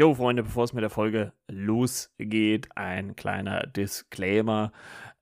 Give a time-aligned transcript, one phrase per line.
[0.00, 4.70] Jo, Freunde, bevor es mit der Folge losgeht, ein kleiner Disclaimer.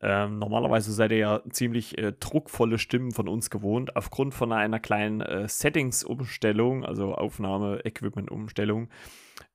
[0.02, 3.96] Ähm, normalerweise seid ihr ja ziemlich äh, druckvolle Stimmen von uns gewohnt.
[3.96, 8.90] Aufgrund von einer kleinen äh, Settings-Umstellung, also Aufnahme-Equipment-Umstellung,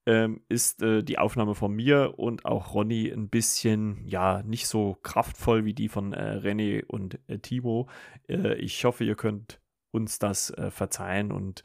[0.08, 4.98] ähm, ist äh, die Aufnahme von mir und auch Ronny ein bisschen, ja, nicht so
[5.04, 7.88] kraftvoll wie die von äh, René und äh, Timo.
[8.28, 9.62] Äh, ich hoffe, ihr könnt
[9.92, 11.62] uns das äh, verzeihen und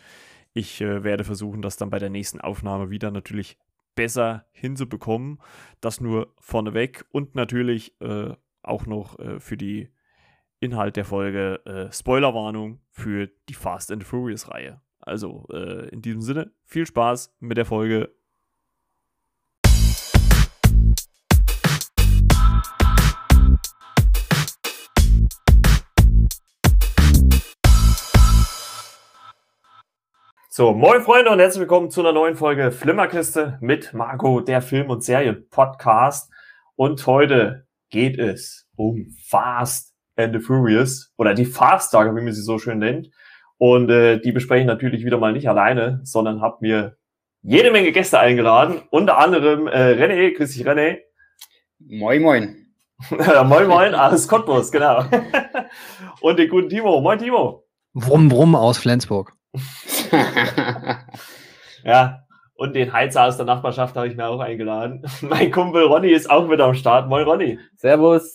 [0.57, 3.59] ich äh, werde versuchen, das dann bei der nächsten Aufnahme wieder natürlich
[3.95, 5.39] besser hinzubekommen.
[5.82, 9.90] Das nur vorneweg und natürlich äh, auch noch äh, für die
[10.58, 14.80] Inhalt der Folge äh, Spoilerwarnung für die Fast and Furious Reihe.
[14.99, 18.14] Also äh, in diesem Sinne, viel Spaß mit der Folge
[30.56, 34.88] So, moin Freunde und herzlich willkommen zu einer neuen Folge Flimmerkiste mit Marco, der Film-
[34.88, 36.32] und Serien-Podcast.
[36.76, 42.40] Und heute geht es um Fast and the Furious oder die Fast-Saga, wie man sie
[42.40, 43.10] so schön nennt.
[43.58, 46.96] Und äh, die bespreche ich natürlich wieder mal nicht alleine, sondern habe mir
[47.42, 48.80] jede Menge Gäste eingeladen.
[48.88, 51.00] Unter anderem äh, René, grüß dich René.
[51.80, 52.66] Moin, moin.
[53.10, 55.04] moin, moin, alles Cottbus, genau.
[56.22, 57.02] und den guten Timo.
[57.02, 57.66] Moin, Timo.
[57.92, 59.34] Brumm, brumm aus Flensburg.
[61.84, 65.04] ja, und den Heizer aus der Nachbarschaft habe ich mir auch eingeladen.
[65.20, 67.08] Mein Kumpel Ronny ist auch mit am Start.
[67.08, 67.58] Moin Ronny.
[67.76, 68.34] Servus.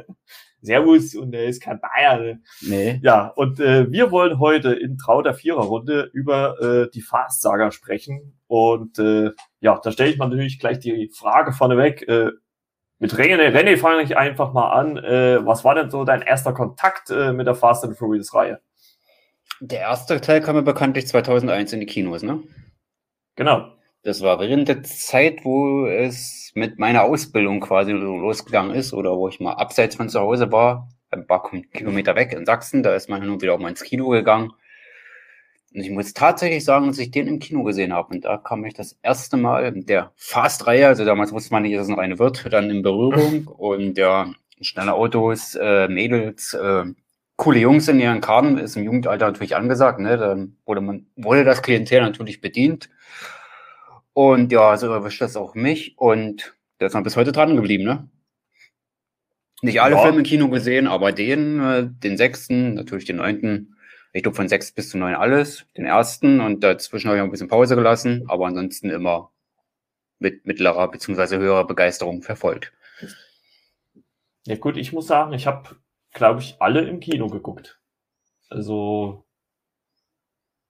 [0.60, 2.18] Servus und er ist kein Bayer.
[2.18, 2.40] Ne?
[2.60, 3.00] Nee.
[3.02, 8.38] Ja, und äh, wir wollen heute in trauter Viererrunde über äh, die Fast-Saga sprechen.
[8.46, 12.06] Und äh, ja, da stelle ich mal natürlich gleich die Frage vorneweg.
[12.08, 12.32] Äh,
[12.98, 14.96] mit René, René fange ich einfach mal an.
[14.96, 18.60] Äh, was war denn so dein erster Kontakt äh, mit der Fast and Furious Reihe?
[19.60, 22.42] Der erste Teil kam ja bekanntlich 2001 in die Kinos, ne?
[23.36, 23.72] Genau.
[24.02, 29.28] Das war während der Zeit, wo es mit meiner Ausbildung quasi losgegangen ist oder wo
[29.28, 31.42] ich mal abseits von zu Hause war, ein paar
[31.72, 32.84] Kilometer weg in Sachsen.
[32.84, 34.52] Da ist man nun wieder auch mal ins Kino gegangen.
[35.74, 38.14] Und ich muss tatsächlich sagen, dass ich den im Kino gesehen habe.
[38.14, 41.74] Und da kam ich das erste Mal mit der Fast-Reihe, also damals wusste man nicht,
[41.74, 43.46] dass es noch eine wird, dann in Berührung.
[43.58, 46.84] Und ja, schnelle Autos, äh, Mädels, äh,
[47.36, 50.16] coole Jungs in ihren Karten, ist im Jugendalter natürlich angesagt, ne?
[50.16, 52.88] Dann wurde man, wurde das Klientel natürlich bedient.
[54.12, 57.84] Und ja, so erwischt das auch mich und der ist noch bis heute dran geblieben,
[57.84, 58.08] ne?
[59.62, 60.02] Nicht alle ja.
[60.02, 63.76] Filme im Kino gesehen, aber den, äh, den sechsten, natürlich den neunten,
[64.12, 67.26] ich glaube von sechs bis zu neun alles, den ersten und dazwischen habe ich auch
[67.26, 69.30] ein bisschen Pause gelassen, aber ansonsten immer
[70.18, 72.72] mit mittlerer beziehungsweise höherer Begeisterung verfolgt.
[74.46, 75.76] Ja gut, ich muss sagen, ich habe
[76.16, 77.78] glaube ich, alle im Kino geguckt.
[78.48, 79.24] Also,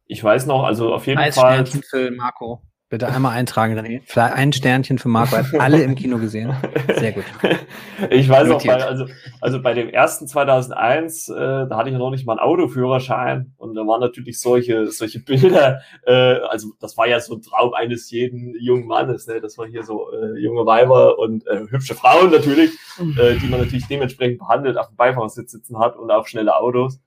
[0.04, 1.64] ich weiß noch, also auf jeden Fall.
[1.66, 2.62] Für Marco.
[2.88, 4.00] Bitte einmal eintragen, René.
[4.04, 5.36] Vielleicht ein Sternchen für Marco.
[5.36, 6.54] Hat alle im Kino gesehen.
[6.96, 7.24] Sehr gut.
[8.10, 9.06] ich weiß noch, bei, also,
[9.40, 13.74] also bei dem ersten 2001, äh, da hatte ich noch nicht mal einen Autoführerschein und
[13.74, 18.08] da waren natürlich solche, solche Bilder, äh, also das war ja so ein Traum eines
[18.12, 19.40] jeden jungen Mannes, ne?
[19.40, 22.70] Das war hier so äh, junge Weiber und äh, hübsche Frauen natürlich,
[23.18, 27.00] äh, die man natürlich dementsprechend behandelt auf dem Beifahrersitz sitzen hat und auch schnelle Autos.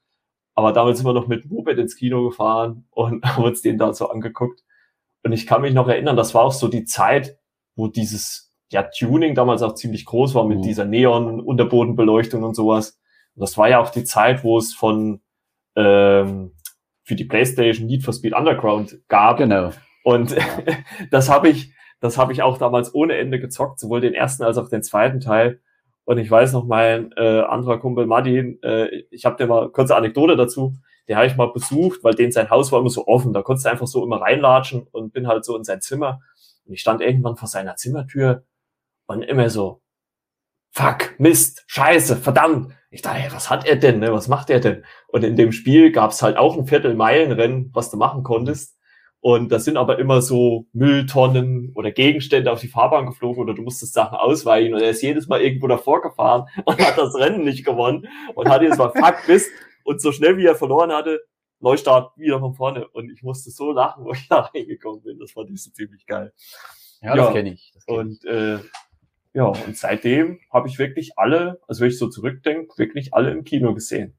[0.55, 3.93] Aber damals sind wir noch mit Moped ins Kino gefahren und haben uns den da
[3.93, 4.61] so angeguckt.
[5.23, 7.37] Und ich kann mich noch erinnern, das war auch so die Zeit,
[7.75, 10.63] wo dieses ja, Tuning damals auch ziemlich groß war mit mhm.
[10.63, 12.99] dieser Neon-Unterbodenbeleuchtung und sowas.
[13.35, 15.21] Und das war ja auch die Zeit, wo es von
[15.75, 16.51] ähm,
[17.03, 19.37] für die PlayStation Need for Speed Underground gab.
[19.37, 19.71] Genau.
[20.03, 20.35] Und
[21.11, 24.57] das habe ich, das habe ich auch damals ohne Ende gezockt, sowohl den ersten als
[24.57, 25.59] auch den zweiten Teil.
[26.05, 29.95] Und ich weiß noch, mein äh, anderer Kumpel Martin, äh, ich habe dir mal kurze
[29.95, 30.73] Anekdote dazu
[31.09, 33.33] den habe ich mal besucht, weil den sein Haus war immer so offen.
[33.33, 36.21] Da konntest du einfach so immer reinlatschen und bin halt so in sein Zimmer.
[36.65, 38.43] Und ich stand irgendwann vor seiner Zimmertür
[39.07, 39.81] und immer so,
[40.69, 42.73] fuck, Mist, Scheiße, verdammt.
[42.91, 44.13] Ich dachte, hey, was hat er denn, ne?
[44.13, 44.85] Was macht er denn?
[45.07, 48.77] Und in dem Spiel gab es halt auch ein Viertelmeilenrennen, was du machen konntest.
[49.21, 53.63] Und da sind aber immer so Mülltonnen oder Gegenstände auf die Fahrbahn geflogen oder du
[53.63, 57.43] musstest Sachen ausweichen und er ist jedes Mal irgendwo davor gefahren und hat das Rennen
[57.43, 59.49] nicht gewonnen und hat jetzt mal fuck Mist,
[59.89, 61.19] und so schnell wie er verloren hatte,
[61.59, 62.87] Neustart wieder von vorne.
[62.89, 65.17] Und ich musste so lachen, wo ich da reingekommen bin.
[65.17, 66.31] Das fand ich so ziemlich geil.
[67.01, 67.71] Ja, ja das kenne ich.
[67.73, 68.59] Das kenn und äh,
[69.33, 73.43] ja, und seitdem habe ich wirklich alle, also wenn ich so zurückdenke, wirklich alle im
[73.43, 74.15] Kino gesehen.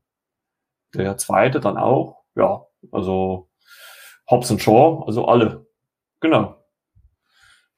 [0.93, 3.49] Der zweite dann auch, ja, also
[4.28, 5.69] Hobbs und Shaw, also alle.
[6.19, 6.64] Genau.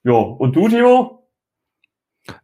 [0.02, 1.21] Ja, und du, Timo?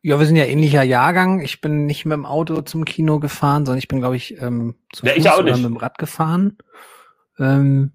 [0.03, 1.41] Ja, wir sind ja ähnlicher Jahrgang.
[1.41, 4.75] Ich bin nicht mit dem Auto zum Kino gefahren, sondern ich bin, glaube ich, ähm,
[4.93, 6.59] zu ja, Fuß oder mit dem Rad gefahren.
[7.39, 7.93] Ähm,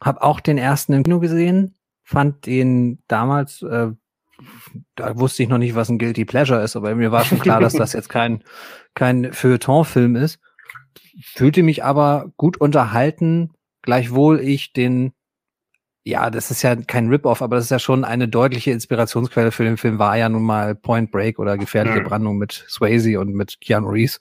[0.00, 1.74] hab auch den ersten im Kino gesehen.
[2.02, 3.88] fand den damals, äh,
[4.94, 7.60] da wusste ich noch nicht, was ein Guilty Pleasure ist, aber mir war schon klar,
[7.60, 8.42] dass das jetzt kein,
[8.94, 10.40] kein Feuilleton-Film ist.
[11.20, 13.50] Fühlte mich aber gut unterhalten,
[13.82, 15.12] gleichwohl ich den,
[16.08, 19.64] ja, das ist ja kein Rip-Off, aber das ist ja schon eine deutliche Inspirationsquelle für
[19.64, 22.00] den Film, war ja nun mal Point Break oder Gefährliche.
[22.00, 24.18] Brandung mit Swayze und mit Keanu Reeves.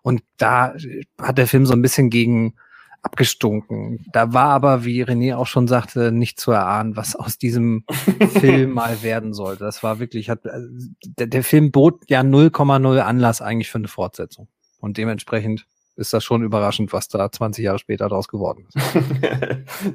[0.00, 0.74] Und da
[1.20, 2.54] hat der Film so ein bisschen gegen
[3.02, 4.06] abgestunken.
[4.12, 7.84] Da war aber, wie René auch schon sagte, nicht zu erahnen, was aus diesem
[8.40, 9.64] Film mal werden sollte.
[9.64, 10.66] Das war wirklich, hat, also,
[11.04, 14.48] der, der Film bot ja 0,0 Anlass eigentlich für eine Fortsetzung.
[14.80, 15.66] Und dementsprechend
[15.96, 18.96] ist das schon überraschend, was da 20 Jahre später daraus geworden ist.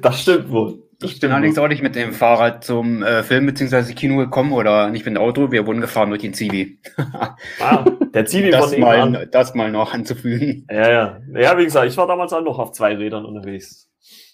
[0.00, 0.82] das stimmt wohl.
[1.02, 3.92] Das Ich bin stimmt allerdings auch nicht mit dem Fahrrad zum äh, Film bzw.
[3.94, 5.50] Kino gekommen oder nicht mit dem Auto.
[5.50, 6.78] Wir wurden gefahren durch den Zivi.
[7.60, 7.84] Ah,
[8.14, 9.12] der Zivi von das, nebenan.
[9.12, 10.66] mal, das mal noch anzufügen.
[10.70, 11.20] Ja, ja.
[11.34, 13.90] Ja, wie gesagt, ich war damals auch noch auf zwei Rädern unterwegs.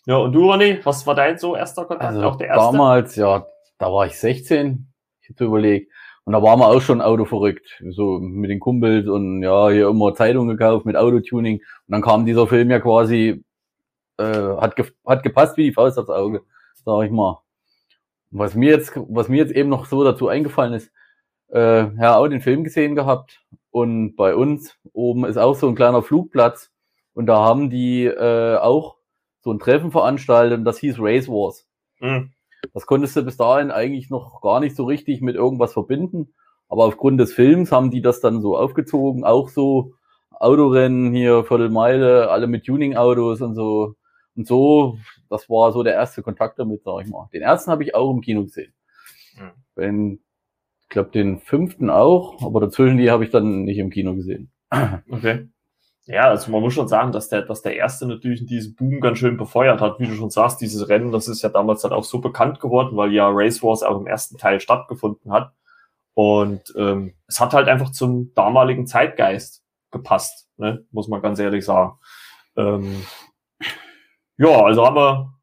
[0.07, 2.09] Ja, und du, René, was war dein so erster Kontakt?
[2.09, 2.73] Also auch der erste?
[2.73, 3.47] damals, ja,
[3.79, 4.89] da war ich 16,
[5.23, 5.93] ich hätte überlegt.
[6.25, 7.83] Und da waren wir auch schon Auto verrückt.
[7.91, 11.57] So mit den Kumpels und ja, hier immer Zeitung gekauft mit Autotuning.
[11.57, 13.43] Und dann kam dieser Film ja quasi,
[14.19, 16.43] äh, hat, ge hat gepasst wie die Faust aufs Auge,
[16.85, 17.43] sag ich mal.
[18.31, 20.93] Was mir jetzt, was mir jetzt eben noch so dazu eingefallen ist,
[21.51, 23.41] äh, ja, auch den Film gesehen gehabt.
[23.71, 26.71] Und bei uns oben ist auch so ein kleiner Flugplatz.
[27.15, 28.97] Und da haben die äh, auch
[29.41, 31.67] so ein Treffen veranstaltet und das hieß Race Wars.
[31.99, 32.33] Hm.
[32.75, 36.35] Das konntest du bis dahin eigentlich noch gar nicht so richtig mit irgendwas verbinden.
[36.69, 39.25] Aber aufgrund des Films haben die das dann so aufgezogen.
[39.25, 39.95] Auch so
[40.31, 43.95] Autorennen hier, Viertelmeile, alle mit Tuning-Autos und so.
[44.39, 44.99] Und so,
[45.29, 47.29] das war so der erste Kontakt damit, sag ich mal.
[47.33, 48.73] Den ersten habe ich auch im Kino gesehen.
[49.35, 49.51] Hm.
[49.77, 50.21] Den,
[50.83, 54.53] ich glaube, den fünften auch, aber dazwischen die habe ich dann nicht im Kino gesehen.
[55.11, 55.49] Okay.
[56.07, 59.19] Ja, also man muss schon sagen, dass der, dass der erste natürlich diesen Boom ganz
[59.19, 59.99] schön befeuert hat.
[59.99, 62.97] Wie du schon sagst, dieses Rennen, das ist ja damals dann auch so bekannt geworden,
[62.97, 65.53] weil ja Race Wars auch im ersten Teil stattgefunden hat.
[66.15, 70.87] Und ähm, es hat halt einfach zum damaligen Zeitgeist gepasst, ne?
[70.93, 71.99] muss man ganz ehrlich sagen.
[72.57, 73.05] Ähm,
[74.39, 75.35] ja, also haben wir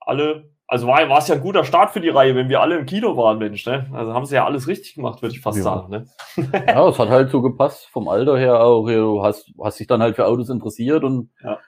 [0.00, 2.78] alle, also war, war es ja ein guter Start für die Reihe, wenn wir alle
[2.78, 3.64] im Kino waren, Mensch.
[3.66, 3.88] Ne?
[3.92, 5.64] Also haben sie ja alles richtig gemacht, würde ich fast Ja.
[5.64, 5.90] sagen.
[5.90, 6.06] Ne?
[6.66, 8.86] Ja, es hat halt so gepasst, vom Alter her auch.
[8.86, 11.58] Du hast, hast dich dann halt für Autos interessiert und Ja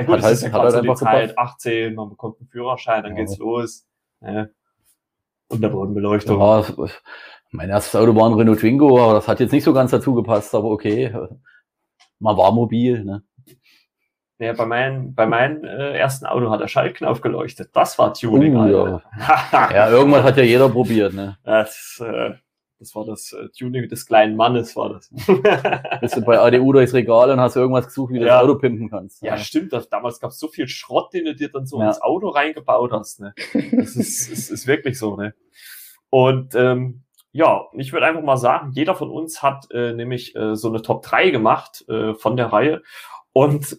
[0.00, 1.54] Hat gut, das halt- ist ja hat halt so die einfach Zeit, gepasst.
[1.64, 3.18] 18, man bekommt einen Führerschein, dann Ja.
[3.18, 3.86] geht's los.
[4.20, 4.46] Ja.
[5.50, 6.38] Unterbodenbeleuchtung.
[6.40, 6.64] Ja,
[7.52, 10.14] mein erstes Auto war ein Renault Twingo, aber das hat jetzt nicht so ganz dazu
[10.14, 11.14] gepasst, aber okay.
[12.18, 13.22] Man war mobil, ne?
[14.38, 17.70] Ja, bei meinem, bei meinem äh, ersten Auto hat der Schaltknopf geleuchtet.
[17.74, 19.02] Das war Tuning, Oh, Alter.
[19.74, 21.36] Ja, irgendwas hat ja jeder probiert, ne?
[21.42, 22.34] das, äh,
[22.78, 25.10] das war das äh, Tuning des kleinen Mannes, war das.
[26.00, 28.34] Bist du bei ADU durchs Regal und hast irgendwas gesucht, wie du Ja.
[28.34, 29.20] das Auto pimpen kannst.
[29.22, 29.72] ja, stimmt.
[29.72, 31.88] Das, damals gab es so viel Schrott, den du dir dann so Ja.
[31.88, 33.18] ins Auto reingebaut hast.
[33.18, 33.34] Ne?
[33.72, 35.16] Das ist, ist, ist wirklich so.
[35.16, 35.34] Ne?
[36.10, 37.02] Und ähm,
[37.32, 40.80] ja, ich würde einfach mal sagen, jeder von uns hat äh, nämlich äh, so eine
[40.80, 42.82] Top 3 gemacht äh, von der Reihe.
[43.32, 43.78] Und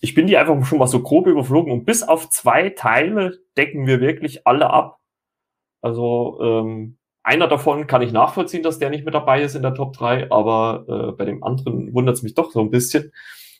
[0.00, 1.72] ich bin die einfach schon mal so grob überflogen.
[1.72, 4.98] Und bis auf zwei Teile decken wir wirklich alle ab.
[5.80, 9.74] Also ähm, einer davon kann ich nachvollziehen, dass der nicht mit dabei ist in der
[9.74, 13.12] Top 3, aber äh, bei dem anderen wundert es mich doch so ein bisschen.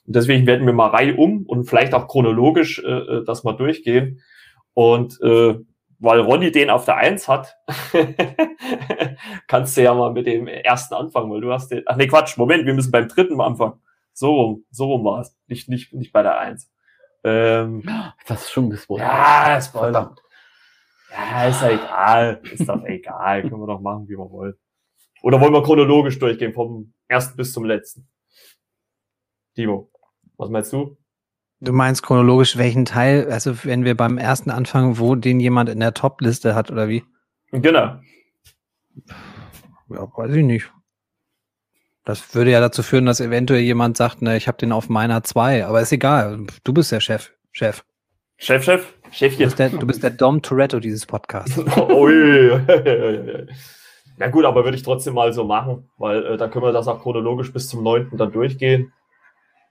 [0.06, 3.52] Und deswegen werden wir mal Reihe um und vielleicht auch chronologisch äh, äh, das mal
[3.52, 4.22] durchgehen.
[4.74, 5.56] Und äh,
[5.98, 7.56] weil Ronny den auf der Eins hat,
[9.48, 11.82] kannst du ja mal mit dem ersten anfangen, weil du hast den.
[11.86, 13.80] Ach nee, Quatsch, Moment, wir müssen beim dritten mal anfangen.
[14.18, 15.36] So rum, so rum war es.
[15.46, 16.68] Nicht, nicht, nicht bei der Eins.
[17.22, 17.84] Ähm,
[18.26, 19.06] Das ist schon gespoilert.
[19.06, 20.16] ja, Spoiler.
[21.12, 22.40] Ja, ist ja egal.
[22.52, 23.42] Ist doch egal.
[23.42, 24.54] Können wir doch machen, wie wir wollen.
[25.22, 28.08] Oder wollen wir chronologisch durchgehen, vom ersten bis zum letzten?
[29.54, 29.88] Timo,
[30.36, 30.96] was meinst du?
[31.60, 35.78] Du meinst chronologisch welchen Teil, also wenn wir beim ersten anfangen, wo den jemand in
[35.78, 37.04] der Top-Liste hat oder wie?
[37.52, 38.00] Genau.
[39.90, 40.72] Ja, weiß ich nicht.
[42.08, 45.22] Das würde ja dazu führen, dass eventuell jemand sagt, ne, ich habe den auf meiner
[45.24, 46.46] zwei, aber ist egal.
[46.64, 47.32] Du bist der Chef.
[47.52, 47.84] Chef.
[48.38, 49.44] Chef, Chef, Du Chefchen.
[49.44, 51.58] bist der, du bist der Dom Toretto dieses Podcasts.
[51.90, 52.58] Ui.
[54.16, 56.88] Na gut, aber würde ich trotzdem mal so machen, weil äh, dann können wir das
[56.88, 58.90] auch chronologisch bis zum neunten dann durchgehen.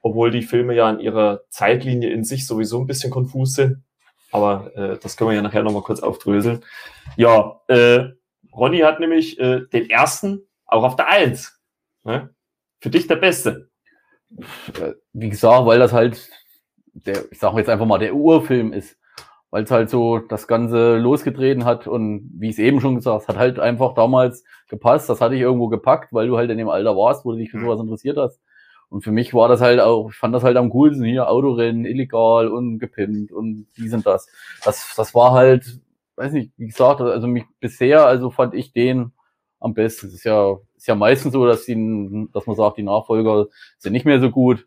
[0.04, 3.82] Obwohl die Filme ja in ihrer Zeitlinie in sich sowieso ein bisschen konfus sind.
[4.32, 6.64] Aber äh, das können wir ja nachher nochmal kurz aufdröseln.
[7.16, 8.10] Ja, äh,
[8.56, 11.57] Ronny hat nämlich äh, den ersten auch auf der Eins.
[12.08, 12.34] Ne?
[12.80, 13.70] Für dich der Beste.
[14.80, 16.30] Äh, Wie gesagt, weil das halt,
[16.94, 18.98] der, ich sag jetzt einfach mal, der Urfilm ist.
[19.50, 23.24] Weil es halt so das Ganze losgetreten hat und wie ich es eben schon gesagt,
[23.24, 25.10] es hat halt einfach damals gepasst.
[25.10, 27.52] Das hatte ich irgendwo gepackt, weil du halt in dem Alter warst, wo du dich
[27.52, 27.66] für Mhm.
[27.66, 28.42] sowas interessiert hast.
[28.90, 31.86] Und für mich war das halt auch, ich fand das halt am coolsten hier, Autorennen,
[31.86, 34.28] illegal und gepimpt und dies und das.
[34.66, 35.80] Das, das war halt
[36.18, 39.12] weiß nicht, wie gesagt, also mich bisher, also fand ich den
[39.60, 40.08] am besten.
[40.08, 43.92] Es ist ja, ist ja meistens so, dass die, dass man sagt, die Nachfolger sind
[43.92, 44.66] nicht mehr so gut.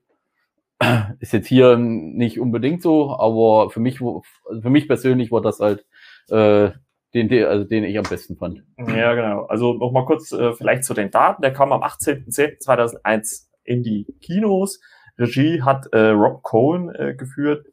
[1.18, 5.60] Ist jetzt hier nicht unbedingt so, aber für mich, also für mich persönlich war das
[5.60, 5.86] halt
[6.28, 6.72] äh,
[7.14, 8.62] den, den, also den ich am besten fand.
[8.76, 9.46] Ja, genau.
[9.46, 11.40] Also nochmal kurz äh, vielleicht zu den Daten.
[11.40, 14.78] Der kam am 18.10.2001 in die Kinos.
[15.18, 17.66] Regie hat äh, Rob Cohen äh, geführt.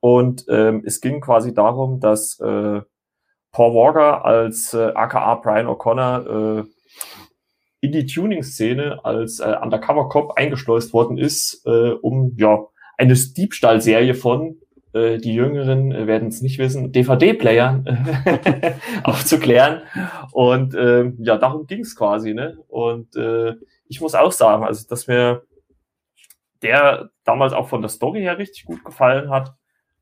[0.00, 2.80] Und ähm, es ging quasi darum, dass äh,
[3.52, 6.64] Paul Walker als äh, aka Brian O'Connor äh,
[7.84, 12.64] in die Tuning-Szene als äh, Undercover-Cop eingeschleust worden ist, äh, um ja
[12.96, 14.56] eine Diebstahlserie von
[14.94, 18.72] äh, die Jüngeren äh, werden es nicht wissen, DVD-Playern äh,
[19.04, 19.82] aufzuklären.
[20.32, 22.32] Und äh, ja, darum ging es quasi.
[22.32, 22.56] Ne?
[22.68, 23.52] Und äh,
[23.86, 25.42] ich muss auch sagen, also dass mir
[26.62, 29.52] der damals auch von der Story her richtig gut gefallen hat,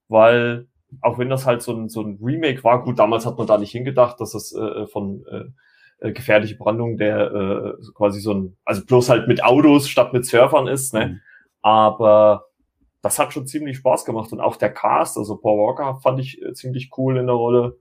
[0.07, 0.69] weil
[1.01, 3.59] auch wenn das halt so ein, so ein Remake war, gut, damals hat man da
[3.59, 5.47] nicht hingedacht, dass das äh, von äh,
[6.03, 10.27] äh gefährliche Brandung der äh, quasi so ein, also bloß halt mit Autos statt mit
[10.27, 11.07] Surfern ist, ne?
[11.07, 11.21] Mhm.
[11.63, 12.47] Aber
[13.03, 14.33] das hat schon ziemlich Spaß gemacht.
[14.33, 17.79] Und auch der Cast, also Paul Walker fand ich äh, ziemlich cool in der Rolle.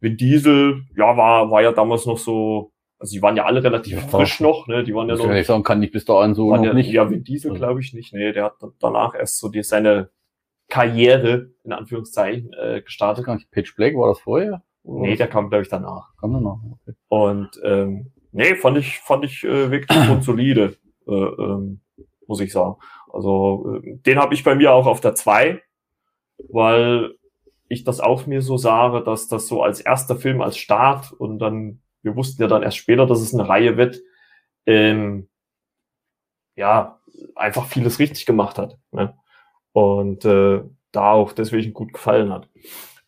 [0.00, 3.94] Vin Diesel, ja, war, war ja damals noch so, also die waren ja alle relativ
[3.94, 4.84] ja, frisch noch, ne?
[4.84, 5.30] Die waren ja noch.
[5.30, 6.90] Ich sagen, kann ich bis dahin so noch ja, nicht.
[6.90, 8.12] Ja, Vin Diesel glaube ich nicht.
[8.12, 10.10] Nee, der hat danach erst so die, seine
[10.68, 13.26] Karriere, in Anführungszeichen, äh, gestartet.
[13.26, 13.50] Nicht.
[13.50, 14.62] Pitch Black war das vorher?
[14.86, 16.16] Nee, der kam, glaube ich, danach.
[16.20, 16.96] Kam danach, okay.
[17.08, 20.76] Und ähm, nee, fand ich, fand ich äh, wirklich grundsolide,
[21.08, 21.80] äh, ähm,
[22.26, 22.76] muss ich sagen.
[23.12, 25.60] Also äh, den habe ich bei mir auch auf der 2,
[26.48, 27.14] weil
[27.68, 31.38] ich das auch mir so sage, dass das so als erster Film als Start und
[31.40, 34.00] dann, wir wussten ja dann erst später, dass es eine Reihe wird,
[34.66, 35.28] ähm,
[36.54, 37.00] ja,
[37.34, 38.78] einfach vieles richtig gemacht hat.
[38.92, 39.16] Ne?
[39.72, 40.62] Und äh,
[40.92, 42.48] da auch deswegen gut gefallen hat.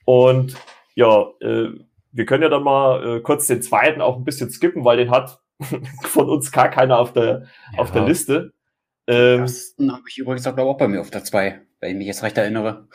[0.05, 0.57] Und
[0.99, 1.69] ja, äh,
[2.11, 5.13] wir können ja dann mal äh, kurz den zweiten auch ein bisschen skippen, weil den
[5.13, 5.41] hat
[6.03, 7.79] von uns gar keiner auf der, ja.
[7.79, 8.53] auf der Liste.
[9.07, 12.09] Ähm, das habe ich übrigens auch, auch bei mir auf der 2, wenn ich mich
[12.09, 12.89] jetzt recht erinnere.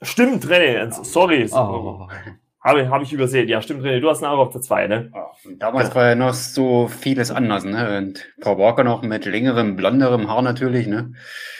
[0.00, 1.46] Stimmt, René, sorry.
[1.52, 2.08] Oh.
[2.62, 3.48] Habe, habe ich übersehen.
[3.48, 5.12] Ja, stimmt, René, du hast eine auch auf der 2, ne?
[5.14, 5.94] Ja, damals ja.
[5.96, 7.98] war ja noch so vieles anders, ne?
[7.98, 11.12] Und Paul Walker noch mit längerem, blonderem Haar natürlich, ne?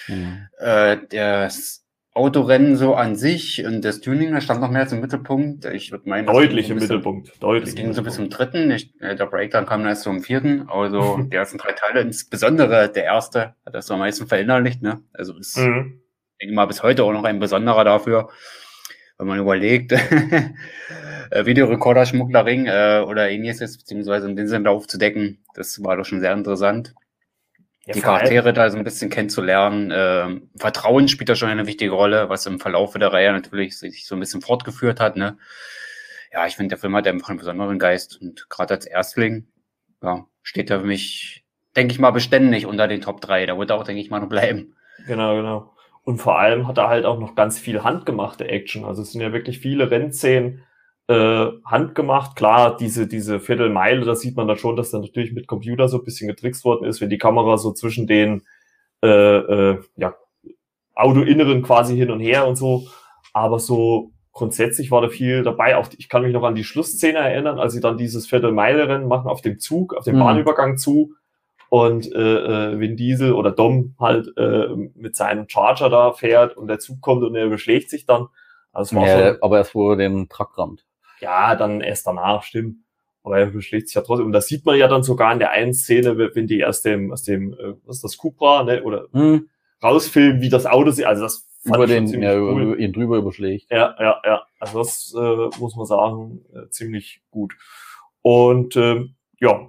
[0.09, 0.49] Mhm.
[0.59, 5.64] Äh, das Autorennen so an sich und das Tuning, das stand noch mehr zum Mittelpunkt.
[5.67, 7.33] Ich würde meinen, deutlich im Mittelpunkt.
[7.40, 7.67] Deutlich.
[7.67, 8.69] Das ging so bis zum dritten.
[8.73, 10.69] Ich, äh, der Breakdown kam dann erst zum vierten.
[10.69, 14.83] Also die ersten drei Teile, insbesondere der erste, hat das am meisten verinnerlicht.
[14.83, 15.02] Ne?
[15.12, 16.00] Also ist, mhm.
[16.33, 18.29] ich denke mal, bis heute auch noch ein besonderer dafür,
[19.17, 19.93] wenn man überlegt,
[21.31, 25.45] äh, Videorekorder-Schmugglerring äh, oder ähnliches, beziehungsweise um den Sender aufzudecken.
[25.55, 26.93] Das war doch schon sehr interessant
[27.87, 29.93] ja, die Charaktere da so ein bisschen kennenzulernen.
[29.95, 34.07] Ähm, Vertrauen spielt da schon eine wichtige Rolle, was im Verlauf der Reihe natürlich sich
[34.07, 35.17] so ein bisschen fortgeführt hat.
[35.17, 35.39] Ne?
[36.33, 39.49] Ja, ich finde, der Film hat einfach einen besonderen Geist und gerade als Erstling
[40.03, 41.45] ja, steht er für mich,
[41.77, 43.47] denke ich mal, beständig unter den Top 3.
[43.47, 44.77] Da wird er auch, denke ich mal, noch bleiben.
[45.07, 45.73] Genau, genau.
[46.03, 48.85] Und vor allem hat er halt auch noch ganz viel handgemachte Action.
[48.85, 50.65] Also es sind ja wirklich viele Rennszenen,
[51.11, 52.37] äh, handgemacht.
[52.37, 55.99] Klar, diese, diese Viertelmeile, da sieht man dann schon, dass da natürlich mit Computer so
[55.99, 58.43] ein bisschen getrickst worden ist, wenn die Kamera so zwischen den
[59.02, 60.14] äh, äh, ja,
[60.95, 62.87] Autoinneren quasi hin und her und so.
[63.33, 65.76] Aber so grundsätzlich war da viel dabei.
[65.76, 69.29] Auch ich kann mich noch an die Schlussszene erinnern, als sie dann dieses Viertelmeile-Rennen machen
[69.29, 70.21] auf dem Zug, auf dem mhm.
[70.21, 71.14] Bahnübergang zu
[71.71, 72.19] und äh,
[72.73, 77.00] äh, Vin Diesel oder Dom halt äh, mit seinem Charger da fährt und der Zug
[77.00, 78.29] kommt und er beschlägt sich dann.
[78.73, 80.85] Also ja, aber erst vor dem Truck rammt.
[81.21, 82.77] Ja, dann erst danach, stimmt.
[83.23, 84.27] Aber er beschlägt sich ja trotzdem.
[84.27, 87.12] Und das sieht man ja dann sogar in der einen Szene, wenn die aus dem,
[87.12, 89.49] aus dem, äh, was ist das, Cupra, ne, oder hm.
[89.83, 91.05] rausfilmen, wie das Auto sieht.
[91.05, 92.62] Also das fand über den, ja, cool.
[92.62, 93.71] über ihn drüber überschlägt.
[93.71, 94.43] Ja, ja, ja.
[94.59, 97.55] Also das äh, muss man sagen, äh, ziemlich gut.
[98.23, 99.69] Und ähm, ja,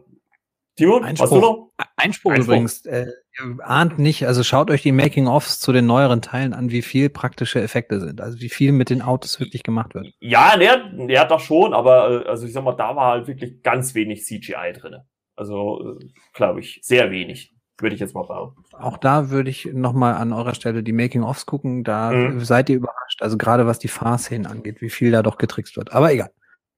[0.75, 1.71] Timo, Einspruch, hast du noch?
[1.95, 2.53] Einspruch, Einspruch.
[2.53, 2.85] übrigens.
[2.85, 6.81] Äh, ihr ahnt nicht, also schaut euch die Making-ofs zu den neueren Teilen an, wie
[6.81, 8.21] viel praktische Effekte sind.
[8.21, 10.07] Also wie viel mit den Autos wirklich gemacht wird.
[10.19, 13.27] Ja, der, der hat doch schon, aber äh, also ich sag mal, da war halt
[13.27, 14.97] wirklich ganz wenig CGI drin.
[15.35, 18.63] Also, äh, glaube ich, sehr wenig, würde ich jetzt mal behaupten.
[18.73, 21.83] Auch da würde ich nochmal an eurer Stelle die Making-ofs gucken.
[21.83, 22.41] Da mhm.
[22.41, 23.21] seid ihr überrascht.
[23.21, 25.93] Also gerade was die Fahrszenen angeht, wie viel da doch getrickst wird.
[25.93, 26.31] Aber egal.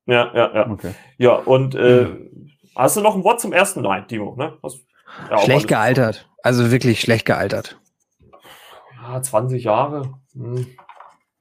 [0.06, 0.70] Ja, ja, ja.
[0.70, 0.94] Okay.
[1.18, 3.82] Ja, und äh, mhm Hast du noch ein Wort zum ersten?
[3.82, 4.58] Nein, Timo, ne?
[4.62, 4.80] Was,
[5.30, 6.30] ja, schlecht gealtert.
[6.44, 7.80] Also wirklich schlecht gealtert.
[9.02, 10.14] Ja, 20 Jahre.
[10.34, 10.68] Hm.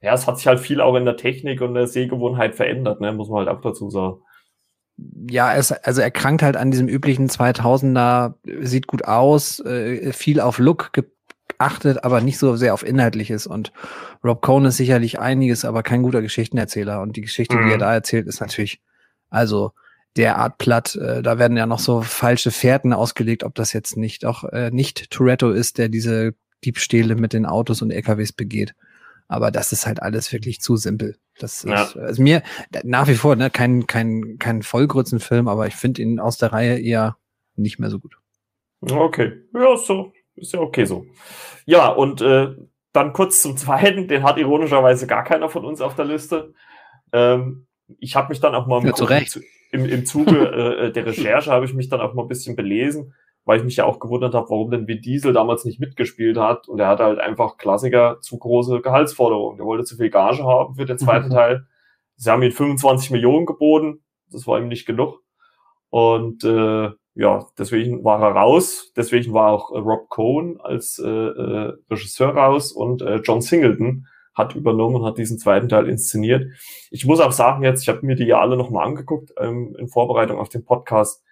[0.01, 3.13] Ja, es hat sich halt viel auch in der Technik und der Sehgewohnheit verändert, ne?
[3.13, 4.17] muss man halt auch dazu sagen.
[5.29, 10.39] Ja, es, also er krankt halt an diesem üblichen 2000er, sieht gut aus, äh, viel
[10.39, 11.05] auf Look ge
[11.57, 13.47] achtet, aber nicht so sehr auf Inhaltliches.
[13.47, 13.71] Und
[14.23, 17.01] Rob Cohn ist sicherlich einiges, aber kein guter Geschichtenerzähler.
[17.01, 17.79] Und die Geschichte, die er Mhm.
[17.79, 18.81] da erzählt, ist natürlich,
[19.29, 19.71] also
[20.17, 20.95] derart platt.
[20.95, 24.69] Äh, da werden ja noch so falsche Fährten ausgelegt, ob das jetzt nicht auch äh,
[24.71, 28.75] nicht Toretto ist, der diese Diebstähle mit den Autos und LKWs begeht.
[29.27, 31.17] Aber das ist halt alles wirklich zu simpel.
[31.39, 31.83] Das Ja.
[31.83, 32.43] ist also mir
[32.83, 36.79] nach wie vor ne, kein, kein, kein Vollgrützenfilm, aber ich finde ihn aus der Reihe
[36.79, 37.17] eher
[37.55, 38.17] nicht mehr so gut.
[38.81, 40.13] Okay, ja, so.
[40.35, 41.05] Ist ja okay so.
[41.65, 42.49] Ja, und äh,
[42.91, 46.53] dann kurz zum zweiten, den hat ironischerweise gar keiner von uns auf der Liste.
[47.11, 47.67] Ähm,
[47.99, 49.31] ich habe mich dann auch mal im, Ja, zu Recht.
[49.31, 49.41] zu-
[49.73, 53.13] im, im Zuge äh, der Recherche habe ich mich dann auch mal ein bisschen belesen,
[53.45, 56.67] weil ich mich ja auch gewundert habe, warum denn Vin Diesel damals nicht mitgespielt hat.
[56.69, 59.57] Und er hatte halt einfach Klassiker zu große Gehaltsforderungen.
[59.57, 61.65] Der wollte zu viel Gage haben für den zweiten Teil.
[62.15, 64.03] Sie haben ihm 25 Millionen geboten.
[64.31, 65.21] Das war ihm nicht genug.
[65.89, 68.91] Und äh, ja, deswegen war er raus.
[68.95, 74.07] Deswegen war auch äh, Rob Cohen als äh, äh, Regisseur raus und äh, John Singleton
[74.33, 76.51] hat übernommen und hat diesen zweiten Teil inszeniert.
[76.89, 79.87] Ich muss auch sagen jetzt, ich habe mir die ja alle nochmal angeguckt ähm, in
[79.87, 81.23] Vorbereitung auf den Podcast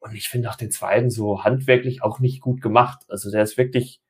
[0.00, 3.04] und ich finde auch den zweiten so handwerklich auch nicht gut gemacht.
[3.08, 4.00] Also der ist wirklich,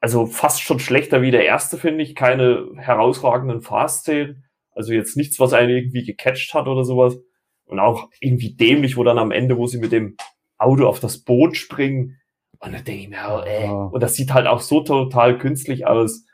[0.00, 2.14] also fast schon schlechter wie der erste, finde ich.
[2.14, 4.44] Keine herausragenden Fahrszenen.
[4.70, 7.18] Also jetzt nichts, was einen irgendwie gecatcht hat oder sowas.
[7.64, 10.16] Und auch irgendwie dämlich, wo dann am Ende, wo sie mit dem
[10.56, 12.20] Auto auf das Boot springen.
[12.60, 13.64] Und dann denke ich mir, oh, ey.
[13.64, 13.72] Ja.
[13.72, 16.25] Und das sieht halt auch so total künstlich aus.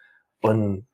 [0.43, 0.87] Und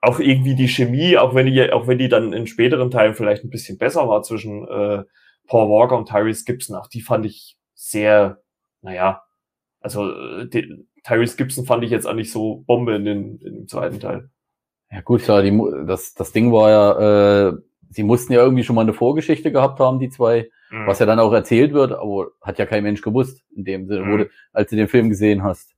[0.00, 3.44] auch irgendwie die Chemie, auch wenn die, auch wenn die dann in späteren Teilen vielleicht
[3.44, 5.04] ein bisschen besser war zwischen äh,
[5.46, 8.40] Paul Walker und Tyrese Gibson, auch die fand ich sehr,
[8.82, 9.22] naja,
[9.80, 13.54] also äh, die, Tyrese Gibson fand ich jetzt auch nicht so Bombe in, den, in
[13.54, 14.30] dem zweiten Teil.
[14.90, 17.52] Ja gut, klar, die, das, das Ding war ja, äh,
[17.90, 20.50] sie mussten ja irgendwie schon mal eine Vorgeschichte gehabt haben, die zwei,
[20.86, 24.04] was ja dann auch erzählt wird, aber hat ja kein Mensch gewusst, in dem Sinne,
[24.04, 24.18] Mhm.
[24.18, 25.74] du, als du den Film gesehen hast.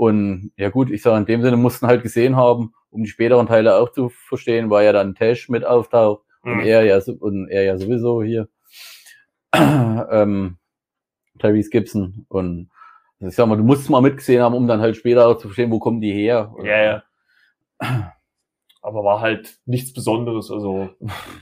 [0.00, 3.46] Und ja gut, ich sage, in dem Sinne mussten halt gesehen haben, um die späteren
[3.46, 6.60] Teile auch zu verstehen, weil ja dann Tash mit auftaucht und Mhm.
[6.60, 8.48] er ja und er ja sowieso hier
[9.54, 10.56] ähm,
[11.38, 12.70] Tyrese Gibson und
[13.18, 15.70] ich sag mal, du musst mal mitgesehen haben, um dann halt später auch zu verstehen,
[15.70, 16.54] wo kommen die her.
[16.64, 17.02] Ja, ja.
[18.80, 20.50] Aber war halt nichts Besonderes.
[20.50, 20.88] Also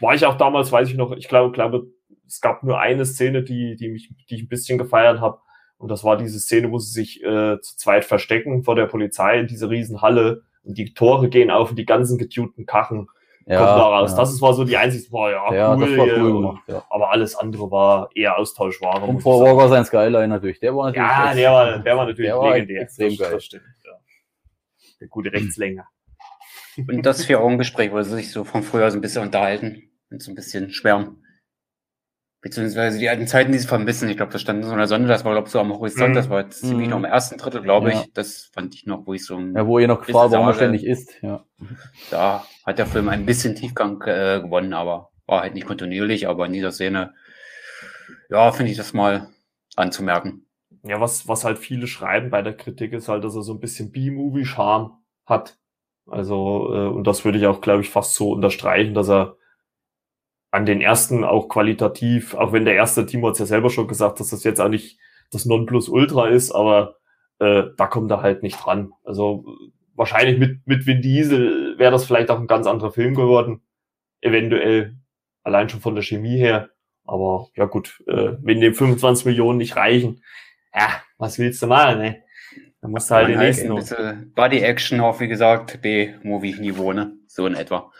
[0.01, 1.87] war ich auch damals, weiß ich noch, ich glaube, glaube,
[2.27, 5.39] es gab nur eine Szene, die, die mich, die ich ein bisschen gefeiert habe.
[5.79, 9.39] Und das war diese Szene, wo sie sich äh, zu zweit verstecken vor der Polizei
[9.41, 13.09] in diese Riesenhalle und die Tore gehen auf und die ganzen getunten Kachen
[13.47, 14.11] Ja, kommen da raus.
[14.11, 14.17] ja.
[14.19, 15.81] Das war so die einzige, boah, ja, ja, cool.
[15.89, 16.85] das war äh, cool gemacht, ja.
[16.91, 19.05] Aber alles andere war eher Austauschware.
[19.07, 19.41] Und sagen.
[19.41, 22.53] Walker sein Skyline natürlich, der war natürlich Ja, der war, der war natürlich der war
[22.55, 22.83] legendär.
[22.83, 23.31] extrem das, geil.
[23.33, 23.93] Das stimmt, ja.
[25.01, 25.87] Der gute Rechtslänger.
[26.77, 30.31] Und das Vier-Augen-Gespräch, wo sie sich so von früher so ein bisschen unterhalten und so
[30.33, 31.25] ein bisschen schwärmen.
[32.41, 34.09] Beziehungsweise die alten Zeiten, die sie vermissen.
[34.09, 36.11] Ich glaube, das stand in so einer Sonne, das war, glaube ich, so am Horizont,
[36.11, 36.15] Mhm.
[36.15, 36.91] das war jetzt ziemlich Mhm.
[36.93, 38.01] noch im ersten Drittel, glaube Ja.
[38.01, 38.13] ich.
[38.13, 40.47] Das fand ich noch, wo ich so ein, Ja, wo ihr noch Bisschen gefragt, warum
[40.47, 40.65] er Sage.
[40.65, 41.19] ständig isst.
[41.21, 41.45] Ja.
[42.11, 46.47] da hat der Film ein bisschen Tiefgang äh, gewonnen, aber war halt nicht kontinuierlich, aber
[46.47, 47.13] in dieser Szene,
[48.31, 49.29] ja, finde ich das mal
[49.77, 50.47] anzumerken.
[50.85, 53.61] Ja, was, was halt viele schreiben bei der Kritik ist halt, dass er so ein
[53.61, 54.93] bisschen B-Movie-Charme
[55.27, 55.59] hat.
[56.07, 59.37] Also, äh, und das würde ich auch, glaube ich, fast so unterstreichen, dass er
[60.51, 63.89] an den ersten auch qualitativ, auch wenn der erste Timo hat es ja selber schon
[63.89, 64.99] gesagt, dass das jetzt auch nicht
[65.31, 66.97] das Nonplusultra ist, aber
[67.39, 68.93] äh, da kommt er halt nicht dran.
[69.05, 69.45] Also
[69.95, 73.63] wahrscheinlich mit, mit Vin Diesel wäre das vielleicht auch ein ganz anderer Film geworden.
[74.21, 74.97] Eventuell
[75.43, 76.71] allein schon von der Chemie her.
[77.05, 80.23] Aber ja gut, äh, wenn dem 25 Millionen nicht reichen,
[80.75, 82.23] ja, was willst du machen, ne?
[82.81, 83.79] Dann musst du halt den nächsten ein noch.
[83.79, 87.13] bisschen Body-Action auf, wie gesagt, B-Movie-Niveau, ne?
[87.27, 87.91] So in etwa.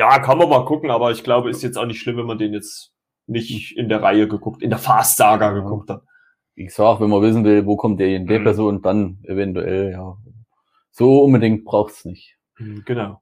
[0.00, 2.38] Ja, kann man mal gucken, aber ich glaube, ist jetzt auch nicht schlimm, wenn man
[2.38, 2.94] den jetzt
[3.26, 6.00] nicht in der Reihe geguckt, in der Fast-Saga geguckt hat.
[6.54, 8.44] Wie gesagt, wenn man wissen will, wo kommt der in der Mhm.
[8.44, 10.16] Person, dann eventuell, ja.
[10.90, 12.38] So unbedingt braucht's nicht.
[12.58, 13.20] Mhm, Genau.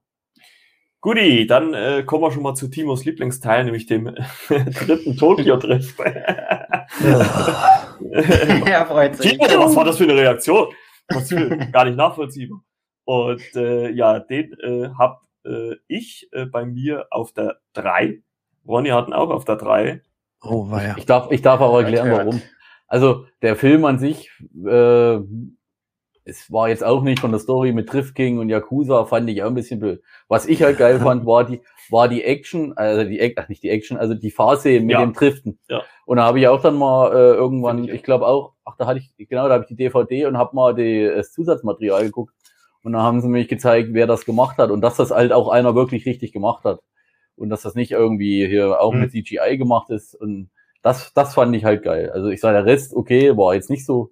[1.01, 4.15] Guti, dann äh, kommen wir schon mal zu Timos Lieblingsteil, nämlich dem
[4.47, 5.99] dritten Tokio-Drift.
[5.99, 6.87] er
[8.87, 10.67] freut Timo, was war das für eine Reaktion?
[11.73, 12.61] Gar nicht nachvollziehbar.
[13.03, 18.21] Und äh, ja, den äh, hab äh, ich äh, bei mir auf der 3.
[18.67, 20.01] Ronny hatten auch auf der 3.
[20.41, 20.95] Oh, war ja.
[20.97, 22.41] Ich darf, ich darf auch erklären, warum.
[22.87, 24.31] Also, der Film an sich,
[24.65, 25.19] äh,
[26.25, 29.41] es war jetzt auch nicht von der Story mit Drift King und Yakuza, fand ich
[29.41, 30.01] auch ein bisschen blöd.
[30.27, 33.63] Was ich halt geil fand, war die, war die Action, also die, Ac- ach nicht
[33.63, 35.01] die Action, also die Fahrszenen mit Ja.
[35.01, 35.59] dem Driften.
[35.69, 35.81] Ja.
[36.05, 38.85] Und da habe ich auch dann mal äh, irgendwann, ich ich, glaube auch, ach da
[38.85, 42.33] hatte ich, genau, da habe ich die DVD und habe mal die, das Zusatzmaterial geguckt.
[42.83, 45.49] Und da haben sie mich gezeigt, wer das gemacht hat und dass das halt auch
[45.49, 46.79] einer wirklich richtig gemacht hat.
[47.35, 49.01] Und dass das nicht irgendwie hier auch Mhm.
[49.01, 50.13] mit CGI gemacht ist.
[50.15, 50.49] Und
[50.81, 52.09] das, das fand ich halt geil.
[52.11, 54.11] Also ich sage, der Rest, okay, war jetzt nicht so.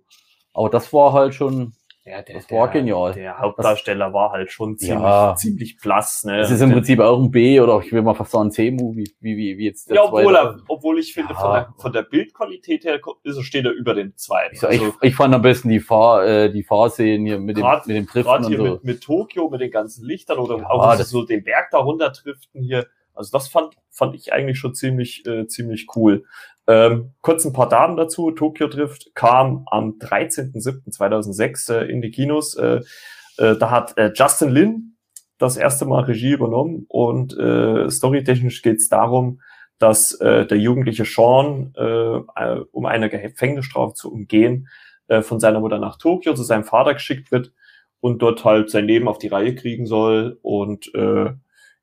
[0.54, 1.74] Aber das war halt schon,
[2.10, 3.12] Ja, der, Das war genial.
[3.14, 5.36] Der Hauptdarsteller war halt schon ziemlich, Ja.
[5.36, 6.24] ziemlich blass.
[6.24, 6.38] Ne?
[6.38, 9.36] Das ist im Prinzip auch ein B oder ich will mal fast sagen C-Movie, wie,
[9.38, 11.40] wie, wie jetzt der ja, obwohl, er, obwohl ich finde, Ja.
[11.40, 14.54] von, der, von der Bildqualität her ist steht er über dem zweiten.
[14.54, 17.58] Ich, sag, ich, Also, ich fand am besten die Fahr, äh, die Fahrszenen hier mit
[17.58, 18.64] dem, Grad- mit dem Driften Gerade hier so.
[18.64, 21.70] mit, mit Tokio, mit den ganzen Lichtern oder Ja, auch also das- so den Berg
[21.72, 22.88] da runter driften hier.
[23.18, 26.26] Also das fand, fand ich eigentlich schon ziemlich, äh, ziemlich cool.
[26.68, 28.32] Ähm, kurz ein paar Daten dazu.
[28.32, 32.56] Tokyo Drift kam am 13.07.2006 äh, in die Kinos.
[32.56, 32.82] Äh,
[33.38, 34.98] äh, da hat äh, Justin Lin
[35.38, 39.42] das erste Mal Regie übernommen und äh, storytechnisch geht es darum,
[39.80, 44.68] dass äh, der jugendliche Sean, äh, äh, um eine Gefängnisstrafe zu umgehen,
[45.08, 47.54] äh, von seiner Mutter nach Tokio zu seinem Vater geschickt wird
[48.00, 51.32] und dort halt sein Leben auf die Reihe kriegen soll und äh,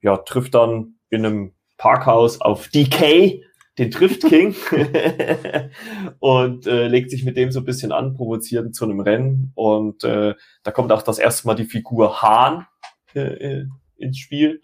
[0.00, 3.42] ja, trifft dann in einem Parkhaus auf DK,
[3.78, 4.54] den Drift King,
[6.20, 9.52] und äh, legt sich mit dem so ein bisschen an, provoziert ihn zu einem Rennen
[9.54, 12.66] und äh, da kommt auch das erste Mal die Figur Hahn
[13.14, 14.62] äh, äh, ins Spiel,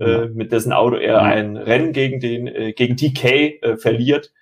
[0.00, 1.22] äh, mit dessen Auto er Ja.
[1.22, 4.32] ein Rennen gegen den äh, gegen DK verliert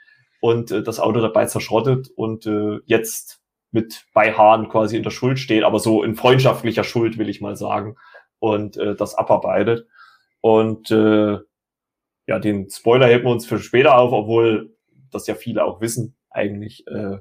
[0.41, 2.49] und das Auto dabei zerschrottet und
[2.87, 3.41] jetzt
[3.73, 7.43] mit bei Hahn quasi in der Schuld steht, aber so in freundschaftlicher Schuld, will ich
[7.43, 7.97] mal sagen,
[8.39, 9.87] und das abarbeitet.
[10.41, 10.91] Und
[12.31, 14.77] ja, den Spoiler heben wir uns für später auf, obwohl
[15.11, 16.87] das ja viele auch wissen eigentlich.
[16.87, 17.19] Äh,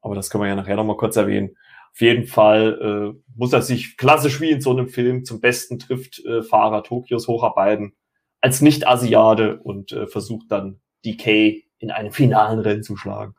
[0.00, 1.56] aber das können wir ja nachher nochmal kurz erwähnen.
[1.92, 5.80] Auf jeden Fall äh, muss er sich klassisch wie in so einem Film zum besten
[5.80, 7.96] Driftfahrer Tokios hocharbeiten
[8.40, 13.34] als Nicht-Asiate und äh, versucht dann DK in einem finalen Rennen zu schlagen.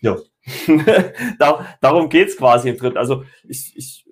[0.00, 0.16] Ja.
[1.38, 2.98] da, darum geht's quasi im dritten.
[2.98, 4.04] Also ich, ich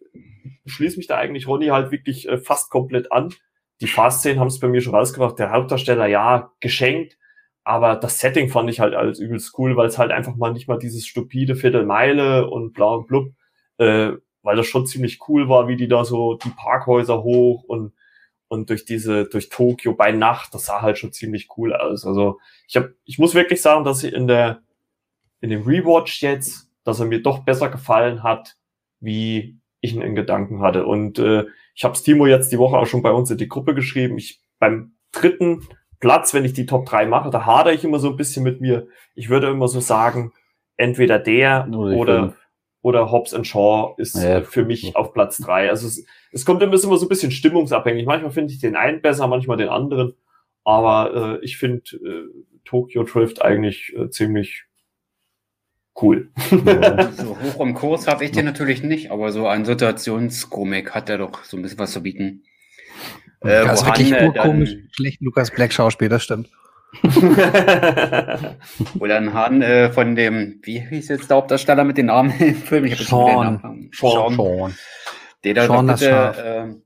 [0.66, 3.34] schließe mich da eigentlich Ronny halt wirklich äh, fast komplett an.
[3.80, 5.38] Die Fast-Szenen haben es bei mir schon rausgebracht.
[5.38, 7.16] Der Hauptdarsteller, ja, geschenkt.
[7.64, 10.68] Aber das Setting fand ich halt als übelst cool, weil es halt einfach mal nicht
[10.68, 13.32] mal dieses stupide Viertelmeile und blau und blub,
[13.78, 14.12] äh,
[14.42, 17.92] weil das schon ziemlich cool war, wie die da so die Parkhäuser hoch und
[18.48, 22.04] und durch diese durch Tokio bei Nacht, das sah halt schon ziemlich cool aus.
[22.04, 24.62] Also ich habe, ich muss wirklich sagen, dass ich in der
[25.40, 28.56] in dem Rewatch jetzt, dass er mir doch besser gefallen hat,
[29.00, 30.86] wie ich ihn in Gedanken hatte.
[30.86, 31.44] Und äh,
[31.80, 34.18] ich habe Timo jetzt die Woche auch schon bei uns in die Gruppe geschrieben.
[34.18, 35.66] Ich beim dritten
[35.98, 38.60] Platz, wenn ich die Top 3 mache, da hadere ich immer so ein bisschen mit
[38.60, 38.88] mir.
[39.14, 40.34] Ich würde immer so sagen,
[40.76, 42.36] entweder der Oder
[42.82, 44.42] oder, Hobbs and Shaw ist Ja.
[44.42, 45.70] für mich auf Platz drei.
[45.70, 48.04] Also es, es kommt immer, immer so ein bisschen stimmungsabhängig.
[48.04, 50.12] Manchmal finde ich den einen besser, manchmal den anderen.
[50.64, 52.28] Aber äh, ich finde äh,
[52.66, 54.66] Tokyo Drift eigentlich äh, ziemlich
[56.02, 56.28] cool.
[57.16, 61.18] So hoch im Kurs habe ich den natürlich nicht, aber so ein Situationskomik hat er
[61.18, 62.44] doch so ein bisschen was zu bieten.
[63.40, 66.48] Äh, das ist wirklich äh, urkomisch, schlecht Lukas Black Schauspiel, das stimmt.
[68.94, 72.56] Wo dann Han äh, von dem, wie hieß jetzt der Hauptdarsteller mit den Namen im
[72.56, 72.84] Film?
[72.84, 73.60] Ich Sean.
[73.62, 73.90] Namen.
[73.94, 74.34] Sean.
[74.34, 74.74] Sean.
[75.44, 76.82] Der da Sean bitte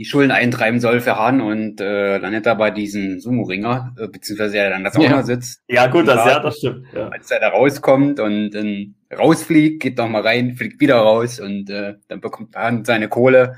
[0.00, 4.56] die Schulden eintreiben soll für Han und äh, landet da bei diesem Sumo-Ringer, äh, beziehungsweise
[4.56, 5.10] er dann das auch Ja.
[5.10, 5.60] noch sitzt.
[5.68, 6.28] ja, gut, das, Ja.
[6.30, 6.86] ja, das stimmt.
[6.94, 7.08] Ja.
[7.08, 11.68] Als er da rauskommt und dann rausfliegt, geht noch mal rein, fliegt wieder raus und
[11.68, 13.56] äh, dann bekommt Han seine Kohle.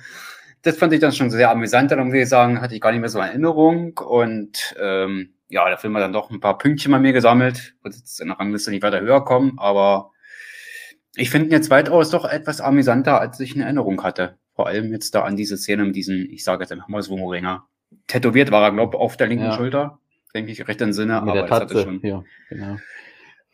[0.62, 3.00] Das fand ich dann schon sehr amüsant, dann muss ich sagen, hatte ich gar nicht
[3.02, 6.90] mehr so in Erinnerung und ähm, ja, der Film hat dann doch ein paar Pünktchen
[6.90, 10.11] bei mir gesammelt, wird jetzt in der Rangliste nicht weiter höher kommen, aber
[11.14, 14.38] ich finde ihn jetzt weitaus doch etwas amüsanter, als ich in Erinnerung hatte.
[14.55, 17.67] Vor allem jetzt da an diese Szene mit diesem, ich sage jetzt einfach mal Sumo-Ringer.
[18.07, 19.53] Tätowiert war er, glaube ich, auf der linken Ja.
[19.57, 19.99] Schulter,
[20.33, 22.77] wenn ich mich recht entsinne, Mit aber das hatte schon Ja, genau.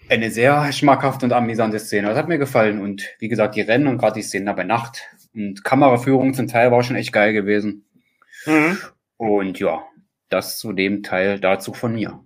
[0.09, 2.09] eine sehr schmackhafte und amüsante Szene.
[2.09, 2.81] Das hat mir gefallen.
[2.81, 5.03] Und wie gesagt, die Rennen und gerade die Szenen da bei Nacht
[5.35, 7.85] und Kameraführung zum Teil war schon echt geil gewesen.
[8.47, 8.79] Mhm.
[9.17, 9.83] Und ja,
[10.29, 12.21] das zu dem Teil dazu von mir.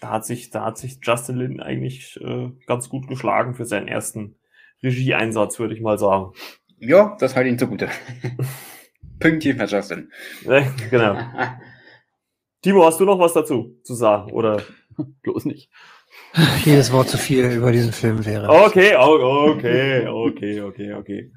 [0.00, 3.88] Da hat sich, da hat sich Justin Lin eigentlich äh, ganz gut geschlagen für seinen
[3.88, 4.36] ersten
[4.82, 6.32] Regieeinsatz, würde ich mal sagen.
[6.84, 7.88] Ja, das halte ich ihm zugute.
[9.20, 10.10] Pünktchen, Herr Justin.
[10.90, 11.16] Genau.
[12.60, 14.32] Timo, hast du noch was dazu zu sagen?
[14.32, 14.62] Oder?
[15.22, 15.70] Bloß nicht.
[16.64, 18.48] Jedes Wort zu viel über diesen Film wäre.
[18.48, 21.32] Okay, okay, okay, okay, okay.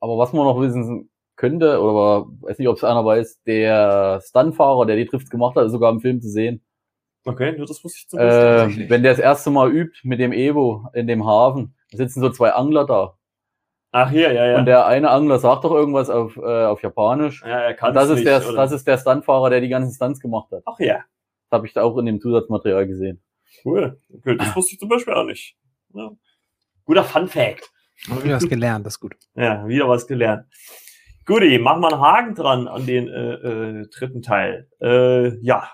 [0.00, 4.86] Aber was man noch wissen könnte, oder weiß nicht, ob es einer weiß, der Stuntfahrer,
[4.86, 6.64] der die Drifts gemacht hat, ist sogar im Film zu sehen.
[7.26, 10.32] Okay, nur das wusste ich zum Äh, wenn der das erste Mal übt mit dem
[10.32, 13.18] Evo in dem Hafen, da sitzen so zwei Angler da.
[13.92, 14.58] Ach hier, ja, ja.
[14.58, 17.42] Und der eine Angler sagt doch irgendwas auf, äh, auf Japanisch.
[17.42, 18.56] ja, er kann Und das ist, nicht, der, oder?
[18.56, 20.62] das ist der Stuntfahrer, der die ganzen Stunts gemacht hat.
[20.66, 20.96] Ach ja,
[21.50, 23.22] Das habe ich da auch in dem Zusatzmaterial gesehen.
[23.64, 23.98] cool.
[24.12, 25.56] Okay, das wusste ich zum Beispiel auch nicht.
[25.94, 26.10] Ja.
[26.84, 27.70] Guter Fun Fact.
[28.10, 29.16] Haben wir was gelernt, das ist gut.
[29.34, 30.46] Ja, wieder was gelernt.
[31.24, 33.32] Guti, machen wir einen Haken dran an den äh,
[33.80, 34.68] äh, dritten Teil.
[34.80, 35.68] Äh, ja,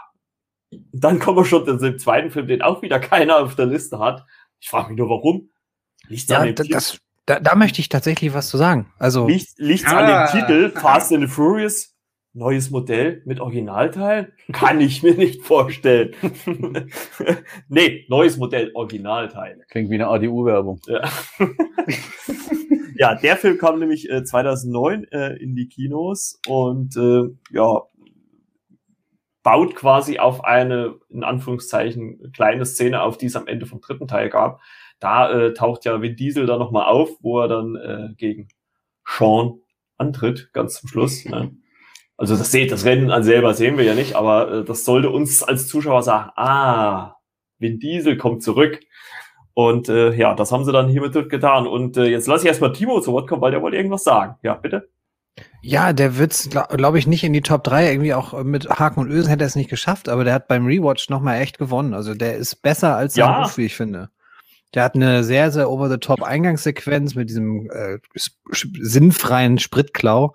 [0.93, 3.99] dann kommen wir schon zu dem zweiten Film, den auch wieder keiner auf der Liste
[3.99, 4.25] hat.
[4.61, 5.51] Ich frage mich nur, warum.
[6.09, 8.93] Liegt's an Ja, das, Da, da möchte ich tatsächlich was zu sagen.
[8.99, 9.99] Also Liegt, liegt's Ah.
[9.99, 11.91] an dem Titel Fast and the Furious?
[12.35, 14.33] Neues Modell mit Originalteil?
[14.53, 16.15] Kann ich mir nicht vorstellen.
[17.69, 19.61] nee, neues Modell, Originalteil.
[19.69, 20.81] Klingt wie eine ADU-Werbung.
[20.87, 21.03] Ja.
[22.97, 27.83] ja, der Film kam nämlich äh, 2009 äh, in die Kinos und äh, ja,
[29.43, 34.09] baut quasi auf eine, in Anführungszeichen, kleine Szene auf, die es am Ende vom dritten
[34.09, 34.61] Teil gab.
[35.03, 38.49] Da äh, taucht ja Vin Diesel dann nochmal auf, wo er dann äh, gegen
[39.05, 39.61] Sean
[39.99, 41.25] antritt, ganz zum Schluss.
[41.25, 41.57] Ne?
[42.17, 45.11] Also das seht, das Rennen an selber sehen wir ja nicht, aber äh, das sollte
[45.11, 47.17] uns als Zuschauer sagen, ah,
[47.59, 48.81] Vin Diesel kommt zurück.
[49.55, 51.67] Und äh, ja, das haben sie dann hiermit getan.
[51.67, 54.37] Und äh, jetzt lasse ich erstmal Timo zu Wort kommen, weil der wollte irgendwas sagen.
[54.43, 54.89] Ja, bitte.
[55.63, 57.91] Ja, der wird's, glaube glaub ich, nicht in die Top 3.
[57.91, 60.49] Irgendwie auch äh, mit Haken und Ösen hätte er es nicht geschafft, aber der hat
[60.49, 61.93] beim Rewatch nochmal echt gewonnen.
[61.93, 63.43] Also der ist besser als sein Ja.
[63.43, 64.11] Ruf, wie ich finde.
[64.75, 67.99] Der hat eine sehr, sehr over-the-top-Eingangssequenz mit diesem äh,
[68.55, 70.35] sinnfreien Spritklau.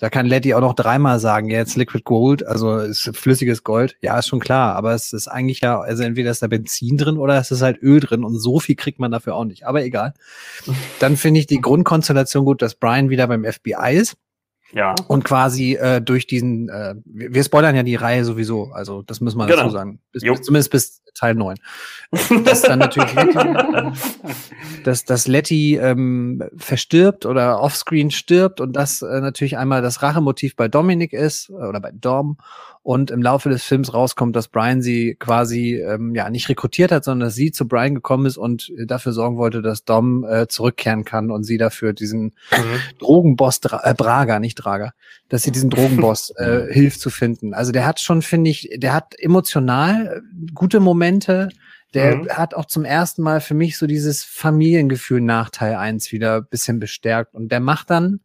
[0.00, 3.96] Da kann Letty auch noch dreimal sagen, ja, jetzt Liquid Gold, also ist flüssiges Gold.
[4.00, 7.18] Ja, ist schon klar, aber es ist eigentlich ja, also entweder ist da Benzin drin
[7.18, 9.66] oder es ist halt Öl drin und so viel kriegt man dafür auch nicht.
[9.66, 10.14] Aber egal.
[11.00, 14.16] Dann finde ich die Grundkonstellation gut, dass Brian wieder beim FBI ist
[14.72, 14.94] Ja.
[15.06, 19.38] und quasi äh, durch diesen, äh, wir, spoilern ja die Reihe sowieso, also das müssen
[19.38, 19.62] wir Genau.
[19.62, 20.00] dazu sagen.
[20.12, 21.56] Bis, bis, zumindest bis Teil 9.
[22.44, 23.92] dass dann natürlich Letty,
[24.84, 30.54] dass, dass Letty ähm, verstirbt oder offscreen stirbt und das äh, natürlich einmal das Rachemotiv
[30.54, 32.38] bei Dominic ist äh, oder bei Dom
[32.82, 37.04] und im Laufe des Films rauskommt, dass Brian sie quasi ähm, ja nicht rekrutiert hat,
[37.04, 40.46] sondern dass sie zu Brian gekommen ist und äh, dafür sorgen wollte, dass Dom äh,
[40.48, 42.34] zurückkehren kann und sie dafür diesen
[42.98, 44.92] Drogenboss Dra äh, Braga, nicht Draga,
[45.28, 47.54] dass sie diesen Drogenboss äh, hilft zu finden.
[47.54, 51.48] Also der hat schon, finde ich, der hat emotional äh, gute Momente.
[51.94, 52.28] Der Mhm.
[52.28, 56.46] hat auch zum ersten Mal für mich so dieses Familiengefühl nach Teil 1 wieder ein
[56.50, 57.34] bisschen bestärkt.
[57.34, 58.20] Und der macht dann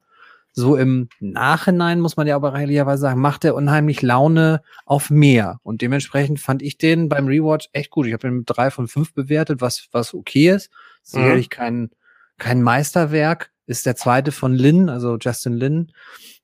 [0.54, 5.60] so im Nachhinein, muss man ja aber ehrlicherweise sagen, macht er unheimlich Laune auf mehr.
[5.64, 8.06] Und dementsprechend fand ich den beim Rewatch echt gut.
[8.06, 10.70] Ich habe ihn mit drei von fünf bewertet, was, was okay ist.
[11.02, 11.90] Sicherlich kein,
[12.38, 13.52] kein Meisterwerk.
[13.66, 15.92] Ist der zweite von Lin, also Justin Lin.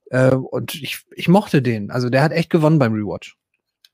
[0.09, 1.91] Äh, und ich, ich mochte den.
[1.91, 3.35] Also der hat echt gewonnen beim Rewatch.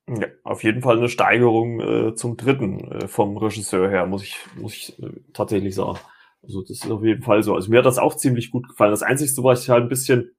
[0.08, 4.38] Ja, auf jeden Fall eine Steigerung äh, zum dritten äh, vom Regisseur her, muss ich,
[4.56, 5.98] muss ich äh, tatsächlich sagen.
[6.46, 7.56] Also das ist auf jeden Fall so.
[7.56, 8.92] Also mir hat das auch ziemlich gut gefallen.
[8.92, 10.32] Das Einzige, was ich halt ein bisschen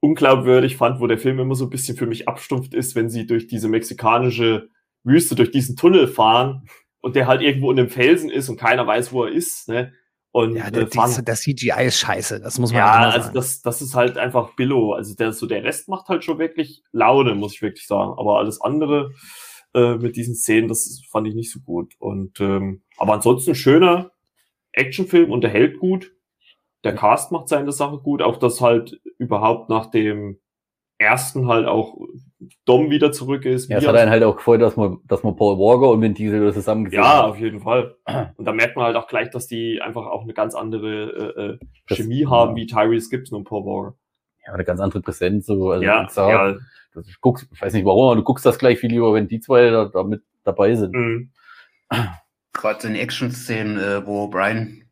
[0.00, 3.26] unglaubwürdig fand, wo der Film immer so ein bisschen für mich abstumpft ist, wenn sie
[3.26, 4.68] durch diese mexikanische
[5.04, 6.66] Wüste, durch diesen Tunnel fahren
[7.00, 9.68] und der halt irgendwo in einem Felsen ist und keiner weiß, wo er ist.
[9.68, 9.92] Ne?
[10.32, 12.40] Und Ja, äh, der, fahren, das CGI ist scheiße.
[12.40, 13.34] Das muss man ja, also sagen.
[13.34, 14.92] das, das ist halt einfach Billo.
[14.92, 18.14] Also der, so der Rest macht halt schon wirklich Laune, muss ich wirklich sagen.
[18.16, 19.12] Aber alles andere
[19.74, 21.94] äh, mit diesen Szenen, das fand ich nicht so gut.
[21.98, 24.10] Und ähm, aber ansonsten schöner
[24.72, 26.12] Actionfilm, unterhält gut.
[26.84, 28.22] Der Cast macht seine Sache gut.
[28.22, 30.38] Auch dass halt überhaupt nach dem
[30.98, 31.96] ersten halt auch
[32.64, 33.68] Dom wieder zurück ist.
[33.68, 36.14] Ja, es hat einen halt auch gefreut, dass man, dass man Paul Walker und Vin
[36.14, 37.24] Diesel zusammen gesehen ja, hat.
[37.24, 37.96] auf jeden Fall.
[38.36, 41.42] Und da merkt man halt auch gleich, dass die einfach auch eine ganz andere äh,
[41.54, 41.58] äh,
[41.88, 42.62] Das- Chemie haben, ja.
[42.62, 43.96] wie Tyrese Gibson und Paul Walker.
[44.46, 45.46] Ja, eine ganz andere Präsenz.
[45.46, 45.70] So.
[45.70, 46.58] Also, ja, gesagt, ja,
[46.94, 49.28] das- Ich, guck's, ich weiß nicht warum, aber du guckst das gleich viel lieber, wenn
[49.28, 50.94] die zwei da, da mit dabei sind.
[50.94, 51.30] Mhm.
[52.52, 54.84] Gerade in Action-Szenen, äh, wo Brian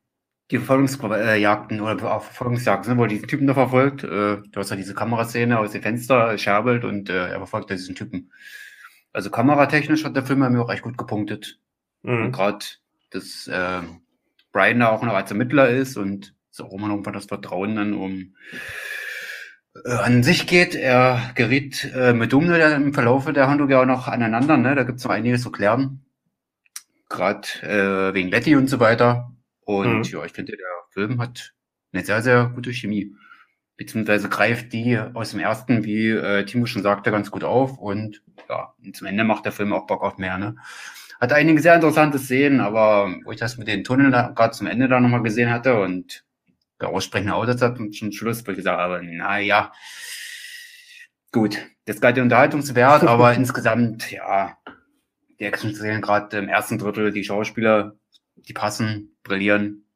[0.51, 4.03] die Verfolgungsjagden oder auch Verfolgungsjagden, ne, wo er diesen Typen da verfolgt.
[4.03, 7.77] Äh, du hast ja diese Kameraszene aus dem Fenster, scherbelt und äh, er verfolgt ja
[7.77, 8.33] diesen Typen.
[9.13, 11.59] Also kameratechnisch hat der Film bei mir auch echt gut gepunktet.
[12.03, 12.33] Und Mhm.
[12.33, 12.65] gerade,
[13.11, 13.83] dass äh,
[14.53, 17.93] Brian da auch noch als Ermittler ist und so auch immer irgendwann das Vertrauen dann
[17.95, 18.35] um
[19.85, 20.75] äh, an sich geht.
[20.75, 24.57] Er gerät äh, mit Dumne im Verlaufe der Handlung ja auch noch aneinander.
[24.57, 24.75] Ne?
[24.75, 26.05] Da gibt's noch einiges zu klären.
[27.11, 29.31] Gerade äh, wegen Letty und so weiter.
[29.67, 30.03] Und Mhm.
[30.05, 31.53] ja, ich finde, der Film hat
[31.93, 33.15] eine sehr, sehr gute Chemie.
[33.77, 37.77] Beziehungsweise greift die aus dem ersten, wie äh, Timo schon sagte, ganz gut auf.
[37.79, 40.39] Und ja, und zum Ende macht der Film auch Bock auf mehr.
[40.39, 40.57] Ne?
[41.21, 44.89] Hat einige sehr interessante Szenen, aber wo ich das mit den Tunneln gerade zum Ende
[44.89, 46.25] da nochmal gesehen hatte und
[46.81, 49.73] der aussprechende Autos hat und zum Schluss, wo ich gesagt habe, naja,
[51.33, 54.57] gut, das galt der Unterhaltungswert, aber insgesamt, ja,
[55.41, 57.97] die Action-Szenen gerade im ersten Drittel, die Schauspieler,
[58.37, 59.87] die passen, brillieren.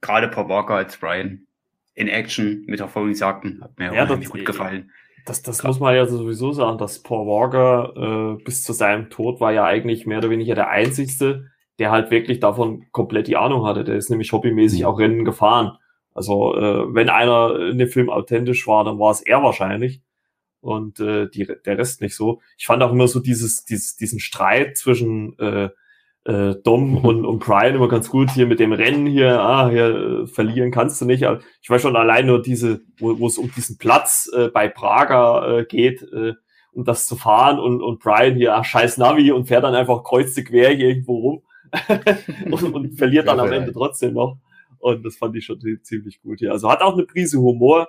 [0.00, 1.46] Gerade Paul Walker als Brian
[1.94, 4.90] in Action mit Verfolgungsjagden hat mir Ja, das- gut gefallen.
[5.24, 9.40] Das, das muss man ja sowieso sagen, dass Paul Walker äh, bis zu seinem Tod
[9.40, 13.66] war ja eigentlich mehr oder weniger der Einzigste, der halt wirklich davon komplett die Ahnung
[13.66, 13.82] hatte.
[13.82, 15.76] Der ist nämlich hobbymäßig auch Rennen gefahren.
[16.14, 20.00] Also äh, wenn einer in dem Film authentisch war, dann war es er wahrscheinlich
[20.66, 22.40] und äh, die, der Rest nicht so.
[22.58, 25.70] Ich fand auch immer so dieses, dieses diesen Streit zwischen äh,
[26.24, 26.96] äh, Dom mhm.
[26.98, 30.72] und, und Brian immer ganz gut hier mit dem Rennen hier, ah, hier äh, verlieren
[30.72, 31.24] kannst du nicht.
[31.24, 34.68] Aber ich weiß schon allein nur diese, wo, wo es um diesen Platz äh, bei
[34.68, 36.34] Prager äh, geht, äh,
[36.72, 40.02] um das zu fahren und, und Brian hier, ach, scheiß Navi und fährt dann einfach
[40.02, 41.42] kreuzte quer hier irgendwo rum
[42.50, 44.36] und, und verliert dann am Ende trotzdem noch.
[44.78, 46.50] Und das fand ich schon ziemlich gut hier.
[46.50, 47.88] Also hat auch eine Prise Humor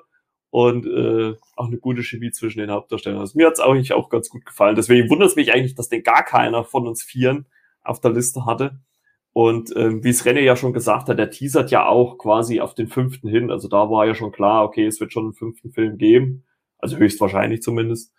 [0.49, 3.19] und äh, auch eine gute Chemie zwischen den Hauptdarstellern.
[3.19, 4.75] Also mir hat's eigentlich auch ganz gut gefallen.
[4.75, 7.47] Deswegen wundert es mich eigentlich, dass den gar keiner von uns Vieren
[7.83, 8.79] auf der Liste hatte.
[9.33, 12.73] Und ähm, wie es René ja schon gesagt hat, der teasert ja auch quasi auf
[12.73, 13.51] den fünften hin.
[13.51, 16.43] Also da war ja schon klar, okay, es wird schon einen fünften Film geben.
[16.79, 18.13] Also höchstwahrscheinlich zumindest.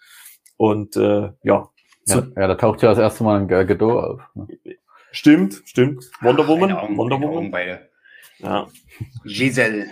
[0.56, 1.70] Und äh, ja.
[2.06, 4.20] Ja, ja, da taucht ja das erste Mal ein Gadot auf.
[4.34, 4.46] Ne?
[5.10, 6.10] Stimmt, stimmt.
[6.20, 6.72] Wonder Woman.
[6.72, 7.50] Augen, Wonder Woman.
[7.50, 7.88] Beide.
[8.38, 8.68] Ja.
[9.24, 9.86] Giselle.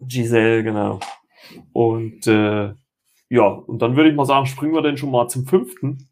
[0.00, 1.00] Giselle, genau.
[1.72, 2.74] Und äh,
[3.28, 6.08] ja, und dann würde ich mal sagen, springen wir denn schon mal zum fünften.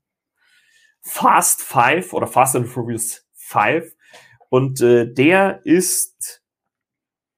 [1.01, 3.95] Fast Five oder Fast and Furious Five.
[4.49, 6.42] Und äh, der ist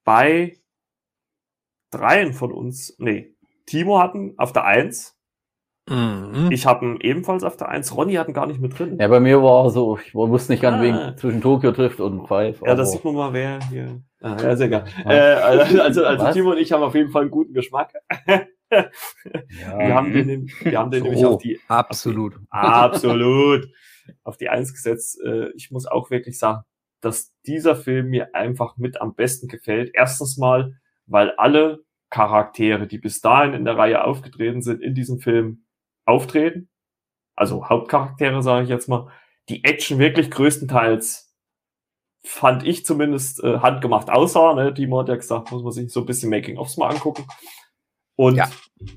[0.05, 0.59] bei
[1.91, 3.35] dreien von uns, nee,
[3.67, 5.14] Timo hatten auf der Eins.
[5.89, 6.51] Mhm.
[6.51, 7.95] Ich habe ihn ebenfalls auf der Eins.
[7.95, 8.97] Ronny hatten gar nicht mit drin.
[8.99, 10.83] Ja, bei mir war so, ich wusste nicht ganz, ah.
[10.83, 12.63] wegen zwischen Tokyo trifft und Five.
[12.65, 14.03] Ja, das sieht man mal, wer hier.
[14.23, 14.85] Ah, ja, sehr geil.
[15.05, 17.93] Äh, also, also, also Timo und ich haben auf jeden Fall einen guten Geschmack.
[18.27, 18.47] ja.
[18.71, 21.61] Wir haben den, wir haben den so, nämlich auf die.
[21.69, 22.37] Absolut.
[22.37, 23.69] Auf, absolut.
[24.23, 25.21] Auf die Eins gesetzt.
[25.23, 26.63] Äh, ich muss auch wirklich sagen,
[27.03, 29.91] dass dieser Film mir einfach mit am besten gefällt.
[29.93, 35.19] Erstens mal, weil alle Charaktere, die bis dahin in der Reihe aufgetreten sind, in diesem
[35.19, 35.64] Film
[36.05, 36.69] auftreten.
[37.37, 39.11] Also Hauptcharaktere, sage ich jetzt mal.
[39.49, 41.35] Die Action wirklich größtenteils
[42.25, 44.55] fand ich zumindest äh, handgemacht aussah.
[44.55, 44.73] Ne?
[44.73, 47.27] Timo hat ja gesagt, muss man sich so ein bisschen Making-ofs mal angucken.
[48.17, 48.49] Und ja.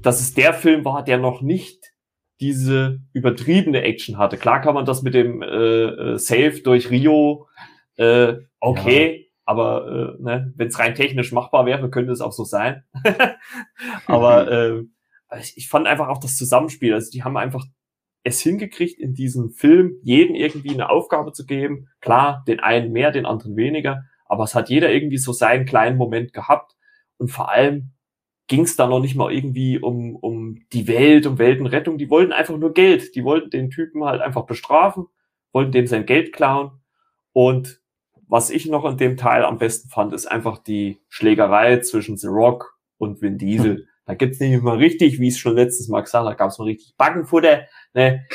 [0.01, 1.83] dass es der Film war, der noch nicht
[2.39, 4.37] diese übertriebene Action hatte.
[4.37, 7.47] Klar kann man das mit dem äh, äh Save durch Rio,
[7.95, 9.41] äh, okay, ja.
[9.45, 9.87] aber
[10.19, 12.83] äh, ne, wenn es rein technisch machbar wäre, könnte es auch so sein.
[14.05, 14.83] aber äh,
[15.55, 17.65] ich fand einfach auch das Zusammenspiel, also die haben einfach
[18.23, 21.87] es hingekriegt, in diesem Film jeden irgendwie eine Aufgabe zu geben.
[22.01, 25.97] Klar, den einen mehr, den anderen weniger, aber es hat jeder irgendwie so seinen kleinen
[25.97, 26.75] Moment gehabt.
[27.17, 27.91] Und vor allem
[28.47, 31.97] ging es da noch nicht mal irgendwie um, um die Welt, um Weltenrettung.
[31.97, 33.15] Die wollten einfach nur Geld.
[33.15, 35.07] Die wollten den Typen halt einfach bestrafen,
[35.51, 36.71] wollten dem sein Geld klauen.
[37.33, 37.81] Und
[38.27, 42.27] was ich noch an dem Teil am besten fand, ist einfach die Schlägerei zwischen The
[42.27, 43.87] Rock und Vin Diesel.
[44.07, 46.57] Da gibt's nämlich mal richtig, wie ich es schon letztes Mal gesagt habe, da gab's
[46.57, 47.63] mal richtig Backenfutter.
[47.93, 48.25] Ne?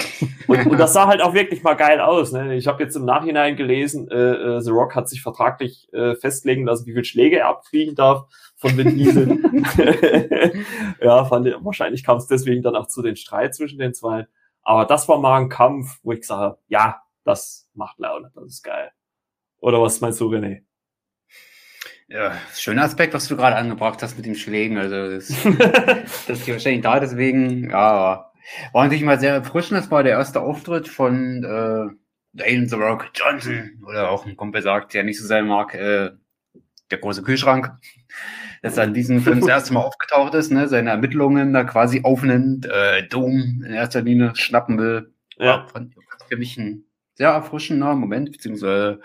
[0.46, 2.30] Und, und das sah halt auch wirklich mal geil aus.
[2.30, 2.56] Ne?
[2.56, 6.66] Ich habe jetzt im Nachhinein gelesen, äh, äh, The Rock hat sich vertraglich äh, festlegen
[6.66, 9.38] lassen, wie viel Schläge er abkriegen darf von Vin Diesel.
[11.00, 14.26] ja, fand ich, wahrscheinlich kam es deswegen dann auch zu den Streit zwischen den zwei.
[14.62, 18.44] Aber das war mal ein Kampf, wo ich gesagt habe, ja, das macht Laune, das
[18.44, 18.90] ist geil.
[19.58, 20.64] Oder was meinst du, René?
[22.12, 24.76] Ja, schöner Aspekt, was du gerade angebracht hast mit den Schlägen.
[24.76, 25.28] Also das,
[26.26, 28.30] das ist wahrscheinlich da, deswegen, ja,
[28.72, 29.80] war natürlich mal sehr erfrischend.
[29.80, 31.88] Das war der erste Auftritt von äh,
[32.34, 36.10] Dane The Rock Johnson, oder auch ein Kumpel sagt, der nicht so sein mag, äh,
[36.90, 37.70] der große Kühlschrank,
[38.60, 42.02] dass er in diesem Film das erste Mal aufgetaucht ist, ne, seine Ermittlungen da quasi
[42.04, 45.14] aufnimmt, äh, Dom in erster Linie schnappen will.
[45.38, 45.66] Ja.
[45.72, 45.94] Fand
[46.28, 49.00] für mich ein sehr erfrischender Moment, beziehungsweise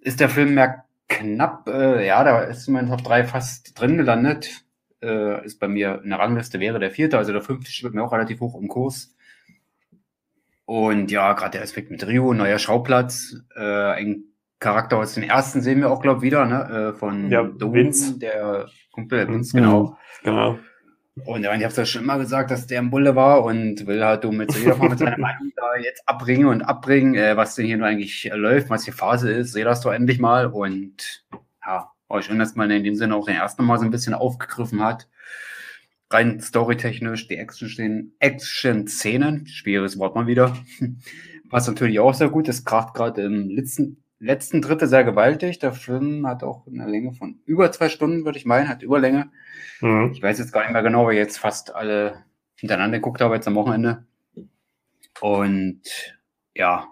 [0.00, 4.64] ist der Film mehr knapp, äh, ja, da ist mein Top 3 fast drin gelandet.
[5.02, 8.02] Äh, ist bei mir in der Rangliste wäre der vierte, also der fünfte steht mir
[8.02, 9.14] auch relativ hoch im Kurs.
[10.64, 14.24] Und ja, gerade der Aspekt mit Rio, neuer Schauplatz, äh, ein
[14.60, 16.92] Charakter aus dem ersten sehen wir auch, glaube ich, wieder, ne?
[16.94, 18.18] Äh, von ja, Vince.
[18.18, 19.98] der Kumpel Vince, genau.
[20.22, 20.58] Genau.
[21.22, 24.04] Und ja, ich habe ja schon immer gesagt, dass der ein Bulle war und will
[24.04, 27.66] halt du mit jeder mit seiner Meinung da jetzt abbringen und abbringen, äh, was denn
[27.66, 30.46] hier nur eigentlich äh, läuft, was die Phase ist, seh das doch endlich mal.
[30.46, 31.24] Und
[31.64, 34.14] ja, war schön, dass man in dem Sinne auch den ersten Mal so ein bisschen
[34.14, 35.08] aufgegriffen hat.
[36.10, 40.56] Rein storytechnisch, die Action-Szenen, schwieriges Wort mal wieder.
[41.48, 45.58] Was natürlich auch sehr gut ist, gerade im letzten, letzten Drittel sehr gewaltig.
[45.58, 49.30] Der Film hat auch eine Länge von über zwei Stunden, würde ich meinen, hat Überlänge.
[49.80, 50.12] Mhm.
[50.12, 52.24] Ich weiß jetzt gar nicht mehr genau, weil ich jetzt fast alle
[52.56, 54.04] hintereinander geguckt habe, jetzt am Wochenende.
[55.20, 55.82] Und
[56.54, 56.88] ja.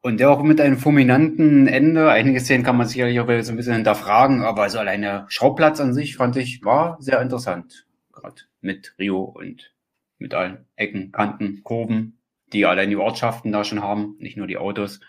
[0.00, 2.10] Und der auch mit einem fulminanten Ende.
[2.10, 5.94] Einige Szenen kann man sicherlich auch so ein bisschen hinterfragen, aber so alleine Schauplatz an
[5.94, 7.86] sich fand ich war sehr interessant.
[8.12, 9.72] Gerade mit Rio und
[10.18, 12.18] mit allen Ecken, Kanten, Kurven,
[12.52, 15.00] die allein die Ortschaften da schon haben, nicht nur die Autos.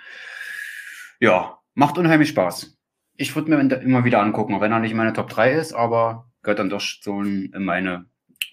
[1.23, 2.77] Ja, macht unheimlich Spaß.
[3.15, 6.59] Ich würde mir immer wieder angucken, wenn er nicht meine Top 3 ist, aber gehört
[6.59, 8.07] dann doch schon in meine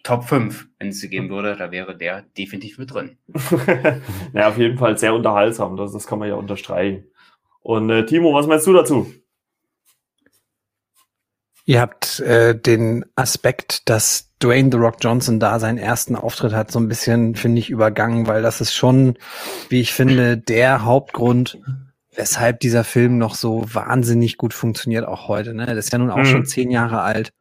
[0.04, 3.18] Top 5, wenn es sie geben würde, da wäre der definitiv mit drin.
[4.34, 7.08] ja, auf jeden Fall sehr unterhaltsam, das, das kann man ja unterstreichen.
[7.58, 9.12] Und äh, Timo, was meinst du dazu?
[11.64, 16.70] Ihr habt äh, den Aspekt, dass Dwayne The Rock Johnson da seinen ersten Auftritt hat,
[16.70, 19.18] so ein bisschen, finde ich, übergangen, weil das ist schon,
[19.70, 21.58] wie ich finde, der Hauptgrund,
[22.20, 25.54] weshalb dieser Film noch so wahnsinnig gut funktioniert, auch heute.
[25.54, 25.66] Ne?
[25.66, 26.26] Das ist ja nun auch mhm.
[26.26, 27.32] schon zehn Jahre alt.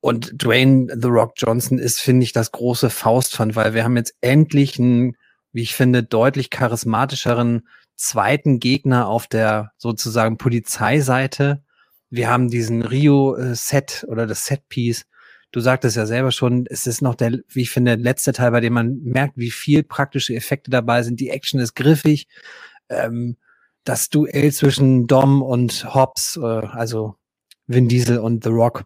[0.00, 4.14] Und Dwayne The Rock Johnson ist, finde ich, das große Faustpfand, weil wir haben jetzt
[4.20, 5.16] endlich einen,
[5.52, 7.66] wie ich finde, deutlich charismatischeren
[7.96, 11.62] zweiten Gegner auf der sozusagen Polizeiseite
[12.10, 15.06] wir haben diesen Rio-Set äh, oder das Set-Piece.
[15.52, 18.60] Du sagtest ja selber schon, es ist noch der, wie ich finde, letzte Teil, bei
[18.60, 21.20] dem man merkt, wie viel praktische Effekte dabei sind.
[21.20, 22.28] Die Action ist griffig.
[22.88, 23.36] Ähm,
[23.86, 27.14] das Duell zwischen Dom und Hobbs, äh, also
[27.66, 28.84] Vin Diesel und The Rock,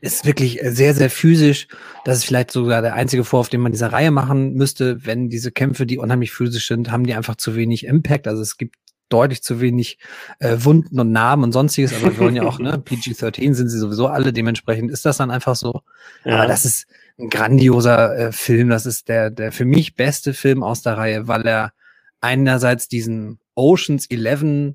[0.00, 1.66] ist wirklich sehr, sehr physisch.
[2.04, 5.04] Das ist vielleicht sogar der einzige Vorwurf, den man dieser Reihe machen müsste.
[5.04, 8.28] Wenn diese Kämpfe, die unheimlich physisch sind, haben die einfach zu wenig Impact.
[8.28, 8.76] Also es gibt
[9.08, 9.98] deutlich zu wenig
[10.38, 13.78] äh, Wunden und Narben und sonstiges, aber wir wollen ja auch, ne, PG-13 sind sie
[13.78, 15.80] sowieso alle, dementsprechend ist das dann einfach so.
[16.24, 16.36] Ja.
[16.36, 16.86] Aber das ist
[17.18, 21.26] ein grandioser äh, Film, das ist der, der für mich beste Film aus der Reihe,
[21.26, 21.72] weil er
[22.20, 24.74] einerseits diesen Oceans 11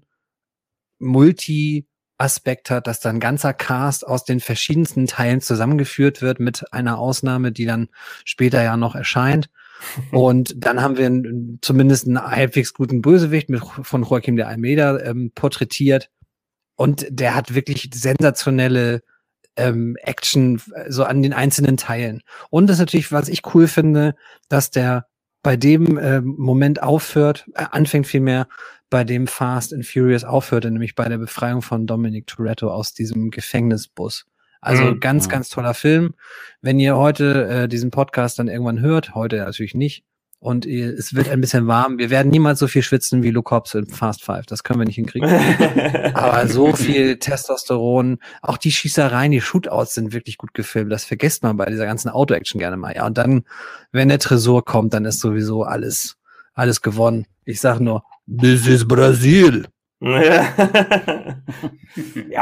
[1.00, 6.72] Multi Aspekt hat, dass da ein ganzer Cast aus den verschiedensten Teilen zusammengeführt wird mit
[6.72, 7.90] einer Ausnahme, die dann
[8.24, 9.50] später ja noch erscheint.
[10.12, 15.00] Und dann haben wir einen, zumindest einen halbwegs guten Bösewicht mit, von Joaquim de Almeida
[15.00, 16.10] ähm, porträtiert.
[16.76, 19.02] Und der hat wirklich sensationelle
[19.56, 22.22] ähm, Action so an den einzelnen Teilen.
[22.50, 24.16] Und das ist natürlich, was ich cool finde,
[24.50, 25.08] dass der
[25.44, 28.48] bei dem äh, Moment aufhört, äh, anfängt vielmehr,
[28.90, 33.32] bei dem Fast and Furious aufhörte, nämlich bei der Befreiung von Dominic Toretto aus diesem
[33.32, 34.26] Gefängnisbus.
[34.62, 35.00] Also mhm.
[35.00, 36.14] ganz, ganz toller Film.
[36.62, 40.06] Wenn ihr heute äh, diesen Podcast dann irgendwann hört, heute natürlich nicht,
[40.44, 43.56] und ihr, es wird ein bisschen warm, wir werden niemals so viel schwitzen wie Luke
[43.56, 44.46] Hobbs in Fast Five.
[44.46, 45.30] Das können wir nicht hinkriegen.
[46.14, 50.92] Aber so viel Testosteron, auch die Schießereien, die Shootouts sind wirklich gut gefilmt.
[50.92, 52.94] Das vergesst man bei dieser ganzen Auto-Action gerne mal.
[52.94, 53.46] Ja, und dann,
[53.94, 56.18] wenn der Tresor kommt, dann ist sowieso alles,
[56.54, 57.26] alles gewonnen.
[57.46, 59.66] Ich sag nur, this is Brasil.
[60.02, 60.52] ja,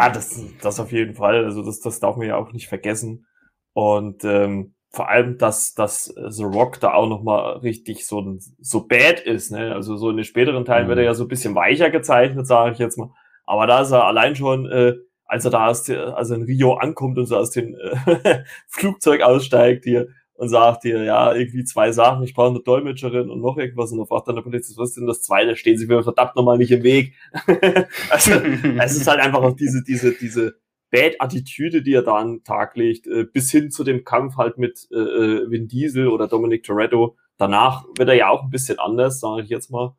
[0.10, 1.45] das, das auf jeden Fall.
[1.45, 3.28] Also das, das darf man ja auch nicht vergessen.
[3.74, 9.22] Und ähm, vor allem, dass, dass The Rock da auch nochmal richtig so, so bad
[9.22, 9.52] ist.
[9.52, 9.74] Ne?
[9.74, 10.89] Also so in den späteren Teilen mhm.
[10.89, 13.10] wird er ja so ein bisschen weicher gezeichnet, sage ich jetzt mal.
[13.46, 17.18] Aber da ist er allein schon, äh, als er da aus, also in Rio ankommt
[17.18, 20.08] und so aus dem äh, Flugzeug aussteigt hier,
[20.42, 24.00] und sagt dir, ja, irgendwie zwei Sachen, ich brauche eine Dolmetscherin und noch irgendwas und
[24.00, 25.56] dann fragt dann der Polizist, was ist denn das zweite?
[25.56, 27.14] Stehen Sie mir verdammt nochmal nicht im Weg.
[28.10, 28.32] also,
[28.80, 30.56] es ist halt einfach auch diese, diese, diese
[30.92, 34.58] Bad-Attitüde, die er da an den Tag legt, äh, bis hin zu dem Kampf halt
[34.58, 37.18] mit äh, äh, Vin Diesel oder Dominic Toretto.
[37.38, 39.96] Danach wird er ja auch ein bisschen anders, sage ich jetzt mal.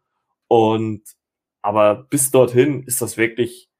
[0.48, 1.02] Und
[1.62, 3.70] aber bis dorthin ist das wirklich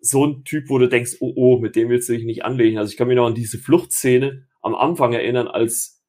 [0.00, 2.78] so ein Typ, wo du denkst, oh, oh, mit dem willst du dich nicht anlegen.
[2.78, 6.02] Also ich kann mich noch an diese Fluchtszene am Anfang erinnern, als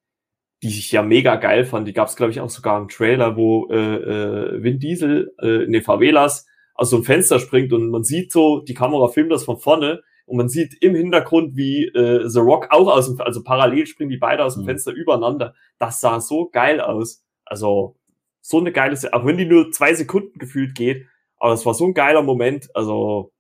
[0.63, 1.87] die ich ja mega geil fand.
[1.87, 5.63] Die gab es, glaube ich, auch sogar im Trailer, wo äh, äh, Vin Diesel äh,
[5.65, 9.31] in den Favelas aus so einem Fenster springt und man sieht so, die Kamera filmt
[9.31, 13.19] das von vorne und man sieht im Hintergrund, wie äh, The Rock auch aus dem,
[13.21, 14.67] also parallel springen die beide aus dem mhm.
[14.67, 15.53] Fenster übereinander.
[15.79, 17.23] Das sah so geil aus.
[17.45, 17.97] Also
[18.41, 21.07] so eine geile, auch wenn die nur zwei Sekunden gefühlt geht,
[21.37, 22.69] aber das war so ein geiler Moment.
[22.73, 23.33] Also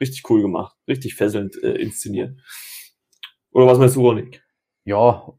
[0.00, 2.38] richtig cool gemacht, richtig fesselnd äh, inszeniert.
[3.52, 4.30] Oder was meinst du, Ronny?
[4.88, 5.32] ja,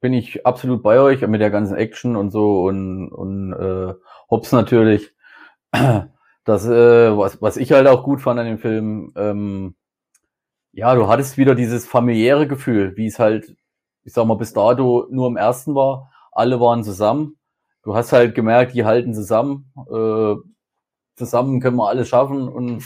[0.00, 3.94] bin ich absolut bei euch mit der ganzen Action und so und, und äh,
[4.30, 5.12] Hobbs natürlich.
[6.44, 9.76] Das, äh, was, was ich halt auch gut fand an dem Film, ähm,
[10.72, 13.54] ja, du hattest wieder dieses familiäre Gefühl, wie es halt,
[14.04, 16.10] ich sag mal, bis dato nur im ersten war.
[16.32, 17.36] Alle waren zusammen.
[17.82, 19.70] Du hast halt gemerkt, die halten zusammen.
[19.90, 20.34] Äh,
[21.16, 22.48] zusammen können wir alles schaffen.
[22.48, 22.84] Und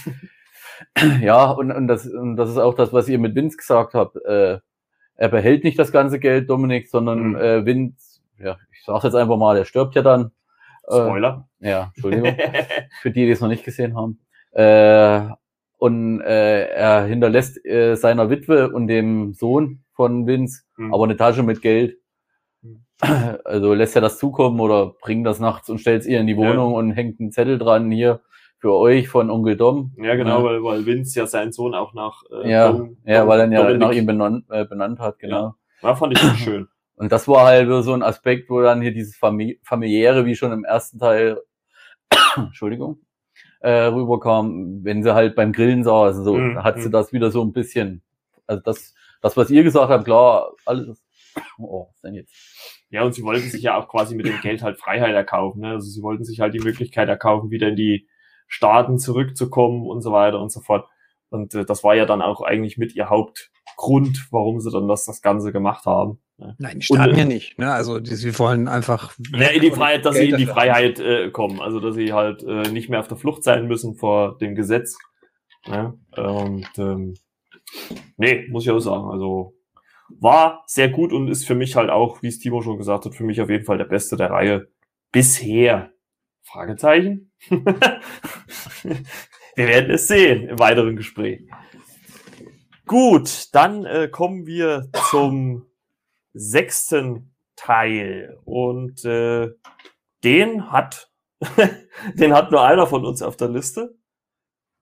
[1.21, 4.17] ja, und, und, das, und das ist auch das, was ihr mit Vince gesagt habt.
[4.25, 4.59] Äh,
[5.15, 7.37] er behält nicht das ganze Geld, Dominik, sondern mhm.
[7.37, 10.33] äh, Vince, ja, ich sag's jetzt einfach mal, er stirbt ja dann.
[10.89, 11.49] Äh, Spoiler.
[11.61, 12.37] Äh, ja, Entschuldigung.
[13.01, 14.19] für die, die es noch nicht gesehen haben.
[14.53, 15.31] Äh,
[15.77, 20.93] und äh, er hinterlässt äh, seiner Witwe und dem Sohn von Vince mhm.
[20.93, 21.99] aber eine Tasche mit Geld.
[22.63, 22.85] Mhm.
[23.45, 26.37] Also lässt er das zukommen oder bringt das nachts und stellt es ihr in die
[26.37, 26.79] Wohnung ja.
[26.79, 28.21] und hängt einen Zettel dran hier
[28.59, 29.93] für euch von Onkel Dom.
[29.99, 30.45] Ja, genau, ja.
[30.45, 33.53] Weil, weil Vince ja seinen Sohn auch nach äh, ja, Dom, ja, weil er ihn
[33.53, 35.43] ja nach ihm benannt, äh, benannt hat, genau.
[35.43, 35.57] Ja
[35.95, 36.69] fand ich auch schön.
[36.97, 40.53] Und das war halt so ein Aspekt, wo dann hier dieses Famili familiäre, wie schon
[40.53, 41.43] im ersten Teil,
[42.37, 43.01] Entschuldigung,
[43.67, 46.63] äh, rüberkam, wenn sie halt beim Grillen saßen, so, mhm.
[46.63, 46.93] hat sie mhm.
[46.93, 48.01] das wieder so ein bisschen,
[48.47, 51.03] also das, das, was ihr gesagt habt, klar, alles,
[51.59, 52.33] oh, was denn jetzt?
[52.91, 55.71] Ja, und sie wollten sich ja auch quasi mit dem Geld halt Freiheit erkaufen, ne?
[55.71, 58.09] Also sie wollten sich halt die Möglichkeit erkaufen, wieder in die
[58.47, 60.89] Staaten zurückzukommen und so weiter und so fort.
[61.31, 65.05] Und äh, das war ja dann auch eigentlich mit ihr Hauptgrund, warum sie dann das,
[65.05, 66.21] das Ganze gemacht haben.
[66.39, 66.55] Ne?
[66.59, 67.59] Nein, die starten und, ja nicht.
[67.59, 67.73] Ne?
[67.73, 71.01] Also die, sie wollen einfach ja, in die Freiheit, dass Geld sie in die Freiheit
[71.01, 71.61] äh, kommen.
[71.61, 74.99] Also dass sie halt äh, nicht mehr auf der Flucht sein müssen vor dem Gesetz.
[75.67, 75.99] Ne?
[76.17, 77.15] Und ähm,
[78.17, 79.11] nee, muss ich auch sagen.
[79.11, 79.55] Also
[80.21, 83.15] war sehr gut und ist für mich halt auch, wie es Timo schon gesagt hat,
[83.15, 84.69] für mich auf jeden Fall der beste der Reihe
[85.13, 85.91] bisher.
[86.45, 87.33] Fragezeichen.
[89.57, 91.41] Wir werden es sehen im weiteren Gespräch.
[92.87, 95.66] Gut, dann äh, kommen wir zum
[96.37, 99.51] sechsten Teil und äh,
[100.23, 101.11] den hat
[102.15, 103.95] den hat nur einer von uns auf der Liste.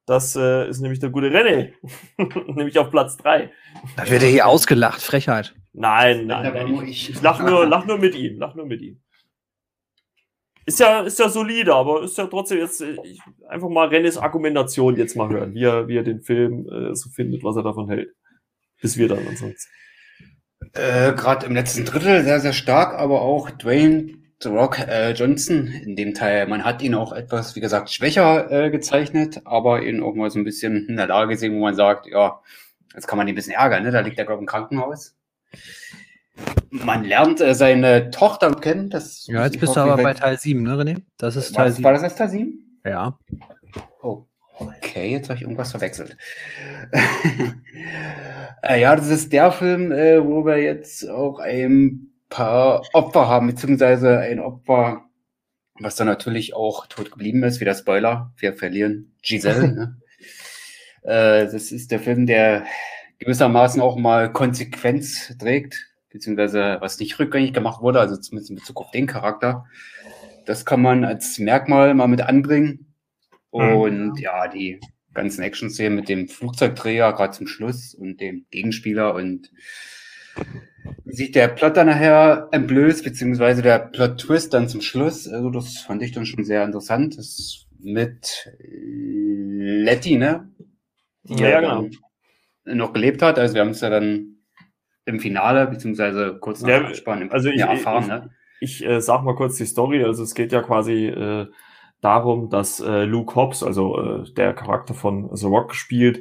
[0.06, 1.72] Das äh, ist nämlich der gute René,
[2.54, 3.50] nämlich auf Platz drei.
[3.96, 5.54] Da wird er hier ausgelacht, Frechheit.
[5.72, 9.00] Nein, nein, nein ich, ich lach nur, lach nur mit ihm, lach nur mit ihm.
[10.66, 14.16] Ist ja, ist ja solide, aber ist ja trotzdem jetzt äh, ich, einfach mal Rennes
[14.16, 17.62] Argumentation jetzt mal hören, wie er, wie er den Film äh, so findet, was er
[17.62, 18.14] davon hält.
[18.80, 19.70] Bis wir dann ansonsten.
[20.74, 25.68] Äh, Gerade im letzten Drittel sehr, sehr stark, aber auch Dwayne The Rock äh, Johnson
[25.68, 26.46] in dem Teil.
[26.46, 30.38] Man hat ihn auch etwas, wie gesagt, schwächer äh, gezeichnet, aber ihn auch mal so
[30.38, 32.40] ein bisschen in der Lage gesehen, wo man sagt, ja,
[32.94, 33.90] jetzt kann man ihn ein bisschen ärgern, ne?
[33.90, 35.16] Da liegt er, glaube ich, im Krankenhaus.
[36.70, 38.90] Man lernt äh, seine Tochter kennen.
[38.90, 41.02] Das ja, jetzt bist du aber bei Teil 7, ne, René?
[41.16, 41.84] Das ist Teil war, 7.
[41.84, 42.80] War das erst Teil 7?
[42.84, 43.18] Ja.
[44.02, 44.26] Oh,
[44.58, 46.16] okay, jetzt habe ich irgendwas verwechselt.
[48.62, 53.46] äh, ja, das ist der Film, äh, wo wir jetzt auch ein paar Opfer haben,
[53.48, 55.04] beziehungsweise ein Opfer,
[55.78, 58.32] was dann natürlich auch tot geblieben ist, wie der Spoiler.
[58.36, 59.68] Wir verlieren Giselle.
[59.72, 59.96] ne?
[61.02, 62.64] äh, das ist der Film, der
[63.18, 68.80] gewissermaßen auch mal Konsequenz trägt beziehungsweise was nicht rückgängig gemacht wurde, also zumindest in Bezug
[68.80, 69.66] auf den Charakter.
[70.46, 72.93] Das kann man als Merkmal mal mit anbringen.
[73.54, 73.76] Mhm.
[73.76, 74.16] Und mhm.
[74.16, 74.80] ja, die
[75.12, 79.50] ganzen Action-Szenen mit dem Flugzeugträger gerade zum Schluss und dem Gegenspieler und
[81.04, 85.28] wie sich der Plot dann nachher entblößt, beziehungsweise der Plot-Twist dann zum Schluss.
[85.28, 87.16] Also das fand ich dann schon sehr interessant.
[87.16, 90.50] Das mit Letty, ne?
[91.22, 91.88] Die ja, ja genau.
[92.64, 93.38] noch gelebt hat.
[93.38, 94.38] Also wir haben es ja dann
[95.04, 98.02] im Finale, beziehungsweise kurz nach ja, Abspann also ich, erfahren.
[98.02, 98.30] Ich, ne?
[98.60, 100.02] ich äh, sag mal kurz die Story.
[100.02, 101.46] Also es geht ja quasi äh,
[102.04, 106.20] darum, dass äh, Luke Hobbs, also äh, der Charakter von The Rock gespielt,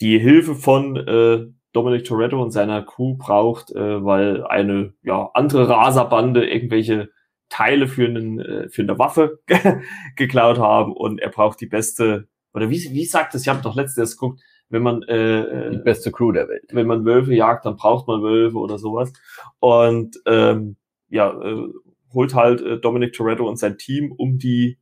[0.00, 5.68] die Hilfe von äh, Dominic Toretto und seiner Crew braucht, äh, weil eine ja, andere
[5.68, 7.10] Raserbande irgendwelche
[7.48, 9.40] Teile für, einen, äh, für eine Waffe
[10.16, 13.74] geklaut haben und er braucht die beste, oder wie, wie sagt es, ich habe doch
[13.74, 16.64] letztes geguckt, wenn man äh, die beste Crew der Welt.
[16.72, 19.12] Wenn man Wölfe jagt, dann braucht man Wölfe oder sowas.
[19.60, 20.76] Und ähm,
[21.10, 21.68] ja, äh,
[22.14, 24.78] holt halt äh, Dominic Toretto und sein Team, um die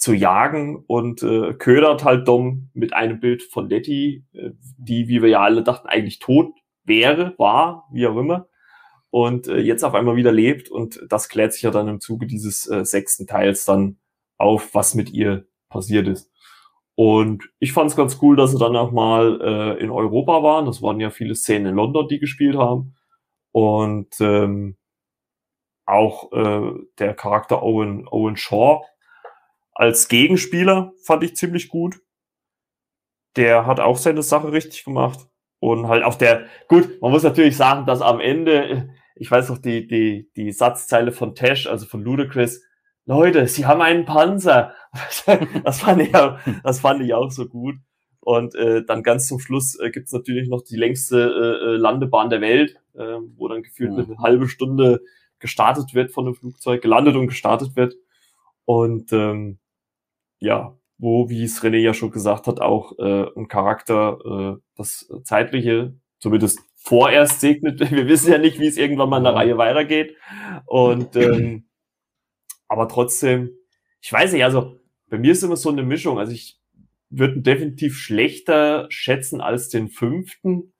[0.00, 5.20] zu jagen und äh, ködert halt Dom mit einem Bild von Letty, äh, die, wie
[5.20, 8.48] wir ja alle dachten, eigentlich tot wäre, war, wie auch immer.
[9.10, 12.26] Und äh, jetzt auf einmal wieder lebt und das klärt sich ja dann im Zuge
[12.26, 13.98] dieses äh, sechsten Teils dann
[14.38, 16.32] auf, was mit ihr passiert ist.
[16.94, 20.64] Und ich fand es ganz cool, dass sie dann auch mal äh, in Europa waren.
[20.64, 22.94] Das waren ja viele Szenen in London, die gespielt haben.
[23.52, 24.76] Und ähm,
[25.84, 28.82] auch äh, der Charakter Owen, Owen Shaw
[29.80, 32.02] als Gegenspieler fand ich ziemlich gut.
[33.36, 35.20] Der hat auch seine Sache richtig gemacht.
[35.58, 39.56] Und halt auch der, gut, man muss natürlich sagen, dass am Ende, ich weiß noch,
[39.56, 42.62] die, die, die Satzzeile von Tash, also von Ludacris,
[43.06, 44.74] Leute, sie haben einen Panzer.
[45.64, 47.76] das, fand ich auch, das fand ich auch so gut.
[48.20, 52.28] Und äh, dann ganz zum Schluss äh, gibt's natürlich noch die längste äh, äh Landebahn
[52.28, 53.98] der Welt, äh, wo dann gefühlt mhm.
[54.00, 55.00] eine halbe Stunde
[55.38, 57.94] gestartet wird von dem Flugzeug, gelandet und gestartet wird.
[58.66, 59.58] Und ähm,
[60.40, 64.18] ja, wo, wie es René ja schon gesagt hat, auch äh, ein Charakter
[64.56, 67.80] äh, das zeitliche, zumindest vorerst segnet.
[67.90, 70.16] Wir wissen ja nicht, wie es irgendwann mal in der Reihe weitergeht.
[70.66, 71.68] Und ähm,
[72.68, 73.50] aber trotzdem,
[74.00, 74.76] ich weiß nicht, also
[75.08, 76.18] bei mir ist immer so eine Mischung.
[76.18, 76.60] Also ich
[77.08, 80.72] würde ihn definitiv schlechter schätzen als den fünften,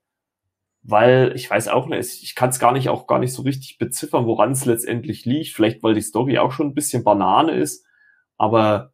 [0.82, 3.78] weil ich weiß auch nicht, ich kann es gar nicht auch gar nicht so richtig
[3.78, 5.52] beziffern, woran es letztendlich liegt.
[5.54, 7.84] Vielleicht weil die Story auch schon ein bisschen Banane ist,
[8.36, 8.92] aber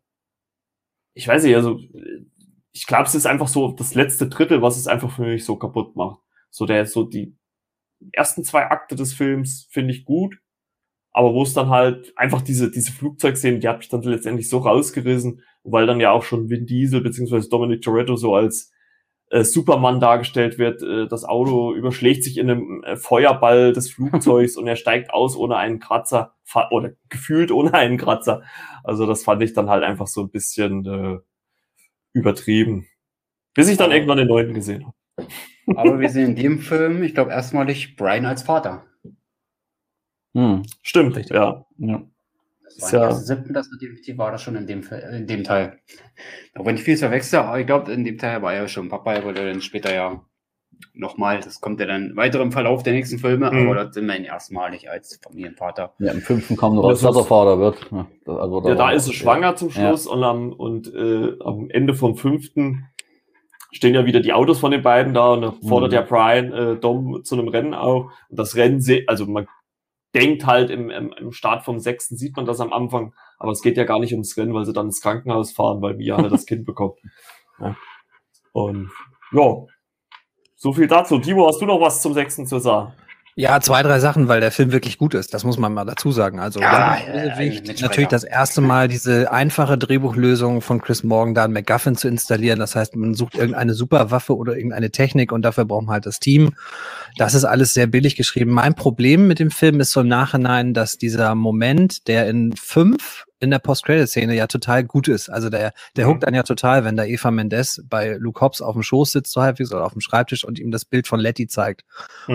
[1.16, 1.80] ich weiß nicht, also
[2.72, 5.56] ich glaube, es ist einfach so das letzte Drittel, was es einfach für mich so
[5.56, 6.20] kaputt macht.
[6.50, 7.36] So der so die
[8.12, 10.38] ersten zwei Akte des Films finde ich gut
[11.16, 14.58] aber wo es dann halt einfach diese, diese Flugzeugszenen, die hat mich dann letztendlich so
[14.58, 18.70] rausgerissen, weil dann ja auch schon Vin Diesel beziehungsweise Dominic Toretto so als
[19.30, 20.82] Superman dargestellt wird.
[20.82, 25.36] Äh, das Auto überschlägt sich in einem äh, Feuerball des Flugzeugs und er steigt aus
[25.36, 26.34] ohne einen Kratzer
[26.70, 28.42] oder gefühlt ohne einen Kratzer.
[28.84, 31.18] Also das fand ich dann halt einfach so ein bisschen, äh,
[32.16, 32.86] übertrieben.
[33.54, 35.28] Bis ich dann irgendwann den neunten gesehen habe.
[35.76, 38.86] Aber wir sehen in dem Film, ich glaube, erstmalig Brian als Vater.
[40.34, 40.62] Hm.
[40.82, 41.34] Stimmt, Richtig.
[41.34, 41.64] ja.
[41.78, 42.02] Ja.
[42.66, 45.26] Das Ist war ja- ja, erste siebten, das definitiv war das schon in dem, in
[45.26, 45.78] dem Teil.
[46.56, 48.88] Auch wenn ich vieles verwechsel, aber ich glaube, in dem Teil war er ja schon
[48.88, 50.20] Papa, er wurde dann später ja
[50.92, 53.66] nochmal, das kommt ja dann weiter im Verlauf der nächsten Filme, Mhm.
[53.68, 55.94] aber dort sind wir ihn erstmalig als Familienvater.
[56.00, 57.86] ja, im fünften kam noch raus, Das dass er Vater wird.
[57.90, 61.32] Ja, das- also Ja, da war- ist sie schwanger zum Schluss und am, und äh,
[61.42, 62.88] am Ende vom fünften
[63.72, 65.94] stehen ja wieder die Autos von den beiden da und da fordert Mhm.
[65.94, 68.10] ja Brian äh, Dom zu einem Rennen auf.
[68.28, 69.46] Und das Rennen, also man
[70.16, 73.60] denkt halt im, im, im Start vom sechsten sieht man das am Anfang, aber es
[73.60, 76.32] geht ja gar nicht ums Rennen, weil sie dann ins Krankenhaus fahren, weil Mia halt
[76.32, 76.98] das Kind bekommt.
[77.58, 77.74] Ja.
[78.52, 78.90] Und
[79.32, 79.64] ja,
[80.56, 81.18] so viel dazu.
[81.18, 82.92] Timo, hast du noch was zum sechsten zu sagen?
[83.39, 85.34] Ja, zwei, drei Sachen, weil der Film wirklich gut ist.
[85.34, 86.41] Das muss man mal dazu sagen.
[86.41, 87.82] Also Ja, ja, Mitstreiter.
[87.82, 92.59] natürlich das erste Mal diese einfache Drehbuchlösung von Chris Morgan da einen MacGuffin zu installieren.
[92.59, 96.18] Das heißt, man sucht irgendeine Superwaffe oder irgendeine Technik und dafür braucht man halt das
[96.18, 96.55] Team.
[97.18, 98.53] Das ist alles sehr billig geschrieben.
[98.53, 103.26] Mein Problem mit dem Film ist so im Nachhinein, dass dieser Moment, der in fünf
[103.39, 105.28] in der Post-Credit-Szene ja total gut ist.
[105.28, 106.11] Also der, der Mhm.
[106.11, 109.32] huckt einen ja total, wenn da Eva Mendes bei Luke Hobbs auf dem Schoß sitzt,
[109.32, 111.82] so halbwegs, oder auf dem Schreibtisch und ihm das Bild von Letty zeigt.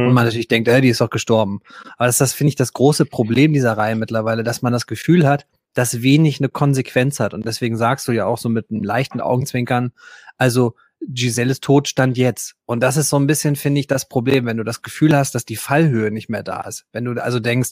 [0.08, 1.62] Und man natürlich denkt, äh, die ist doch gestorben.
[1.97, 4.86] Aber das ist das, finde ich, das große Problem dieser Reihe mittlerweile, dass man das
[4.88, 7.34] Gefühl hat, dass wenig eine Konsequenz hat.
[7.34, 9.91] Und deswegen sagst du ja auch so mit einem leichten Augenzwinkern,
[10.38, 10.76] also
[11.08, 12.54] Giselles Tod stand jetzt.
[12.66, 15.34] Und das ist so ein bisschen, finde ich, das Problem, wenn du das Gefühl hast,
[15.34, 16.86] dass die Fallhöhe nicht mehr da ist.
[16.91, 17.72] Wenn du also denkst,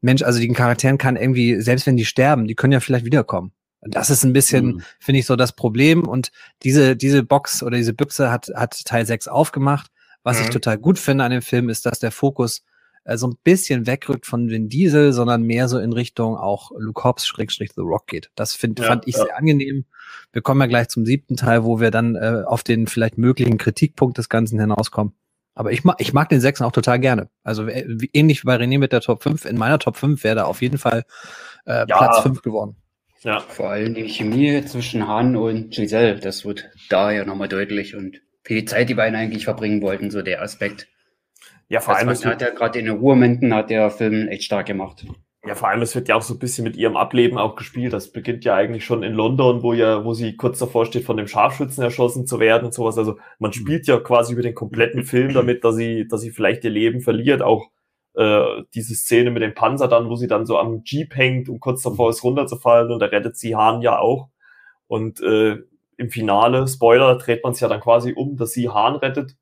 [0.00, 3.52] Mensch, also den Charakteren kann irgendwie, selbst wenn die sterben, die können ja vielleicht wiederkommen.
[3.80, 4.82] Und das ist ein bisschen, Mhm.
[4.98, 6.06] finde ich, so das Problem.
[6.06, 6.30] Und
[6.62, 9.90] diese, diese Box oder diese Büchse hat, hat Teil 6 aufgemacht.
[10.22, 10.52] Was ich Mhm.
[10.52, 12.62] total gut finde an dem Film ist, dass der Fokus
[13.04, 17.02] äh, so ein bisschen wegrückt von Vin Diesel, sondern mehr so in Richtung auch Luke
[17.02, 18.30] Hobbs Schrägstrich The Rock geht.
[18.34, 19.24] Das find, Ja, fand ich ja.
[19.24, 19.86] sehr angenehm.
[20.32, 23.56] Wir kommen ja gleich zum siebten Teil, wo wir dann äh, auf den vielleicht möglichen
[23.56, 25.14] Kritikpunkt des Ganzen hinauskommen.
[25.60, 27.28] Aber ich mag, ich mag den sechsten auch total gerne.
[27.44, 29.44] Also äh, wie, ähnlich wie bei René mit der Top 5.
[29.44, 31.04] In meiner Top 5 wäre da auf jeden Fall
[31.66, 31.98] äh, Ja.
[31.98, 32.76] Platz 5 geworden.
[33.20, 37.94] Ja, Vor allem die Chemie zwischen Han und Giselle, das wird da ja nochmal deutlich
[37.94, 40.88] und für die Zeit, die beiden eigentlich verbringen wollten, so der Aspekt.
[41.68, 44.44] ja, vor allem, Das es hat ja gerade in den Ruhrmomenten hat der Film echt
[44.44, 45.04] stark gemacht.
[45.46, 47.94] Ja, vor allem, es wird ja auch so ein bisschen mit ihrem Ableben auch gespielt.
[47.94, 51.16] Das beginnt ja eigentlich schon in London, wo ja, wo sie kurz davor steht, von
[51.16, 52.98] dem Scharfschützen erschossen zu werden und sowas.
[52.98, 56.64] Also man spielt ja quasi über den kompletten Film damit, dass sie, dass sie vielleicht
[56.64, 57.40] ihr Leben verliert.
[57.40, 57.70] Auch
[58.14, 61.60] äh, diese Szene mit dem Panzer dann, wo sie dann so am Jeep hängt und
[61.60, 64.28] kurz davor ist runterzufallen und da rettet sie Hahn ja auch.
[64.88, 65.56] Und äh,
[65.96, 69.36] im Finale, Spoiler, dreht man es ja dann quasi um, dass sie Hahn rettet.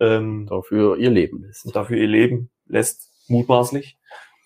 [0.00, 3.99] Ähm, Dafür ihr Leben und dafür ihr Leben lässt, mutmaßlich.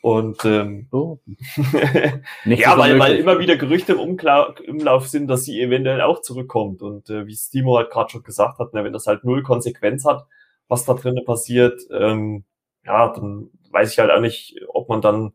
[0.05, 0.87] Und ähm.
[2.45, 6.21] Nicht ja, weil, weil immer wieder Gerüchte im Umkla Umlauf sind, dass sie eventuell auch
[6.21, 6.83] zurückkommt.
[6.83, 10.05] Und äh, wie Stimo halt gerade schon gesagt hat, ne, wenn das halt null Konsequenz
[10.05, 10.27] hat,
[10.69, 12.45] was da drinnen passiert, ähm,
[12.85, 15.33] ja, dann weiß ich halt auch nicht, ob man dann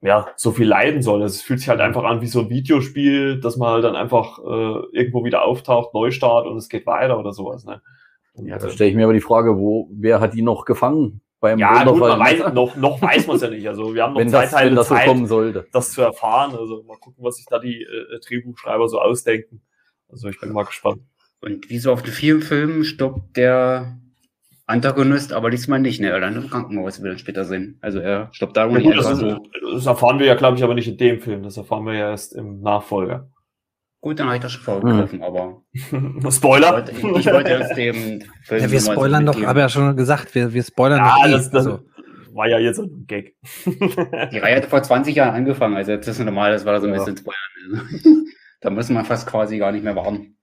[0.00, 1.22] ja so viel leiden soll.
[1.22, 4.38] Es fühlt sich halt einfach an wie so ein Videospiel, dass man halt dann einfach
[4.38, 7.66] äh, irgendwo wieder auftaucht, Neustart und es geht weiter oder sowas.
[7.66, 7.82] Ne?
[8.32, 11.20] Und, Ja, da stelle ich mir aber die Frage, wo, wer hat die noch gefangen
[11.40, 13.68] beim ja, gut, man weiß, noch, noch weiß man es ja nicht.
[13.68, 15.66] Also wir haben noch wenn zwei das, Teile wenn das so Zeit, kommen sollte.
[15.72, 16.56] das zu erfahren.
[16.56, 19.62] Also mal gucken, was sich da die äh, Drehbuchschreiber so ausdenken.
[20.08, 21.02] Also ich bin mal gespannt.
[21.40, 23.98] Und wie so auf den vielen Filmen stirbt der
[24.66, 26.10] Antagonist, aber diesmal nicht, ne?
[26.10, 27.78] Er landet im Krankenhaus, wie wir dann später sehen.
[27.80, 29.46] Also er stirbt da Ja, nicht gut, das, ist, so.
[29.72, 31.42] das erfahren wir ja, glaube ich, aber nicht in dem Film.
[31.42, 33.30] Das erfahren wir ja erst im Nachfolger.
[34.00, 35.82] Gut, dann habe ich das schon vorgegriffen, aber ich
[36.34, 36.72] Spoiler.
[36.72, 40.52] wollte, ich wollte erst dem Film Ja, wir spoilern doch, habe ja schon gesagt, wir,
[40.52, 41.30] wir spoilern ja, doch eh.
[41.32, 41.80] das, also,
[42.32, 43.34] war ja jetzt ein Gag.
[43.66, 46.80] Die Reihe hat vor 20 Jahren angefangen, also jetzt ist es normal, das war da
[46.80, 46.98] so ein Ja.
[47.04, 48.26] bisschen spoilern.
[48.60, 50.36] da müssen wir fast quasi gar nicht mehr warten.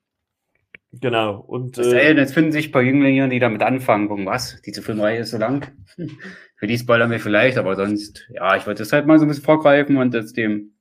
[0.92, 1.40] genau.
[1.40, 5.20] Und äh, jetzt finden sich ein paar Jünglinge, die damit anfangen, gucken, was, diese Filmreihe
[5.20, 5.66] ist so lang.
[5.96, 6.12] Hm.
[6.58, 9.30] Für die spoilern wir vielleicht, aber sonst, ja, ich wollte das halt mal so ein
[9.30, 10.74] bisschen vorgreifen und jetzt dem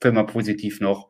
[0.00, 1.08] Film mal positiv noch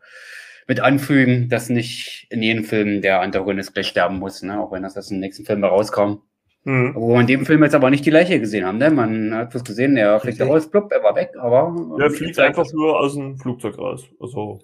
[0.66, 4.60] mit anfügen, dass nicht in jedem Film der Antagonist gleich sterben muss, ne?
[4.60, 6.22] auch wenn das jetzt im nächsten Film rauskam.
[6.64, 6.92] hm.
[6.96, 8.90] Wo wir in dem Film jetzt aber nicht die Leiche gesehen haben, ne?
[8.90, 10.48] Man hat bloß gesehen, er fliegt Richtig.
[10.54, 11.96] raus, plupp, er war weg, aber.
[12.00, 14.04] der fliegt einfach nur aus dem Flugzeug raus.
[14.18, 14.58] Also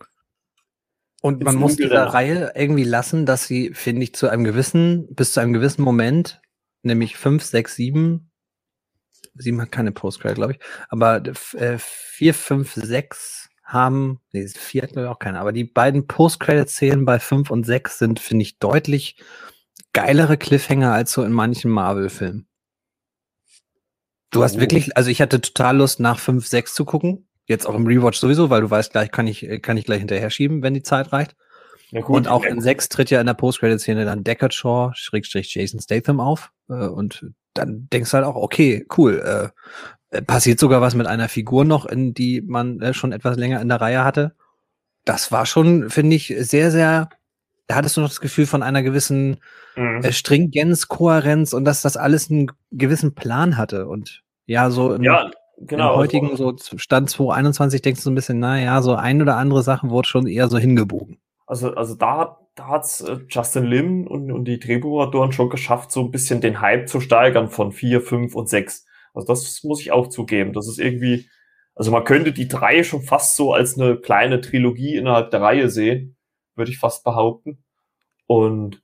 [1.20, 2.08] Und man muss dieser dann.
[2.08, 6.40] Reihe irgendwie lassen, dass sie, finde ich, zu einem gewissen, bis zu einem gewissen Moment,
[6.82, 8.32] nämlich fünf, sechs, sieben,
[9.34, 13.41] sieben hat keine Postcredit, glaube ich, aber f- äh, vier, fünf, sechs
[13.72, 17.64] haben, nee, vier hat glaube ich auch keine, aber die beiden Postcredit-Szenen bei fünf und
[17.64, 19.16] sechs sind, finde ich, deutlich
[19.92, 22.46] geilere Cliffhanger als so in manchen Marvel-Filmen.
[24.30, 24.60] Du hast Oh.
[24.60, 27.28] wirklich, also ich hatte total Lust, nach fünf, sechs zu gucken.
[27.46, 30.30] Jetzt auch im Rewatch sowieso, weil du weißt, gleich kann ich, kann ich gleich hinterher
[30.30, 31.34] schieben, wenn die Zeit reicht.
[31.90, 35.54] Ja, gut, und auch in 6 tritt ja in der Post-Credit-Szene dann Deckard Shaw, Schrägstrich
[35.54, 36.50] Jason Statham auf.
[36.70, 39.20] Äh, und dann denkst du halt auch, okay, cool.
[39.20, 39.50] Äh,
[40.20, 43.68] passiert sogar was mit einer Figur noch, in die man äh, schon etwas länger in
[43.68, 44.34] der Reihe hatte.
[45.04, 47.08] Das war schon, finde ich, sehr, sehr.
[47.66, 49.38] Da hattest du noch das Gefühl von einer gewissen
[49.74, 50.00] mhm.
[50.02, 53.88] äh, Stringenz, Kohärenz und dass das alles einen gewissen Plan hatte.
[53.88, 58.14] Und ja, so im, ja, genau, im heutigen so Stand 2021 denkst du so ein
[58.14, 61.18] bisschen, na ja, so ein oder andere Sachen wurde schon eher so hingebogen.
[61.46, 66.00] Also, also da, da hat's äh, Justin Lim und, und die Drehbuchautoren schon geschafft, so
[66.02, 68.84] ein bisschen den Hype zu steigern von vier, fünf und sechs.
[69.14, 70.52] Also das muss ich auch zugeben.
[70.52, 71.28] Das ist irgendwie,
[71.74, 75.68] also man könnte die drei schon fast so als eine kleine Trilogie innerhalb der Reihe
[75.68, 76.16] sehen,
[76.54, 77.64] würde ich fast behaupten.
[78.26, 78.82] Und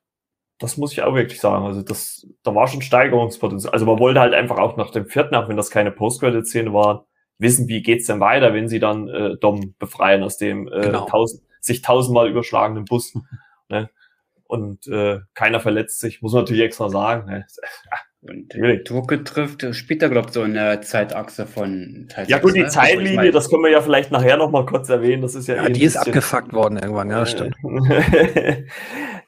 [0.59, 1.65] das muss ich auch wirklich sagen.
[1.65, 3.73] Also das, da war schon Steigerungspotenzial.
[3.73, 7.07] Also man wollte halt einfach auch nach dem vierten, auch wenn das keine Post-Credit-Szene war,
[7.39, 11.07] wissen, wie geht's denn weiter, wenn sie dann äh, Dom befreien aus dem äh, genau.
[11.07, 13.15] tausend, sich tausendmal überschlagenen Bus.
[13.69, 13.89] ne?
[14.45, 17.31] Und äh, keiner verletzt sich, muss man natürlich extra sagen.
[17.31, 17.47] Ne?
[18.21, 18.83] Und really?
[18.83, 22.69] Drucke trifft später, glaube ich, so in der Zeitachse von Teil Ja, gut, die ne?
[22.69, 25.23] Zeitlinie, das können wir ja vielleicht nachher noch mal kurz erwähnen.
[25.23, 27.55] Das ist ja, ja eh die ist abgefuckt worden irgendwann, ja, stimmt.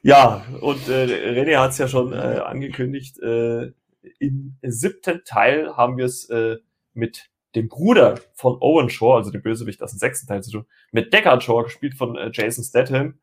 [0.02, 3.20] ja, und äh, René hat es ja schon äh, angekündigt.
[3.20, 3.70] Äh,
[4.18, 6.56] Im siebten Teil haben wir es äh,
[6.92, 10.66] mit dem Bruder von Owen Shaw, also dem Bösewicht aus dem sechsten Teil zu tun,
[10.90, 13.20] mit Deckard Shaw, gespielt von äh, Jason Statham,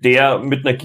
[0.00, 0.78] der mit einer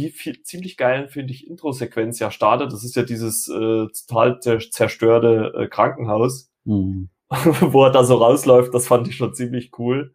[0.44, 2.72] ziemlich geilen, finde ich, Intro-Sequenz ja startet.
[2.72, 7.10] Das ist ja dieses äh, total zerstörte äh, Krankenhaus, mhm.
[7.30, 8.74] wo er da so rausläuft.
[8.74, 10.14] Das fand ich schon ziemlich cool.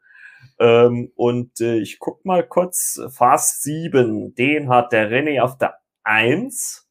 [0.58, 5.78] Ähm, und äh, ich guck mal kurz, Fast 7, den hat der René auf der
[6.02, 6.88] 1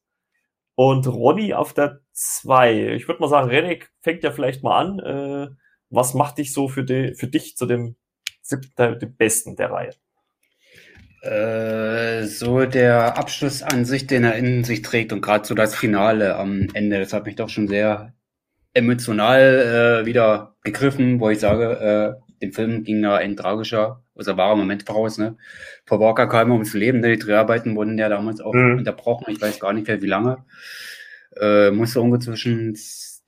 [0.74, 2.94] und Ronny auf der zwei.
[2.94, 4.98] Ich würde mal sagen, René fängt ja vielleicht mal an.
[5.00, 5.48] Äh,
[5.90, 7.96] was macht dich so für, die, für dich zu dem
[8.42, 9.90] siebten, dem besten der Reihe?
[11.28, 15.74] Äh, so der Abschluss an sich, den er in sich trägt und gerade so das
[15.74, 18.14] Finale am Ende, das hat mich doch schon sehr
[18.72, 24.36] emotional äh, wieder gegriffen, wo ich sage, äh, dem Film ging da ein tragischer, also
[24.36, 25.18] wahrer Moment voraus.
[25.18, 25.36] Ne?
[25.84, 27.16] Paul Walker kam ums Leben, ne?
[27.16, 28.78] die Dreharbeiten wurden ja damals auch mhm.
[28.78, 30.44] unterbrochen, ich weiß gar nicht mehr wie lange
[31.40, 32.74] äh, musste ungefähr zwischen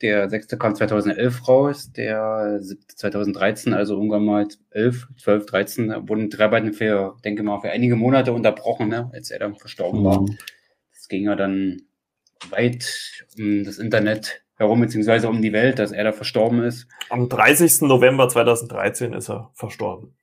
[0.03, 6.31] der sechste kam 2011 raus, der siebte 2013, also irgendwann mal 11, 12, 13, wurden
[6.31, 10.05] Dreharbeiten für, denke mal, für einige Monate unterbrochen, ne, als er dann verstorben mhm.
[10.05, 10.27] war.
[10.93, 11.83] Das ging ja dann
[12.49, 16.87] weit um das Internet herum, beziehungsweise um die Welt, dass er da verstorben ist.
[17.09, 17.83] Am 30.
[17.83, 20.15] November 2013 ist er verstorben.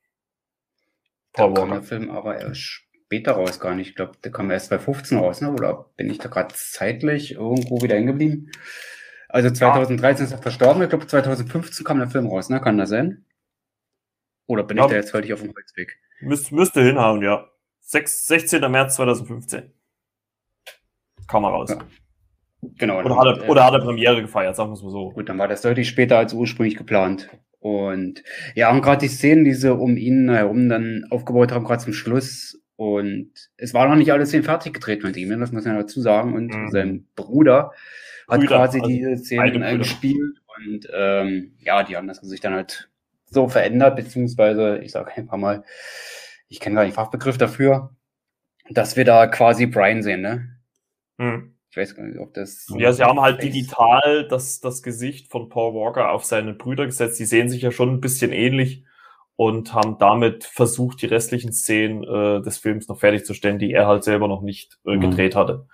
[1.34, 3.90] Da kam der Film aber erst später raus, gar nicht.
[3.90, 5.52] Ich glaube, der kam erst bei 15 raus, ne?
[5.52, 8.52] Oder bin ich da gerade zeitlich irgendwo wieder hingeblieben?
[9.30, 12.62] Also 2013 ist er verstorben, ich glaube 2015 kam der Film raus, ne?
[12.62, 13.26] Kann das sein?
[14.46, 14.86] Oder bin ja.
[14.86, 16.00] ich da jetzt völlig auf dem Holzweg?
[16.22, 17.48] Müsste, müsste hinhauen, ja.
[17.82, 18.72] 6, 16.
[18.72, 19.74] März 2015.
[21.28, 21.70] Kam er raus.
[21.70, 21.80] Ja.
[22.78, 23.00] Genau.
[23.02, 25.12] Oder hat, er, oder hat er Premiere gefeiert, sagen wir es mal so.
[25.12, 27.30] Gut, dann war das deutlich später als ursprünglich geplant.
[27.60, 28.24] Und
[28.56, 31.94] ja, und gerade die Szenen, die sie um ihn herum dann aufgebaut haben, gerade zum
[31.94, 36.00] Schluss, und es war noch nicht alles fertig gedreht mit ihm, das muss man dazu
[36.00, 36.34] sagen.
[36.34, 36.70] Und mhm.
[36.70, 37.72] sein Bruder
[38.28, 40.38] hat Brüder, quasi also die Szenen gespielt.
[40.58, 42.90] Und ähm, ja, die haben das sich dann halt
[43.26, 45.64] so verändert, beziehungsweise, ich sage einfach mal,
[46.48, 47.96] ich kenne gar nicht Fachbegriff dafür,
[48.70, 50.50] dass wir da quasi Brian sehen, ne?
[51.18, 51.54] Mhm.
[51.70, 52.68] Ich weiß gar nicht, ob das.
[52.78, 57.20] Ja, sie haben halt digital das, das Gesicht von Paul Walker auf seine Brüder gesetzt.
[57.20, 58.84] Die sehen sich ja schon ein bisschen ähnlich
[59.36, 64.04] und haben damit versucht, die restlichen Szenen äh, des Films noch fertigzustellen, die er halt
[64.04, 65.02] selber noch nicht äh, mhm.
[65.02, 65.68] gedreht hatte.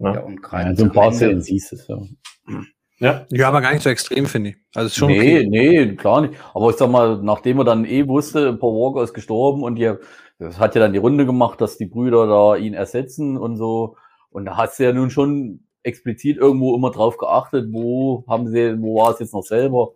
[0.00, 0.14] Ne?
[0.14, 2.62] Ja, und gerade ja, so ein paar Szenen siehst du ja.
[2.98, 3.26] Ja.
[3.30, 4.56] ja, aber gar nicht so extrem, finde ich.
[4.74, 5.48] Also ist schon nee, okay.
[5.48, 6.34] nee, klar nicht.
[6.52, 9.94] Aber ich sag mal, nachdem er dann eh wusste, Paul Walker ist gestorben und die,
[10.38, 13.96] das hat ja dann die Runde gemacht, dass die Brüder da ihn ersetzen und so.
[14.30, 18.80] Und da hast du ja nun schon explizit irgendwo immer drauf geachtet, wo haben sie,
[18.82, 19.92] wo war es jetzt noch selber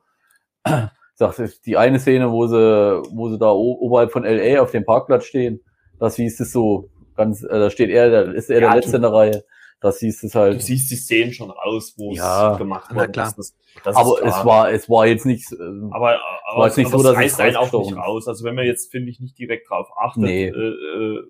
[1.15, 5.25] sagt, die eine Szene, wo sie, wo sie da oberhalb von LA auf dem Parkplatz
[5.25, 5.61] stehen,
[5.99, 8.97] das hieß es so, ganz, äh, da steht er, da ist er ja, der Letzte
[8.97, 9.45] in der Reihe.
[9.85, 10.55] Das hieß es halt.
[10.55, 13.11] Du siehst die Szenen schon raus, wo ja, es gemacht wurde.
[13.11, 13.35] Klar.
[13.37, 13.55] Das,
[13.85, 15.57] das aber es war, es war jetzt nicht, äh,
[15.91, 18.27] aber, aber war jetzt nicht aber so, dass es einen auch nicht raus.
[18.27, 20.47] Also wenn man jetzt, finde ich, nicht direkt drauf achtet, nee.
[20.47, 21.25] äh, äh,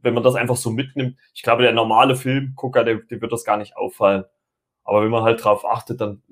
[0.00, 3.44] wenn man das einfach so mitnimmt, ich glaube, der normale Filmgucker, der, der wird das
[3.44, 4.24] gar nicht auffallen.
[4.84, 6.22] Aber wenn man halt drauf achtet, dann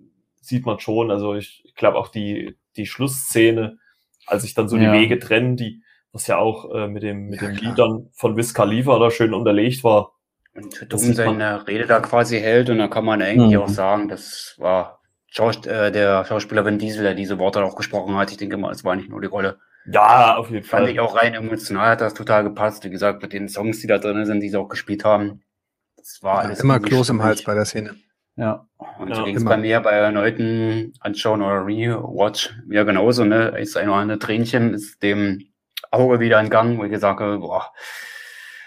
[0.40, 3.76] sieht man schon, also ich, ich glaube auch die, die Schlussszene,
[4.26, 4.90] als sich dann so ja.
[4.94, 7.70] die Wege trennen, die, was ja auch äh, mit dem, mit ja, den klar.
[7.70, 10.15] Liedern von Wiz Khalifa da schön unterlegt war.
[10.57, 13.62] Und Dumm seine Rede da quasi hält und da kann man eigentlich mhm.
[13.62, 18.16] auch sagen, das war Schaus äh, der Schauspieler Vin Diesel, der diese Worte auch gesprochen
[18.16, 18.30] hat.
[18.30, 19.59] Ich denke mal, es war nicht nur die Rolle.
[19.84, 20.92] Ja, auf jeden Fand Fall.
[20.92, 22.84] ich auch rein emotional hat das total gepasst.
[22.84, 25.42] Wie gesagt, mit den Songs, die da drin sind, die sie auch gespielt haben.
[25.96, 27.22] Das war alles Immer Kloß im.
[27.22, 27.96] Hals bei der Szene.
[28.36, 28.66] Ja.
[28.98, 33.59] Und Ja, so ging es bei mir bei erneuten Anschauen oder Rewatch wieder genauso, ne?
[33.59, 35.48] Ist ein oder andere Tränchen, ist dem
[35.90, 37.72] Auge wieder entgangen, wo ich gesagt habe, boah,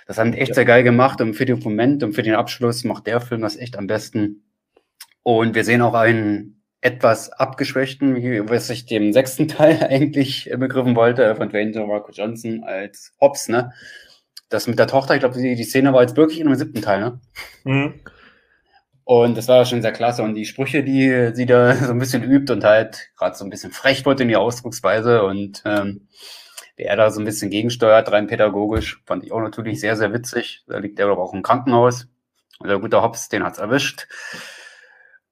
[0.10, 2.84] das haben die echt sehr geil gemacht und für den Moment und für den Abschluss
[2.84, 4.43] macht der Film das echt am besten.
[5.22, 10.95] Und wir sehen auch einen etwas abgeschwächten, wie was ich dem sechsten Teil eigentlich begriffen
[10.95, 13.72] wollte, von Dwayne Rock Johnson als Hobbs, ne?
[14.49, 16.82] Das mit der Tochter, ich glaube, die, die Szene war jetzt wirklich in dem siebten
[16.82, 17.22] Teil, ne?
[17.64, 17.93] Mhm.
[19.03, 20.24] Und das war schon sehr klasse.
[20.24, 23.51] Und die Sprüche, die sie da so ein bisschen übt und halt gerade so ein
[23.51, 26.07] bisschen frech wird in die Ausdrucksweise und ähm,
[26.80, 30.64] er da so ein bisschen gegensteuert, rein pädagogisch, fand ich auch natürlich sehr, sehr witzig.
[30.68, 32.08] Da liegt er aber auch im Krankenhaus.
[32.60, 34.08] Und der gute Hobbs, den hat's erwischt.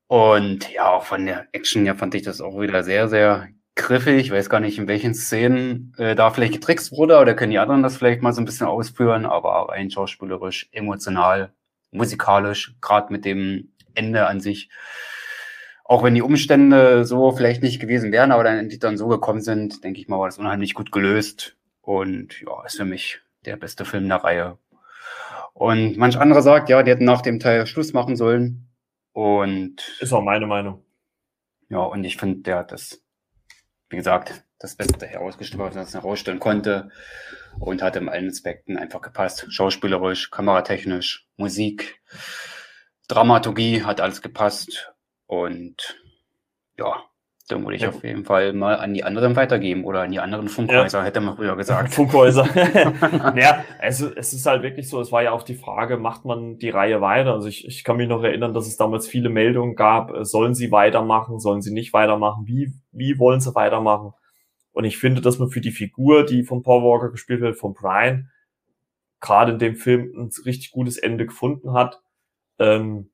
[0.08, 4.18] Und ja, auch von der Action her fand ich das auch wieder sehr, sehr griffig.
[4.18, 7.60] Ich weiß gar nicht, in welchen Szenen äh, da vielleicht getrickst wurde, oder können die
[7.60, 11.54] anderen das vielleicht mal so ein bisschen ausführen, aber rein schauspielerisch, emotional,
[11.92, 14.70] musikalisch, gerade mit dem Ende an sich.
[15.88, 19.42] Auch wenn die Umstände so vielleicht nicht gewesen wären, aber dann endlich dann so gekommen
[19.42, 21.56] sind, denke ich mal, war das unheimlich gut gelöst.
[21.82, 24.58] Und ja, ist für mich der beste Film der Reihe.
[25.54, 28.68] Und manch anderer sagt, ja, die hätten nach dem Teil Schluss machen sollen.
[29.14, 30.84] Und Ist auch meine Meinung.
[31.70, 33.02] ja, und ich finde, der hat das,
[33.90, 36.90] wie gesagt, das Beste herausgestellt, was er herausstellen konnte.
[37.60, 39.46] Und hat in allen Aspekten einfach gepasst.
[39.50, 42.02] Schauspielerisch, kameratechnisch, Musik,
[43.08, 44.94] Dramaturgie hat alles gepasst.
[45.28, 46.00] Und
[46.78, 47.04] ja,
[47.50, 47.90] dann würde ich Ja.
[47.90, 51.36] auf jeden Fall mal an die anderen weitergeben oder an die anderen Funkhäuser, hätte man
[51.38, 51.94] früher gesagt.
[51.94, 52.46] Funkhäuser.
[53.36, 56.58] naja, es, es ist halt wirklich so, es war ja auch die Frage, macht man
[56.58, 57.34] die Reihe weiter?
[57.34, 60.56] Also ich, ich kann mich noch erinnern, dass es damals viele Meldungen gab, äh, sollen
[60.56, 64.12] sie weitermachen, sollen sie nicht weitermachen, wie, wie wollen sie weitermachen?
[64.72, 67.74] Und ich finde, dass man für die Figur, die von Paul Walker gespielt wird, von
[67.74, 68.30] Brian,
[69.22, 72.02] gerade in dem Film ein richtig gutes Ende gefunden hat.
[72.60, 73.10] Ähm,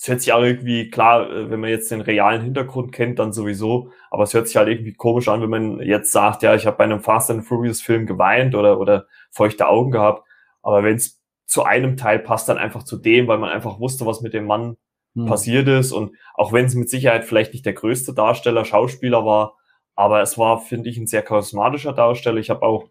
[0.00, 3.32] es hört sich auch irgendwie, klar, äh, wenn man jetzt den realen Hintergrund kennt, dann
[3.32, 6.66] sowieso, aber es hört sich halt irgendwie komisch an, wenn man jetzt sagt, ja, ich
[6.66, 10.26] habe bei einem Fast and Furious Film geweint oder, oder feuchte Augen gehabt.
[10.62, 14.06] Aber wenn es zu einem Teil passt, dann einfach zu dem, weil man einfach wusste,
[14.06, 14.76] was mit dem Mann
[15.14, 15.26] Hm.
[15.26, 15.92] passiert ist.
[15.92, 19.56] Und auch wenn es mit Sicherheit vielleicht nicht der größte Darsteller, Schauspieler war,
[19.94, 22.38] aber es war, finde ich, ein sehr charismatischer Darsteller.
[22.38, 22.88] Ich habe auch,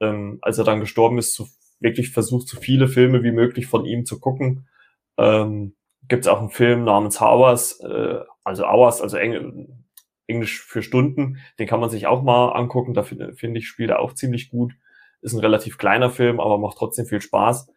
[0.00, 1.46] ähm, als er dann gestorben ist, so
[1.80, 4.68] wirklich versucht, so viele Filme wie möglich von ihm zu gucken.
[5.18, 5.74] Ähm,
[6.08, 9.68] Gibt es auch einen Film namens Hours, äh, also Hours, also Engl
[10.28, 11.38] Englisch für Stunden.
[11.58, 12.94] Den kann man sich auch mal angucken.
[12.94, 14.74] Da finde find ich, spielt er auch ziemlich gut.
[15.22, 17.72] Ist ein relativ kleiner Film, aber macht trotzdem viel Spaß.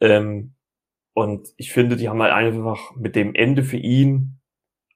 [0.00, 0.54] Ähm,
[1.12, 4.40] und ich finde, die haben halt einfach mit dem Ende für ihn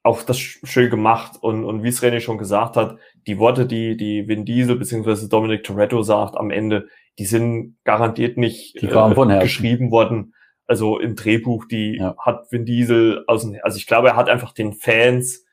[0.02, 1.38] auch das sch- schön gemacht.
[1.40, 5.28] Und, und wie es René schon gesagt hat, die Worte, die, die Vin Diesel bzw.
[5.28, 8.88] Dominic Toretto sagt am Ende, die sind garantiert nicht äh,
[9.40, 10.34] geschrieben worden.
[10.68, 12.14] Also im Drehbuch, die Ja.
[12.18, 15.44] hat Vin Diesel aus dem, also ich glaube, er hat einfach den Fans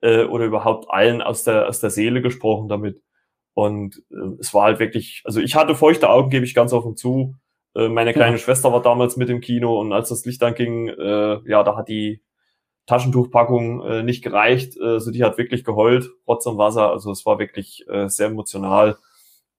[0.00, 3.00] äh, oder überhaupt allen aus der, aus der Seele gesprochen damit.
[3.54, 6.96] Und äh, es war halt wirklich, also ich hatte feuchte Augen, gebe ich ganz offen
[6.96, 7.36] zu.
[7.76, 11.38] Äh, meine kleine Schwester war damals mit im Kino und als das Licht anging, äh,
[11.46, 12.22] ja, da hat die
[12.86, 14.76] Taschentuchpackung äh, nicht gereicht.
[14.78, 16.90] Äh, also die hat wirklich geheult, Rotz und Wasser.
[16.90, 18.96] Also es war wirklich äh, sehr emotional.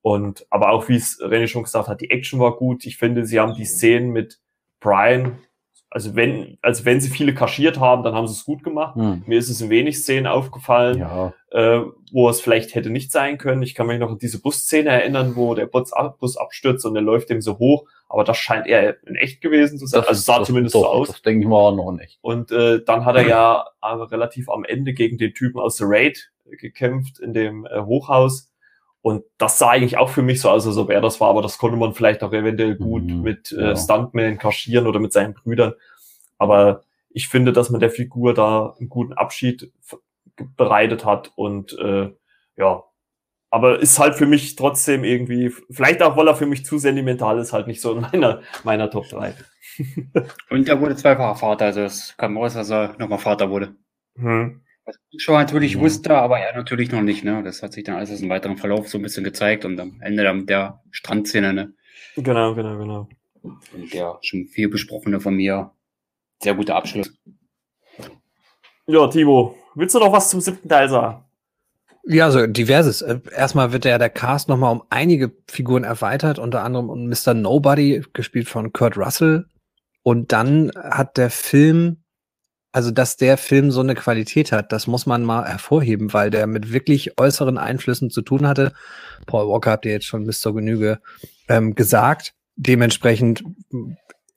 [0.02, 2.86] Und aber auch wie es René schon gesagt hat, die Action war gut.
[2.86, 4.40] Ich finde, sie haben die Szenen mit
[4.84, 5.40] Brian,
[5.90, 8.96] also wenn, also wenn sie viele kaschiert haben, dann haben sie es gut gemacht.
[8.96, 9.24] Hm.
[9.28, 11.82] Mir ist es in wenig Szenen aufgefallen, Ja, äh,
[12.12, 13.62] wo es vielleicht hätte nicht sein können.
[13.62, 17.04] Ich kann mich noch an diese Busszene erinnern, wo der Bus, Bus abstürzt und der
[17.04, 17.86] läuft dem so hoch.
[18.10, 20.02] Aber das scheint eher in echt gewesen zu sein.
[20.02, 21.08] also es sah das- zumindest doch, so aus.
[21.10, 22.18] Das denke ich mal noch nicht.
[22.22, 25.86] Und äh, dann hat er ja aber relativ am Ende gegen den Typen aus The
[25.88, 28.50] Raid gekämpft in dem äh, Hochhaus.
[29.04, 31.42] Und das sah eigentlich auch für mich so aus, als ob er das war, aber
[31.42, 33.72] das konnte man vielleicht auch eventuell gut Mhm, mit ja.
[33.72, 35.74] äh, Stuntman kaschieren oder mit seinen Brüdern.
[36.38, 39.74] Aber ich finde, dass man der Figur da einen guten Abschied
[40.56, 42.12] bereitet hat und äh,
[42.56, 42.84] ja,
[43.50, 47.38] aber ist halt für mich trotzdem irgendwie, vielleicht auch, weil er für mich zu sentimental
[47.38, 49.36] ist, halt nicht so in meiner, meiner Top 3.
[50.50, 53.76] Und er wurde zweifacher Vater, also es kam raus, dass er nochmal Vater wurde.
[54.18, 54.63] Hm.
[54.86, 55.82] Was ich schon natürlich Mhm.
[55.82, 57.42] wusste, aber er natürlich noch nicht, ne?
[57.44, 60.24] Das hat sich dann alles im weiteren Verlauf so ein bisschen gezeigt und am Ende
[60.24, 61.74] dann mit der Strandszene, ne?
[62.16, 63.08] Genau, genau, genau.
[63.42, 65.72] Und der schon viel besprochene von mir.
[66.42, 67.14] Sehr guter Abschluss.
[68.88, 71.24] Ja, Timo, willst du noch was zum siebten Teil sagen?
[72.06, 73.02] Ja, so diverses.
[73.02, 77.34] Äh, Erstmal wird ja der Cast nochmal um einige Figuren erweitert, unter anderem um Mr.
[77.34, 79.46] Nobody, gespielt von Kurt Russell.
[80.04, 82.03] Und dann hat der Film
[82.74, 86.48] also dass der Film so eine Qualität hat, das muss man mal hervorheben, weil der
[86.48, 88.74] mit wirklich äußeren Einflüssen zu tun hatte.
[89.28, 91.00] Paul Walker habt ihr jetzt schon bis zur Genüge
[91.48, 92.34] ähm, gesagt.
[92.56, 93.44] Dementsprechend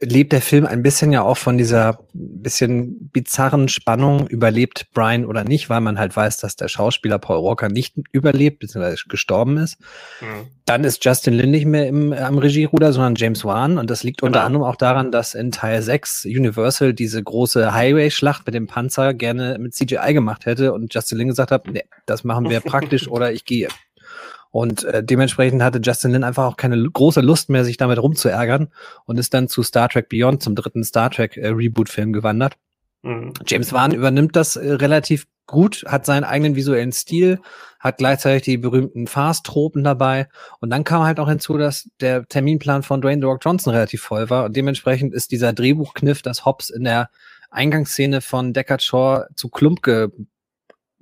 [0.01, 5.45] lebt der Film ein bisschen ja auch von dieser bisschen bizarren Spannung, überlebt Brian oder
[5.45, 9.81] nicht, weil man halt weiß, dass der Schauspieler Paul Walker nicht überlebt, beziehungsweise gestorben ist.
[10.21, 10.49] Mhm.
[10.67, 13.79] Dann ist Justin Lin nicht mehr im, am Regieruder, sondern James Wan.
[13.79, 14.29] Und das liegt genau.
[14.29, 19.15] unter anderem auch daran, dass in Teil 6 Universal diese große Highway-Schlacht mit dem Panzer
[19.15, 23.09] gerne mit CGI gemacht hätte und Justin Lin gesagt hat, nee, das machen wir praktisch
[23.09, 23.69] oder ich gehe.
[24.57, 28.69] Und äh, dementsprechend hatte Justin Lin einfach auch keine große Lust mehr, sich damit rumzuärgern
[29.05, 32.57] und ist dann zu Star Trek Beyond, zum dritten Star Trek äh, Reboot-Film gewandert.
[33.03, 33.35] Mhm.
[33.47, 37.39] James Wan übernimmt das äh, relativ gut, hat seinen eigenen visuellen Stil,
[37.81, 40.27] hat gleichzeitig die berühmten Fast-Tropen dabei.
[40.61, 44.01] Und dann kam halt auch hinzu, dass der Terminplan von Dwayne The Rock Johnson relativ
[44.01, 44.47] voll war.
[44.47, 47.11] Und dementsprechend ist dieser Drehbuchkniff, dass Hobbs in der
[47.51, 49.83] Eingangsszene von Deckard Shaw zu Klump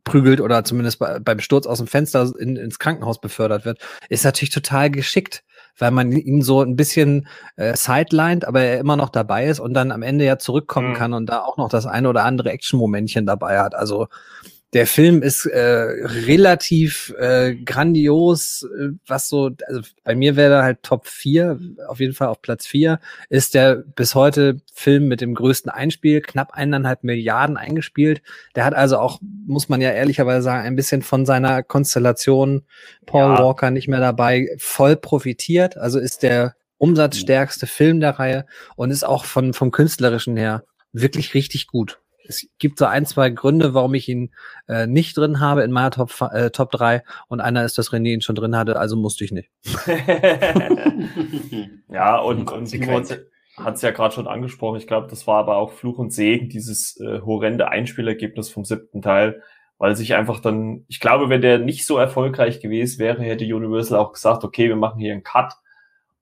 [0.04, 3.78] prügelt oder zumindest bei, beim Sturz aus dem Fenster in, ins Krankenhaus befördert wird,
[4.08, 5.42] ist natürlich total geschickt,
[5.78, 7.26] weil man ihn so ein bisschen
[7.56, 10.94] äh, sidelined, aber er immer noch dabei ist und dann am Ende ja zurückkommen mhm.
[10.94, 13.74] kann und da auch noch das eine oder andere Action-Momentchen dabei hat.
[13.74, 14.08] Also
[14.74, 20.62] der Film ist äh, relativ äh, grandios, äh, was so, also bei mir wäre er
[20.64, 22.98] halt Top 4, auf jeden Fall auf Platz 4,
[23.28, 28.20] ist der bis heute Film mit dem größten Einspiel, knapp eineinhalb Milliarden eingespielt.
[28.56, 32.64] Der hat also auch, muss man ja ehrlicherweise sagen, ein bisschen von seiner Konstellation
[33.06, 33.38] Paul ja.
[33.38, 35.76] Walker nicht mehr dabei voll profitiert.
[35.76, 38.44] Also ist der umsatzstärkste Film der Reihe
[38.74, 43.30] und ist auch von, vom künstlerischen her wirklich richtig gut es gibt so ein, zwei
[43.30, 44.30] Gründe, warum ich ihn
[44.68, 48.14] äh, nicht drin habe in meiner Top, äh, Top 3 und einer ist, dass René
[48.14, 49.50] ihn schon drin hatte, also musste ich nicht.
[51.88, 53.00] ja, und, und Timo
[53.56, 54.78] hat es ja gerade schon angesprochen.
[54.78, 59.02] Ich glaube, das war aber auch Fluch und Segen, dieses äh, horrende Einspielergebnis vom siebten
[59.02, 59.42] Teil,
[59.78, 63.98] weil sich einfach dann, ich glaube, wenn der nicht so erfolgreich gewesen wäre, hätte Universal
[63.98, 65.54] auch gesagt, okay, wir machen hier einen Cut.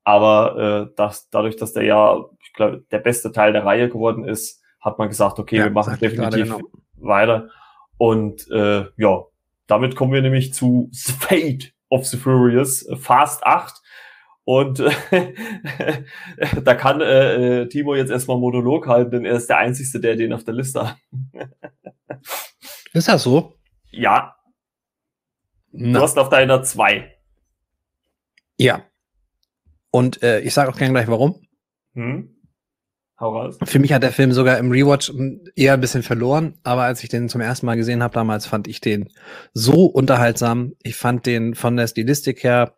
[0.04, 4.24] Aber äh, das, dadurch, dass der ja, ich glaube, der beste Teil der Reihe geworden
[4.24, 6.60] ist, hat man gesagt, okay, ja, wir machen definitiv genau.
[6.96, 7.48] weiter.
[7.96, 9.24] Und äh, ja,
[9.66, 13.80] damit kommen wir nämlich zu The Fate of the Furious, äh, Fast 8.
[14.44, 16.02] Und äh,
[16.64, 20.16] da kann äh, äh, Timo jetzt erstmal Monolog halten, denn er ist der Einzige, der
[20.16, 20.96] den auf der Liste hat.
[22.92, 23.54] ist das so?
[23.90, 24.34] Ja.
[25.70, 25.98] Na.
[25.98, 27.16] Du hast auf deiner zwei.
[28.58, 28.84] Ja.
[29.90, 31.46] Und äh, ich sage auch gerne gleich warum.
[31.94, 32.31] Hm?
[33.22, 33.56] Hau raus.
[33.62, 35.12] Für mich hat der Film sogar im Rewatch
[35.54, 38.66] eher ein bisschen verloren, aber als ich den zum ersten Mal gesehen habe damals, fand
[38.66, 39.10] ich den
[39.54, 40.72] so unterhaltsam.
[40.82, 42.74] Ich fand den von der Stilistik her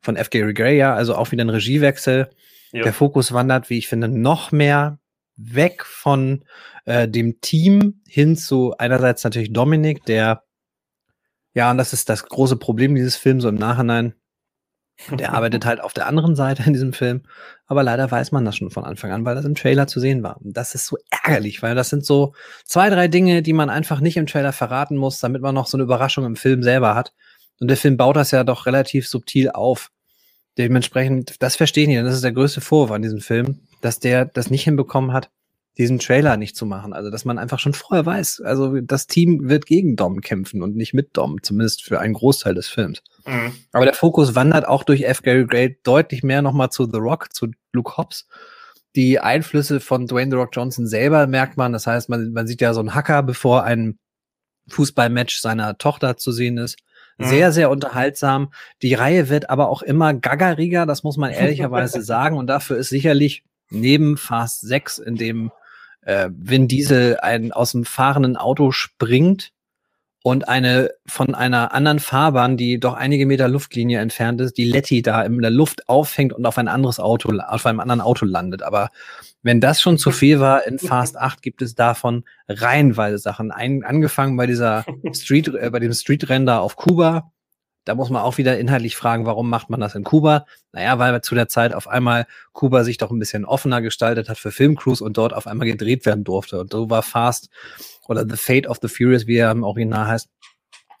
[0.00, 0.30] von F.
[0.30, 2.30] Gary Gray ja, also auch wieder ein Regiewechsel.
[2.72, 2.84] Ja.
[2.84, 4.98] Der Fokus wandert, wie ich finde, noch mehr
[5.36, 6.44] weg von
[6.86, 10.42] äh, dem Team hin zu einerseits natürlich Dominik, der
[11.52, 14.14] ja, und das ist das große Problem dieses Films so im Nachhinein,
[15.10, 17.22] der arbeitet halt auf der anderen Seite in diesem Film.
[17.66, 20.22] Aber leider weiß man das schon von Anfang an, weil das im Trailer zu sehen
[20.22, 20.40] war.
[20.40, 22.34] Und das ist so ärgerlich, weil das sind so
[22.64, 25.76] zwei, drei Dinge, die man einfach nicht im Trailer verraten muss, damit man noch so
[25.76, 27.12] eine Überraschung im Film selber hat.
[27.60, 29.90] Und der Film baut das ja doch relativ subtil auf.
[30.58, 31.96] Dementsprechend, das verstehen die.
[31.96, 35.30] Das ist der größte Vorwurf an diesem Film, dass der das nicht hinbekommen hat,
[35.78, 36.92] diesen Trailer nicht zu machen.
[36.92, 40.74] Also, dass man einfach schon vorher weiß, also das Team wird gegen Dom kämpfen und
[40.74, 43.02] nicht mit Dom, zumindest für einen Großteil des Films.
[43.26, 43.52] Mhm.
[43.72, 45.22] Aber der Fokus wandert auch durch F.
[45.22, 48.26] Gary Gray deutlich mehr nochmal zu The Rock, zu Luke Hobbs.
[48.94, 51.72] Die Einflüsse von Dwayne The Rock Johnson selber merkt man.
[51.72, 53.98] Das heißt, man, man sieht ja so einen Hacker, bevor ein
[54.68, 56.78] Fußballmatch seiner Tochter zu sehen ist.
[57.18, 57.24] Mhm.
[57.26, 58.52] Sehr, sehr unterhaltsam.
[58.80, 62.38] Die Reihe wird aber auch immer gaggeriger, das muss man ehrlicherweise sagen.
[62.38, 65.50] Und dafür ist sicherlich neben Fast 6, in dem
[66.06, 69.52] äh, Vin Diesel ein, aus dem fahrenden Auto springt
[70.22, 75.02] und eine von einer anderen Fahrbahn, die doch einige Meter Luftlinie entfernt ist, die Letty
[75.02, 78.62] da in der Luft aufhängt und auf ein anderes Auto, auf einem anderen Auto landet.
[78.62, 78.90] Aber
[79.42, 83.52] wenn das schon zu viel war, in Fast 8 gibt es davon reihenweise Sachen.
[83.52, 87.30] Ein, angefangen bei dieser Street, äh, bei dem Streetrender auf Kuba,
[87.86, 90.44] da muss man auch wieder inhaltlich fragen, warum macht man das in Kuba?
[90.72, 94.38] Naja, weil zu der Zeit auf einmal Kuba sich doch ein bisschen offener gestaltet hat
[94.38, 96.60] für Filmcrews und dort auf einmal gedreht werden durfte.
[96.60, 97.48] Und so war Fast
[98.08, 100.28] oder The Fate of the Furious, wie er im Original heißt,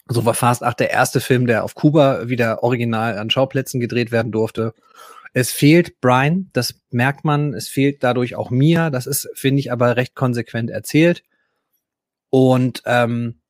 [0.08, 4.12] so war Fast 8 der erste Film, der auf Kuba wieder original an Schauplätzen gedreht
[4.12, 4.72] werden durfte.
[5.32, 7.52] Es fehlt Brian, das merkt man.
[7.52, 8.90] Es fehlt dadurch auch Mia.
[8.90, 11.24] Das ist, finde ich, aber recht konsequent erzählt.
[12.30, 13.40] Und ähm,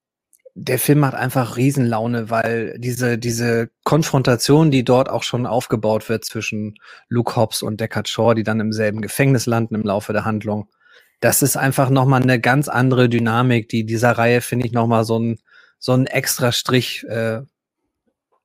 [0.58, 6.24] der Film macht einfach Riesenlaune, weil diese, diese Konfrontation, die dort auch schon aufgebaut wird
[6.24, 6.76] zwischen
[7.08, 10.70] Luke Hobbs und Deckard Shaw, die dann im selben Gefängnis landen im Laufe der Handlung,
[11.20, 15.18] das ist einfach nochmal eine ganz andere Dynamik, die dieser Reihe, finde ich, nochmal so
[15.18, 15.38] ein,
[15.78, 17.42] so ein extra Strich äh,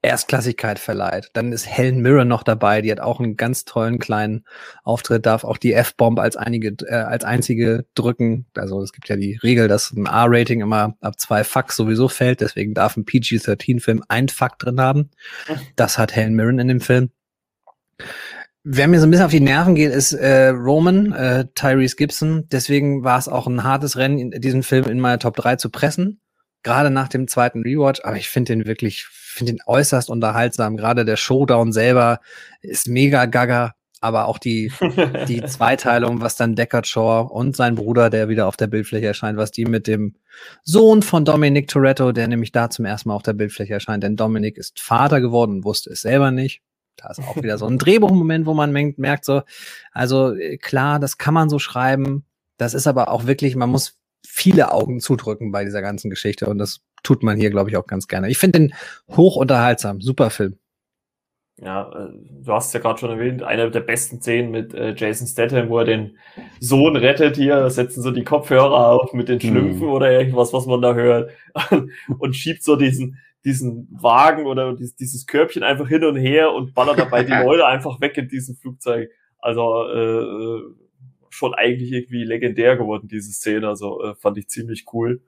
[0.03, 1.29] Erstklassigkeit verleiht.
[1.33, 4.45] Dann ist Helen Mirren noch dabei, die hat auch einen ganz tollen kleinen
[4.83, 8.47] Auftritt, darf auch die F-Bomb als einige, äh, als einzige drücken.
[8.55, 12.41] Also es gibt ja die Regel, dass ein R-Rating immer ab zwei Fucks sowieso fällt,
[12.41, 15.11] deswegen darf ein PG-13-Film ein Fuck drin haben.
[15.75, 17.11] Das hat Helen Mirren in dem Film.
[18.63, 22.47] Wer mir so ein bisschen auf die Nerven geht, ist äh, Roman, äh, Tyrese Gibson.
[22.51, 26.21] Deswegen war es auch ein hartes Rennen, diesen Film in meine Top 3 zu pressen
[26.63, 30.77] gerade nach dem zweiten Rewatch, aber ich finde den wirklich, finde den äußerst unterhaltsam.
[30.77, 32.19] Gerade der Showdown selber
[32.61, 34.71] ist mega gaga, aber auch die,
[35.27, 39.37] die Zweiteilung, was dann Deckard Shaw und sein Bruder, der wieder auf der Bildfläche erscheint,
[39.37, 40.15] was die mit dem
[40.63, 44.15] Sohn von Dominic Toretto, der nämlich da zum ersten Mal auf der Bildfläche erscheint, denn
[44.15, 46.61] Dominic ist Vater geworden wusste es selber nicht.
[46.97, 49.43] Da ist auch wieder so ein Drehbuchmoment, wo man merkt so,
[49.91, 52.25] also äh, klar, das kann man so schreiben.
[52.57, 56.57] Das ist aber auch wirklich, man muss viele Augen zudrücken bei dieser ganzen Geschichte und
[56.57, 58.29] das tut man hier, glaube ich, auch ganz gerne.
[58.29, 58.73] Ich finde den
[59.09, 60.57] hoch unterhaltsam, super Film.
[61.57, 62.09] Ja, äh,
[62.43, 65.69] du hast es ja gerade schon erwähnt, einer der besten Szenen mit äh, Jason Statham,
[65.69, 66.17] wo er den
[66.59, 69.41] Sohn rettet hier, setzen so die Kopfhörer auf mit den mhm.
[69.41, 69.93] Schlümpfen mhm.
[69.93, 71.31] oder irgendwas, was man da hört
[72.17, 76.73] und schiebt so diesen, diesen Wagen oder dieses, dieses Körbchen einfach hin und her und
[76.73, 79.11] ballert dabei die Leute einfach weg in diesem Flugzeug.
[79.37, 80.80] Also äh, äh
[81.33, 83.67] schon eigentlich irgendwie legendär geworden, diese Szene.
[83.67, 85.21] Also äh, fand ich ziemlich cool.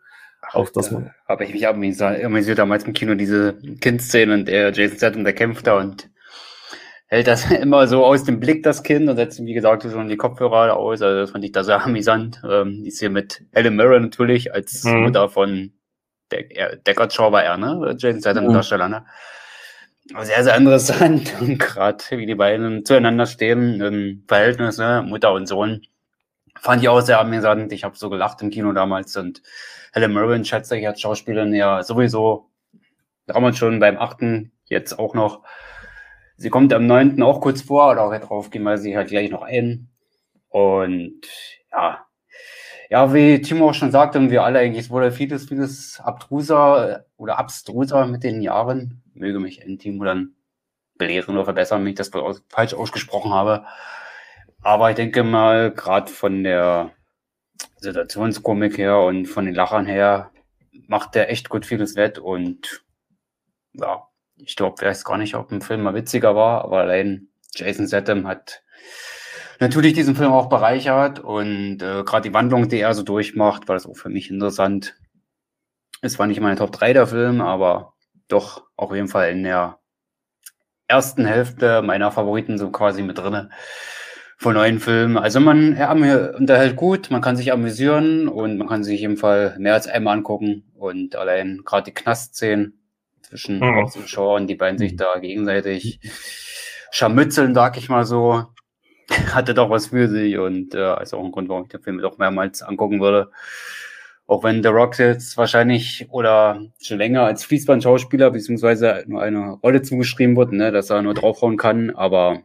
[0.51, 1.11] Auch das man.
[1.27, 5.67] Habe ich mich amüsiert damals im Kino, diese Kindszene, in der Jason Statham, der kämpft
[5.67, 6.09] da und
[7.07, 10.17] hält das immer so aus dem Blick, das Kind, und setzt, wie gesagt, schon die
[10.17, 11.01] Kopfhörer aus.
[11.01, 12.41] Also das fand ich da sehr amüsant.
[12.49, 15.03] Ähm, die ist hier mit Helen Mirren natürlich als mhm.
[15.03, 15.73] Mutter von
[16.31, 17.95] De Deckard Shaw war er, ne?
[17.97, 18.53] Jason Statham, mhm.
[18.53, 19.05] Darsteller, ne?
[20.21, 21.33] Sehr, sehr interessant.
[21.39, 25.03] Und gerade wie die beiden zueinander stehen, im Verhältnis, ne?
[25.07, 25.81] Mutter und Sohn
[26.63, 27.73] Fand ich auch sehr amüsant.
[27.73, 29.41] Ich habe so gelacht im Kino damals und
[29.91, 32.49] Helen Mirren schätze ich als Schauspielerin ja sowieso
[33.25, 35.43] damals schon beim achten, jetzt auch noch.
[36.37, 39.29] Sie kommt am neunten auch kurz vor, oder auch drauf gehen wir sie halt gleich
[39.29, 39.89] noch ein.
[40.47, 41.27] Und
[41.69, 42.05] ja,
[42.89, 47.07] ja, wie Timo auch schon sagte, und wir alle eigentlich, es wurde vieles, vieles abtruser
[47.17, 49.03] oder abstruser mit den Jahren.
[49.13, 50.35] Möge mich ein Timo dann
[50.97, 52.11] belehren oder verbessern, wenn ich das
[52.47, 53.65] falsch ausgesprochen habe.
[54.63, 56.91] Aber ich denke mal, gerade von der
[57.77, 60.31] Situationskomik her und von den Lachern her
[60.87, 62.81] macht der echt gut vieles wett und
[63.73, 64.07] ja,
[64.37, 68.25] ich glaube, weiß gar nicht, ob ein Film mal witziger war, aber allein Jason Statham
[68.25, 68.63] hat
[69.59, 73.75] natürlich diesen Film auch bereichert und äh, gerade die Wandlung, die er so durchmacht, war
[73.75, 74.95] das auch für mich interessant.
[76.01, 77.93] Es war nicht meine Top 3 der Film, aber
[78.29, 79.79] doch auf jeden Fall in der
[80.87, 83.49] ersten Hälfte meiner Favoriten so quasi mit drinne
[84.37, 85.17] von neuen Filmen.
[85.17, 89.55] Also man ja, unterhält gut, man kann sich amüsieren und man kann sich im Fall
[89.59, 90.63] mehr als einmal angucken.
[90.75, 92.79] Und allein gerade die Knastszenen
[93.21, 93.75] zwischen mhm.
[93.75, 95.99] Hobbs und die beiden sich da gegenseitig
[96.91, 98.45] scharmützeln, sag ich mal so,
[99.33, 101.99] hatte doch was für sich und äh, ist auch ein Grund, warum ich den Film
[101.99, 103.31] doch mehrmals angucken würde.
[104.25, 109.81] Auch wenn The Rock jetzt wahrscheinlich oder schon länger als Fließband-Schauspieler beziehungsweise nur eine Rolle
[109.81, 112.41] zugeschrieben wird, ne, dass er nur draufhauen kann, aber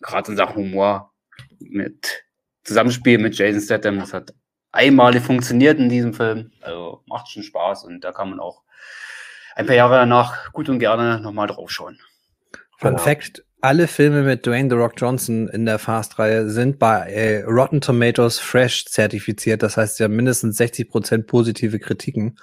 [0.00, 1.13] gerade in Sachen Humor
[1.60, 2.24] mit
[2.64, 4.34] Zusammenspiel mit Jason Statham, das hat
[4.72, 6.50] einmalig funktioniert in diesem Film.
[6.60, 8.62] Also macht schon Spaß und da kann man auch
[9.54, 11.98] ein paar Jahre danach gut und gerne nochmal draufschauen.
[12.78, 13.02] Fun genau.
[13.02, 17.80] Fact: Alle Filme mit Dwayne The Rock Johnson in der Fast-Reihe sind bei äh, Rotten
[17.80, 19.62] Tomatoes Fresh zertifiziert.
[19.62, 22.36] Das heißt, ja mindestens 60 Prozent positive Kritiken.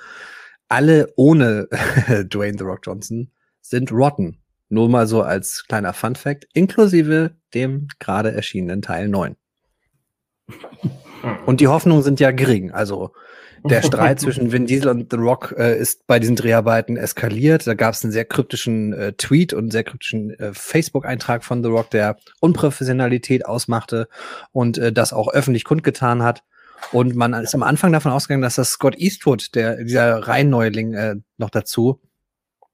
[0.70, 1.68] Alle ohne
[2.30, 3.32] Dwayne The Rock Johnson
[3.62, 4.41] sind rotten.
[4.72, 9.36] Nur mal so als kleiner Fun Fact, inklusive dem gerade erschienenen Teil 9.
[11.46, 12.72] Und die Hoffnungen sind ja gering.
[12.72, 13.12] Also
[13.66, 17.68] der Streit zwischen Vin Diesel und The Rock äh, ist bei diesen Dreharbeiten eskaliert.
[17.68, 21.62] Da gab es einen sehr kryptischen äh, Tweet und einen sehr kryptischen äh, Facebook-Eintrag von
[21.62, 24.08] The Rock, der Unprofessionalität ausmachte
[24.54, 26.44] und äh, das auch öffentlich kundgetan hat.
[26.94, 31.16] Und man ist am Anfang davon ausgegangen, dass das Scott Eastwood, der dieser Reinneuling äh,
[31.38, 32.00] noch dazu,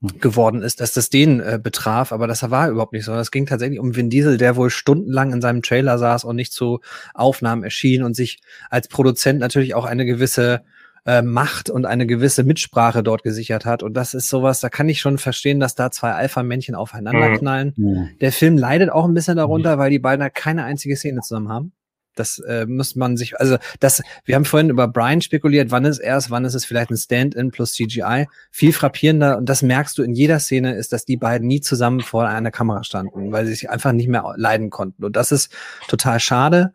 [0.01, 3.13] geworden ist, dass das den äh, betraf, aber das war überhaupt nicht so.
[3.13, 6.53] Das ging tatsächlich um Vin Diesel, der wohl stundenlang in seinem Trailer saß und nicht
[6.53, 6.81] zu
[7.15, 10.61] Aufnahmen erschien und sich als Produzent natürlich auch eine gewisse
[11.07, 13.81] äh, Macht und eine gewisse Mitsprache dort gesichert hat.
[13.81, 17.73] Und das ist sowas, da kann ich schon verstehen, dass da zwei Alpha-Männchen aufeinander knallen.
[17.75, 18.09] Mhm.
[18.21, 21.71] Der Film leidet auch ein bisschen darunter, weil die beiden keine einzige Szene zusammen haben.
[22.19, 25.99] Das äh, muss man sich, also das, wir haben vorhin über Brian spekuliert, wann ist
[25.99, 28.27] er es, wann ist es vielleicht ein Stand-in plus CGI.
[28.51, 32.01] Viel frappierender, und das merkst du in jeder Szene, ist, dass die beiden nie zusammen
[32.01, 35.05] vor einer Kamera standen, weil sie sich einfach nicht mehr leiden konnten.
[35.05, 35.51] Und das ist
[35.87, 36.73] total schade.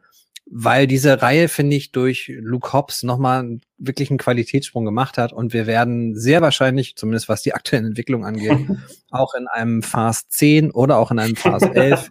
[0.54, 5.54] Weil diese Reihe, finde ich, durch Luke Hobbs nochmal wirklich einen Qualitätssprung gemacht hat und
[5.54, 8.68] wir werden sehr wahrscheinlich, zumindest was die aktuellen Entwicklungen angeht,
[9.10, 12.10] auch in einem Fast 10 oder auch in einem Fast 11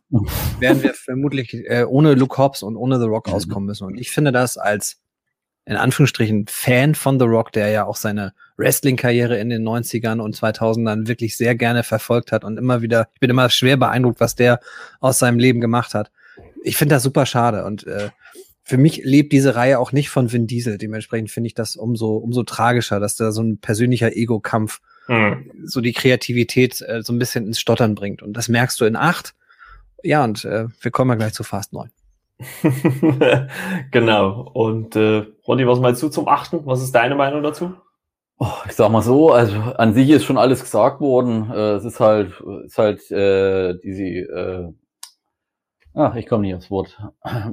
[0.60, 3.86] werden wir vermutlich äh, ohne Luke Hobbs und ohne The Rock auskommen müssen.
[3.86, 4.98] Und ich finde das als
[5.66, 10.36] in Anführungsstrichen Fan von The Rock, der ja auch seine Wrestling-Karriere in den 90ern und
[10.36, 14.34] 2000ern wirklich sehr gerne verfolgt hat und immer wieder, ich bin immer schwer beeindruckt, was
[14.34, 14.60] der
[15.00, 16.12] aus seinem Leben gemacht hat.
[16.64, 18.10] Ich finde das super schade und äh,
[18.64, 20.78] für mich lebt diese Reihe auch nicht von Vin Diesel.
[20.78, 25.52] Dementsprechend finde ich das umso, umso tragischer, dass da so ein persönlicher Ego-Kampf Hm.
[25.66, 28.22] so die Kreativität äh, so ein bisschen ins Stottern bringt.
[28.22, 29.34] Und das merkst du in acht.
[30.04, 31.90] Ja, und äh, wir kommen ja gleich zu Fast 9.
[33.92, 34.50] genau.
[34.54, 36.66] Und äh, Ronny, was meinst du zum achten?
[36.66, 37.74] Was ist deine Meinung dazu?
[38.38, 41.52] Oh, ich sag mal so, also an sich ist schon alles gesagt worden.
[41.52, 42.32] Äh, es ist halt,
[42.66, 44.74] ist halt äh, diese, äh,
[45.94, 46.98] ach, ich komme nicht aufs Wort.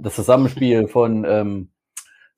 [0.01, 1.71] Das Zusammenspiel von ähm,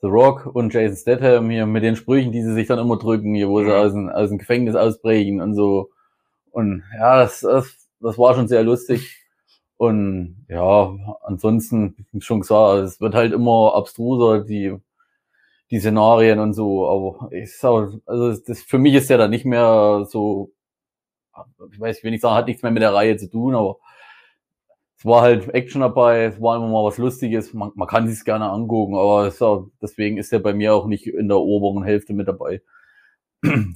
[0.01, 3.35] The Rock und Jason Statham hier mit den Sprüchen, die sie sich dann immer drücken,
[3.35, 5.91] hier, wo sie aus dem, aus dem Gefängnis ausbrechen und so.
[6.51, 9.17] Und ja, das, das, das war schon sehr lustig.
[9.77, 14.77] Und ja, ansonsten, wie schon gesagt, es wird halt immer abstruser, die,
[15.71, 19.47] die Szenarien und so, aber ich sag, also das, für mich ist der dann nicht
[19.47, 20.53] mehr so,
[21.73, 23.79] ich weiß, ich will nicht sagen, hat nichts mehr mit der Reihe zu tun, aber
[25.01, 28.23] es war halt Action dabei, es war immer mal was Lustiges, man, man kann sich's
[28.23, 31.83] gerne angucken, aber es war, deswegen ist der bei mir auch nicht in der oberen
[31.85, 32.61] Hälfte mit dabei.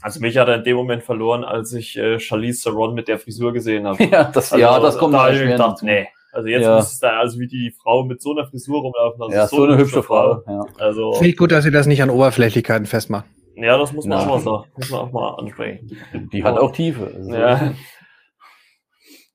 [0.02, 3.18] Also mich hat er in dem Moment verloren, als ich äh, Charlize Theron mit der
[3.18, 4.04] Frisur gesehen habe.
[4.12, 5.86] ja, das, Also, ja, das kommt da ich gedacht, dazu.
[5.86, 6.06] nee.
[6.34, 6.76] Also jetzt Ja.
[6.76, 9.22] muss es da, also wie die Frau mit so einer Frisur rumlaufen.
[9.22, 10.42] Also Ja, so, eine hübsche Frau.
[10.46, 10.66] Ja.
[10.78, 13.30] Also, Finde ich gut, dass sie das nicht an Oberflächlichkeiten festmachen.
[13.56, 14.64] ja, das muss man auch mal sagen.
[14.76, 15.96] Muss man auch mal ansprechen.
[16.32, 17.06] Die hat auch Tiefe.
[17.14, 17.72] Also, Ja.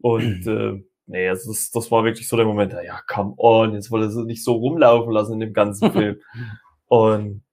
[0.02, 4.10] Und äh, nee, das, das war wirklich so der Moment, ja, come on, jetzt wollte
[4.10, 6.22] sie nicht so rumlaufen lassen in dem ganzen Film.
[6.88, 7.44] Und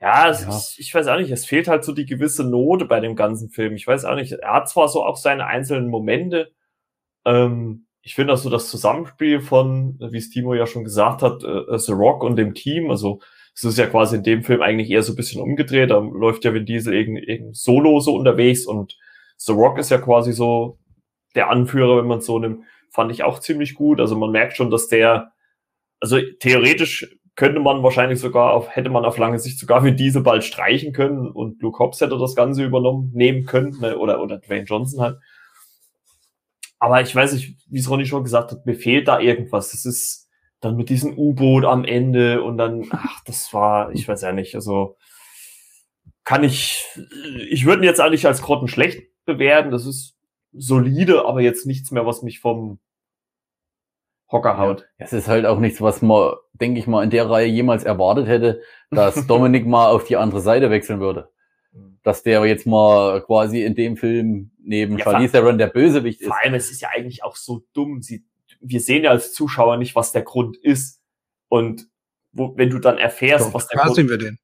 [0.00, 0.48] ja, es, Ja.
[0.56, 3.50] Ich, ich weiß auch nicht, es fehlt halt so die gewisse Note bei dem ganzen
[3.50, 3.74] Film.
[3.74, 6.52] Ich weiß auch nicht, er hat zwar so auch seine einzelnen Momente,
[7.24, 11.44] ähm, ich finde auch so das Zusammenspiel von, wie es Timo ja schon gesagt hat,
[11.44, 13.20] äh, The Rock und dem Team, also
[13.54, 16.44] es ist ja quasi in dem Film eigentlich eher so ein bisschen umgedreht, da läuft
[16.44, 18.96] ja Vin Diesel eben, eben solo so unterwegs und
[19.36, 20.78] The Rock ist ja quasi so
[21.34, 24.00] der Anführer, wenn man es so nimmt, fand ich auch ziemlich gut.
[24.00, 25.32] Also man merkt schon, dass der,
[26.00, 30.22] also theoretisch könnte man wahrscheinlich sogar auf, hätte man auf lange Sicht sogar Vin Diesel
[30.22, 34.38] bald streichen können und Luke Hobbs hätte das Ganze übernommen, nehmen können, ne, oder, oder
[34.38, 35.18] Dwayne Johnson halt.
[36.78, 39.70] Aber ich weiß nicht, wie es Ronny schon gesagt hat, mir fehlt da irgendwas.
[39.70, 40.28] Das ist
[40.60, 44.54] dann mit diesem U-Boot am Ende und dann, ach, das war, ich weiß ja nicht,
[44.54, 44.96] also
[46.24, 46.84] kann ich,
[47.48, 49.70] ich würde ihn jetzt eigentlich als Grotten schlecht bewerten.
[49.70, 50.16] Das ist
[50.52, 52.78] solide, aber jetzt nichts mehr, was mich vom
[54.30, 54.88] Hocker haut.
[54.98, 58.28] Es ist halt auch nichts, was man, denke ich mal, in der Reihe jemals erwartet
[58.28, 61.30] hätte, dass Dominik mal auf die andere Seite wechseln würde.
[62.02, 66.28] Dass der jetzt mal quasi in dem Film neben Ja, Charlize Theron der Bösewicht ist.
[66.28, 68.02] Vor allem, es ist ja eigentlich auch so dumm.
[68.02, 68.24] Sie,
[68.60, 71.00] wir sehen ja als Zuschauer nicht, was der Grund ist.
[71.48, 71.88] Und
[72.32, 74.38] wo, wenn du dann erfährst, Doch, was der Grund sehen wir den.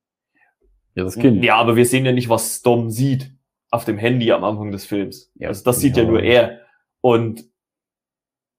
[0.95, 1.45] Ja, das Kind.
[1.45, 3.36] Ja, aber wir sehen ja nicht, was Dom sieht
[3.77, 5.31] auf dem Handy am Anfang des Films.
[5.35, 5.49] Ja.
[5.49, 6.05] Also das sieht ja.
[6.05, 6.61] Nur er.
[7.01, 7.45] Und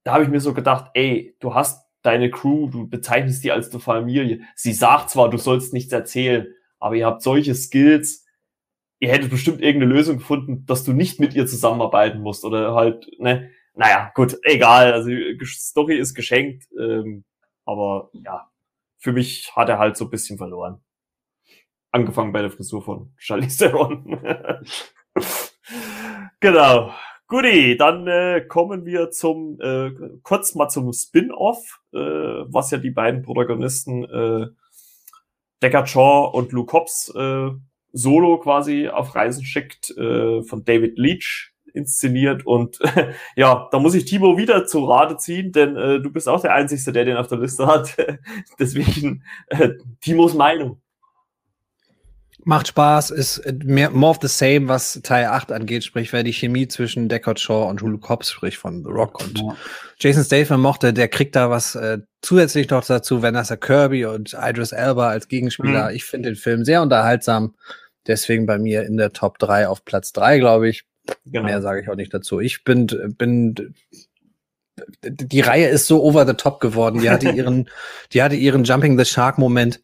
[0.04, 3.70] da habe ich mir so gedacht, ey, du hast deine Crew, du bezeichnest die als
[3.70, 4.40] eine Familie.
[4.54, 6.46] Sie sagt zwar, du sollst nichts erzählen,
[6.78, 8.24] aber ihr habt solche Skills,
[9.00, 13.06] ihr hättet bestimmt irgendeine Lösung gefunden, dass du nicht mit ihr zusammenarbeiten musst oder halt,
[13.18, 17.24] ne, naja, gut, egal, also die Story ist geschenkt, ähm,
[17.64, 18.50] aber ja,
[18.98, 20.80] für mich hat er halt so ein bisschen verloren.
[21.90, 24.20] Angefangen bei der Frisur von Charlize Theron.
[26.40, 26.92] genau.
[27.26, 29.90] Guti, dann äh, kommen wir zum äh,
[30.22, 34.46] kurz mal zum Spin-off, äh, was ja die beiden Protagonisten äh,
[35.62, 37.50] Deckard Shaw und Luke Hobbs äh,
[37.92, 42.78] solo quasi auf Reisen schickt, äh, von David Leach inszeniert und
[43.36, 46.54] ja, da muss ich Timo wieder zu Rate ziehen, denn äh, du bist auch der
[46.54, 47.96] Einzige, der den auf der Liste hat.
[48.58, 49.70] Deswegen äh,
[50.00, 50.80] Timos Meinung.
[52.44, 56.22] Macht Spaß, ist äh, mehr, more of the same, was Teil 8 angeht, sprich, wer
[56.22, 59.56] die Chemie zwischen Deckard Shaw und Hulu Cobbs, sprich von The Rock und Ja.
[59.98, 64.72] Jason Statham mochte, der kriegt da was äh, zusätzlich noch dazu, Vanessa Kirby und Idris
[64.72, 65.90] Elba als Gegenspieler.
[65.90, 65.96] Mhm.
[65.96, 67.54] Ich finde den Film sehr unterhaltsam,
[68.06, 70.84] deswegen bei mir in der Top 3 auf Platz 3, glaube ich.
[71.26, 71.44] Genau.
[71.44, 72.38] Mehr sage ich auch nicht dazu.
[72.40, 72.86] Ich bin,
[73.18, 73.74] bin,
[75.04, 77.00] die Reihe ist so over the top geworden.
[77.00, 77.68] Die hatte ihren,
[78.12, 79.80] die hatte ihren Jumping the Shark Moment.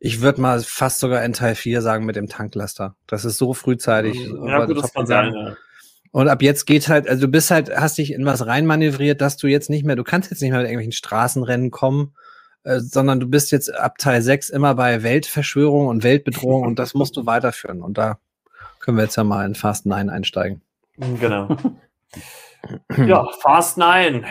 [0.00, 2.94] Ich würde mal fast sogar in Teil 4 sagen mit dem Tanklaster.
[3.06, 4.16] Das ist so frühzeitig.
[4.44, 5.34] ja, gut, das kann sein.
[5.34, 5.56] Ja.
[6.10, 9.36] Und ab jetzt geht halt, also du bist halt, hast dich in was reinmanövriert, dass
[9.36, 12.14] du jetzt nicht mehr, du kannst jetzt nicht mehr mit irgendwelchen Straßenrennen kommen,
[12.64, 16.94] äh, sondern du bist jetzt ab Teil 6 immer bei Weltverschwörung und Weltbedrohung und das
[16.94, 17.82] musst du weiterführen.
[17.82, 18.18] Und da
[18.80, 20.62] können wir jetzt ja mal in Fast 9 einsteigen.
[20.96, 21.56] Genau.
[22.96, 24.24] ja, Fast 9.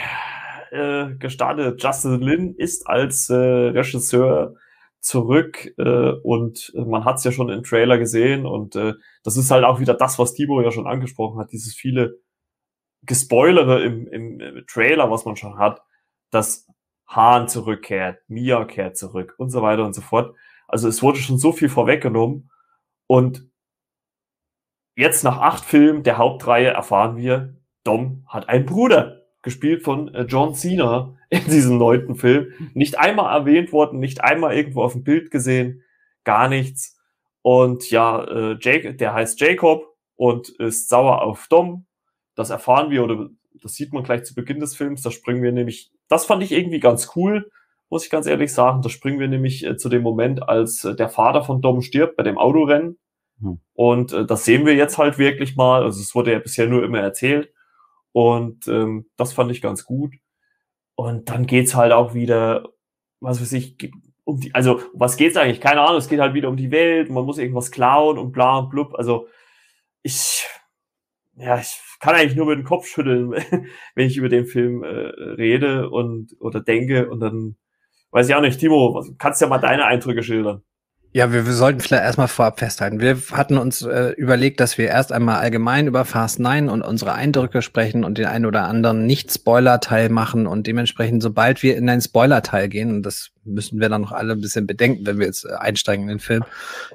[0.72, 1.82] Äh, gestartet.
[1.82, 4.56] Justin Lin ist als äh, Regisseur
[5.08, 8.94] zurück äh, und man hat es ja schon im Trailer gesehen und äh,
[9.24, 12.20] das ist halt auch wieder das, was Timo ja schon angesprochen hat, dieses viele
[13.04, 15.82] Gespoilere im, im, im Trailer, was man schon hat,
[16.30, 16.68] dass
[17.08, 20.36] Hahn zurückkehrt, Mia kehrt zurück und so weiter und so fort.
[20.68, 22.52] Also es wurde schon so viel vorweggenommen
[23.08, 23.50] und
[24.98, 27.56] jetzt nach acht Filmen der Hauptreihe erfahren wir,
[27.86, 32.54] Dom hat einen Bruder, gespielt von äh, John Cena in diesem neunten Film.
[32.74, 35.84] Nicht einmal erwähnt worden, nicht einmal irgendwo auf dem Bild gesehen,
[36.24, 36.98] gar nichts.
[37.42, 39.86] Und ja, äh, Jake, der heißt Jacob
[40.16, 41.86] und ist sauer auf Dom.
[42.36, 43.30] Das erfahren wir oder
[43.62, 45.02] das sieht man gleich zu Beginn des Films.
[45.02, 47.50] Da springen wir nämlich, das fand ich irgendwie ganz cool,
[47.90, 48.82] muss ich ganz ehrlich sagen.
[48.82, 52.16] Da springen wir nämlich äh, zu dem Moment, als äh, der Vater von Dom stirbt
[52.16, 53.00] bei dem Autorennen.
[53.42, 53.60] Hm.
[53.74, 55.84] Und äh, das sehen wir jetzt halt wirklich mal.
[55.84, 57.52] Also es wurde ja bisher nur immer erzählt.
[58.12, 60.14] Und ähm, das fand ich ganz gut.
[60.98, 62.70] Und dann geht's halt auch wieder,
[63.20, 63.78] was weiß ich,
[64.24, 65.62] um die, also was geht's eigentlich?
[65.62, 68.58] Keine Ahnung, es geht halt wieder um die Welt, man muss irgendwas klauen und bla
[68.58, 68.96] und blub.
[68.96, 69.28] Also
[70.02, 70.48] ich,
[71.36, 73.32] ja, ich kann eigentlich nur mit dem Kopf schütteln,
[73.96, 77.58] wenn ich über den Film äh, rede und oder denke und dann
[78.10, 80.64] weiß ich auch nicht, Timo, kannst ja mal deine Eindrücke schildern.
[81.14, 83.00] Ja, wir, wir sollten vielleicht erstmal vorab festhalten.
[83.00, 87.14] Wir hatten uns äh, überlegt, dass wir erst einmal allgemein über Fast 9 und unsere
[87.14, 92.02] Eindrücke sprechen und den einen oder anderen Nicht-Spoiler-Teil machen und dementsprechend, sobald wir in einen
[92.02, 95.46] Spoiler-Teil gehen, und das müssen wir dann noch alle ein bisschen bedenken, wenn wir jetzt
[95.46, 96.44] äh, einsteigen in den Film,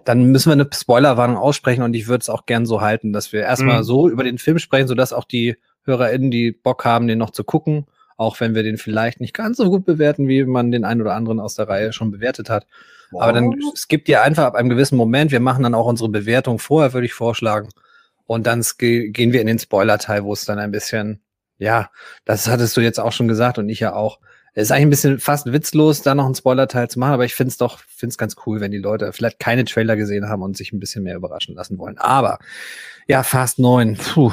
[0.05, 3.33] dann müssen wir eine Spoilerwarnung aussprechen und ich würde es auch gern so halten, dass
[3.33, 3.85] wir erstmal mhm.
[3.85, 7.45] so über den Film sprechen, sodass auch die HörerInnen, die Bock haben, den noch zu
[7.45, 7.87] gucken,
[8.17, 11.15] auch wenn wir den vielleicht nicht ganz so gut bewerten, wie man den einen oder
[11.15, 12.67] anderen aus der Reihe schon bewertet hat,
[13.19, 15.31] aber dann skippt ihr einfach ab einem gewissen Moment.
[15.31, 17.69] Wir machen dann auch unsere Bewertung vorher, würde ich vorschlagen.
[18.27, 21.21] Und dann gehen wir in den Spoiler-Teil, wo es dann ein bisschen,
[21.59, 21.91] ja,
[22.25, 24.21] das hattest du jetzt auch schon gesagt und ich ja auch.
[24.55, 27.35] Es ist eigentlich ein bisschen fast witzlos, da noch einen Spoiler-Teil zu machen, aber ich
[27.35, 30.43] finde es doch, finde es ganz cool, wenn die Leute vielleicht keine Trailer gesehen haben
[30.43, 31.97] und sich ein bisschen mehr überraschen lassen wollen.
[31.97, 32.39] Aber
[33.07, 34.33] ja, Fast 9, puh,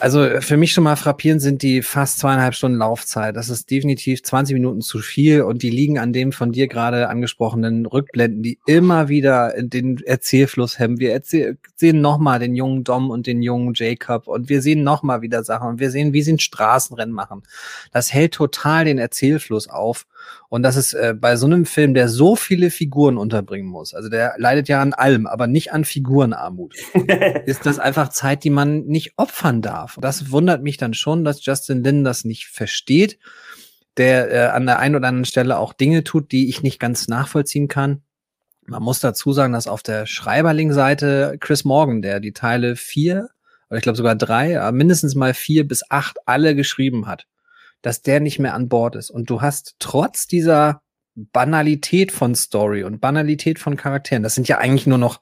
[0.00, 3.36] also für mich schon mal frappierend sind die fast zweieinhalb Stunden Laufzeit.
[3.36, 7.08] Das ist definitiv 20 Minuten zu viel und die liegen an dem von dir gerade
[7.08, 10.98] angesprochenen Rückblenden, die immer wieder den Erzählfluss hemmen.
[10.98, 15.22] Wir erzähl sehen nochmal den jungen Dom und den jungen Jacob und wir sehen nochmal
[15.22, 17.42] wieder Sachen und wir sehen, wie sie ein Straßenrennen machen.
[17.92, 20.06] Das hält total den Erzählfluss auf
[20.54, 24.08] und das ist äh, bei so einem Film, der so viele Figuren unterbringen muss, also
[24.08, 26.76] der leidet ja an allem, aber nicht an Figurenarmut,
[27.46, 29.98] ist das einfach Zeit, die man nicht opfern darf.
[30.00, 33.18] Das wundert mich dann schon, dass Justin Lin das nicht versteht,
[33.96, 37.08] der äh, an der einen oder anderen Stelle auch Dinge tut, die ich nicht ganz
[37.08, 38.02] nachvollziehen kann.
[38.64, 43.28] Man muss dazu sagen, dass auf der Schreiberling-Seite Chris Morgan, der die Teile vier
[43.70, 47.26] oder ich glaube sogar drei, mindestens mal vier bis acht alle geschrieben hat
[47.84, 49.10] dass der nicht mehr an Bord ist.
[49.10, 50.80] Und du hast trotz dieser
[51.14, 55.20] Banalität von Story und Banalität von Charakteren, das sind ja eigentlich nur noch,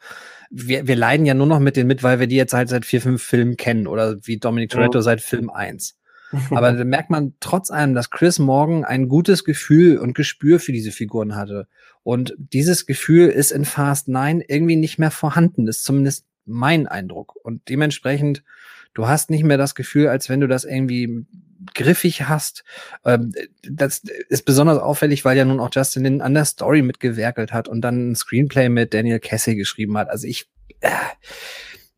[0.48, 2.86] wir, wir leiden ja nur noch mit denen mit, weil wir die jetzt halt seit
[2.86, 5.02] vier, fünf Filmen kennen oder wie Dominic Toretto ja.
[5.02, 5.98] seit Film eins.
[6.50, 10.72] Aber da merkt man trotz allem, dass Chris Morgan ein gutes Gefühl und Gespür für
[10.72, 11.66] diese Figuren hatte.
[12.04, 17.34] Und dieses Gefühl ist in Fast 9 irgendwie nicht mehr vorhanden, ist zumindest mein Eindruck.
[17.42, 18.44] Und dementsprechend,
[18.94, 21.26] du hast nicht mehr das Gefühl, als wenn du das irgendwie
[21.74, 22.64] griffig hast.
[23.04, 23.32] Ähm,
[23.62, 27.68] das ist besonders auffällig, weil ja nun auch Justin Lin an der Story mitgewerkelt hat
[27.68, 30.10] und dann ein Screenplay mit Daniel Casey geschrieben hat.
[30.10, 30.48] Also ich,
[30.80, 30.90] äh,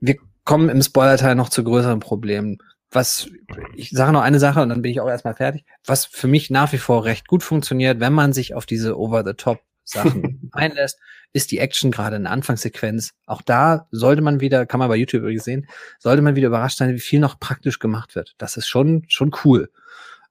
[0.01, 2.59] wir kommen im Spoiler-Teil noch zu größeren Problemen.
[2.91, 3.29] Was,
[3.75, 5.65] ich sage noch eine Sache und dann bin ich auch erstmal fertig.
[5.85, 9.61] Was für mich nach wie vor recht gut funktioniert, wenn man sich auf diese Over-the-Top
[9.85, 10.99] Sachen einlässt,
[11.33, 13.15] ist die Action gerade in der Anfangssequenz.
[13.27, 15.67] Auch da sollte man wieder, kann man bei YouTube übrigens sehen,
[15.99, 18.35] sollte man wieder überrascht sein, wie viel noch praktisch gemacht wird.
[18.39, 19.71] Das ist schon, schon cool.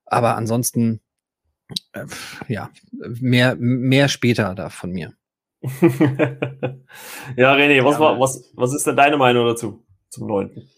[0.06, 1.02] Aber ansonsten,
[1.94, 2.06] äh,
[2.48, 5.14] ja, mehr, mehr später da von mir.
[7.38, 10.70] ja, René, was, war, was, was ist denn deine Meinung dazu, zum neunten?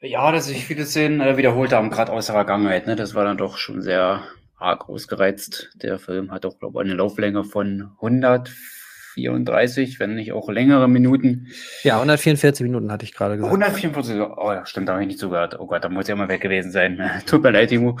[0.00, 2.86] Ja, dass sich viele Szenen äh, wiederholt haben, gerade aus der Vergangenheit.
[2.86, 2.94] Ne?
[2.94, 4.22] Das war dann doch schon sehr
[4.58, 5.70] arg ausgereizt.
[5.74, 11.48] Der Film hat auch, glaube ich, eine Lauflänge von 134, wenn nicht auch längere Minuten.
[11.82, 13.52] Ja, 144 Minuten hatte ich gerade gesagt.
[13.52, 15.58] 144, oh ja, stimmt, da habe ich nicht zugehört.
[15.58, 17.22] Oh Gott, da muss ja mal weg gewesen sein.
[17.26, 17.98] Tut mir leid, Timo.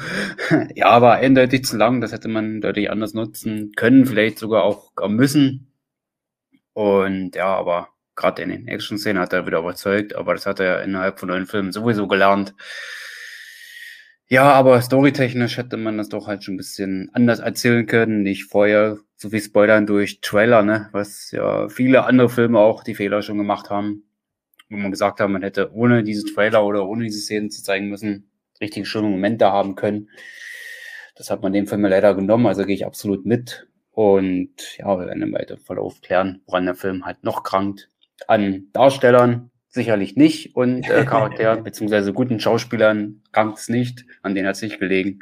[0.74, 4.90] ja, aber eindeutig zu lang, das hätte man deutlich anders nutzen können, vielleicht sogar auch
[5.08, 5.72] müssen.
[6.72, 10.82] Und ja, aber gerade in den Action-Szenen hat er wieder überzeugt, aber das hat er
[10.82, 12.54] innerhalb von neuen Filmen sowieso gelernt
[14.30, 18.22] Ja, aber storytechnisch hätte man das doch halt schon ein bisschen anders erzählen können.
[18.22, 20.90] Nicht vorher so viel Spoilern durch Trailer, ne?
[20.92, 24.04] Was ja viele andere Filme auch die Fehler schon gemacht haben.
[24.68, 27.88] Wo man gesagt hat, man hätte ohne diese Trailer oder ohne diese Szenen zu zeigen
[27.88, 28.30] müssen,
[28.60, 30.10] richtig schöne Momente haben können.
[31.16, 33.66] Das hat man dem Film leider genommen, also gehe ich absolut mit.
[33.92, 37.88] Und ja, wir werden im weiteren Verlauf klären, woran der Film halt noch krankt.
[38.26, 44.48] An Darstellern, sicherlich nicht und äh, Charakteren beziehungsweise guten Schauspielern krankt es nicht, an denen
[44.48, 45.20] hat es nicht gelegen.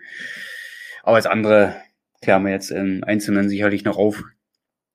[1.03, 1.77] Aber das andere
[2.23, 4.23] klären wir jetzt im Einzelnen sicherlich noch auf.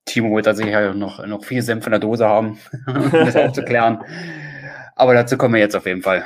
[0.04, 4.02] Timo wird da sicher noch, noch viel Senf in der Dose haben, um das aufzuklären.
[4.96, 6.24] Aber dazu kommen wir jetzt auf jeden Fall.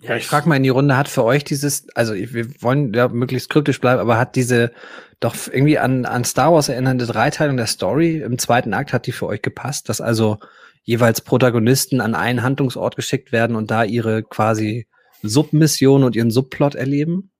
[0.00, 3.08] Ja, ich frage mal in die Runde, hat für euch dieses, also wir wollen ja
[3.08, 4.72] möglichst kryptisch bleiben, aber hat diese
[5.20, 9.12] doch irgendwie an, an Star Wars erinnernde Dreiteilung der Story im zweiten Akt, hat die
[9.12, 10.38] für euch gepasst, dass also
[10.86, 14.86] jeweils Protagonisten an einen Handlungsort geschickt werden und da ihre quasi
[15.22, 17.30] Submission und ihren Subplot erleben?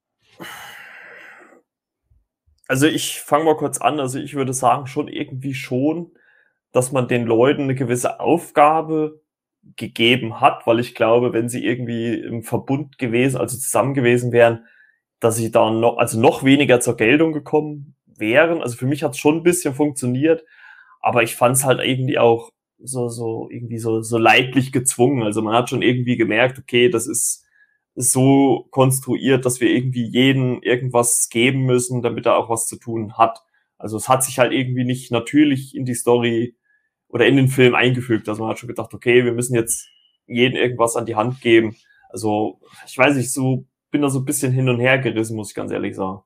[2.68, 4.00] Also ich fange mal kurz an.
[4.00, 6.10] Also ich würde sagen, schon irgendwie schon,
[6.72, 9.22] dass man den Leuten eine gewisse Aufgabe
[9.76, 14.66] gegeben hat, weil ich glaube, wenn sie irgendwie im Verbund gewesen, also zusammen gewesen wären,
[15.20, 18.60] dass sie da noch, also noch weniger zur Geltung gekommen wären.
[18.60, 20.44] Also für mich hat es schon ein bisschen funktioniert,
[21.00, 25.22] aber ich fand es halt irgendwie auch so, so irgendwie so, so leidlich gezwungen.
[25.22, 27.44] Also man hat schon irgendwie gemerkt, okay, das ist
[27.94, 33.16] so konstruiert, dass wir irgendwie jeden irgendwas geben müssen, damit er auch was zu tun
[33.16, 33.40] hat.
[33.78, 36.56] Also es hat sich halt irgendwie nicht natürlich in die Story
[37.08, 38.28] oder in den Film eingefügt.
[38.28, 39.88] Also man hat schon gedacht, okay, wir müssen jetzt
[40.26, 41.76] jeden irgendwas an die Hand geben.
[42.10, 45.50] Also ich weiß nicht, so bin da so ein bisschen hin und her gerissen, muss
[45.50, 46.20] ich ganz ehrlich sagen.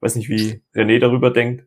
[0.00, 1.66] Weiß nicht, wie René darüber denkt.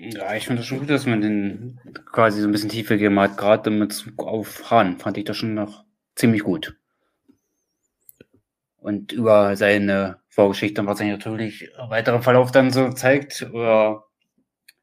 [0.00, 1.80] Ja, ich finde das schon gut, dass man den
[2.12, 5.54] quasi so ein bisschen tiefer gegeben hat, gerade mit auf Hahn fand ich das schon
[5.54, 5.84] noch
[6.14, 6.76] ziemlich gut.
[8.76, 14.04] Und über seine Vorgeschichte, was sich natürlich im weiteren Verlauf dann so zeigt, oder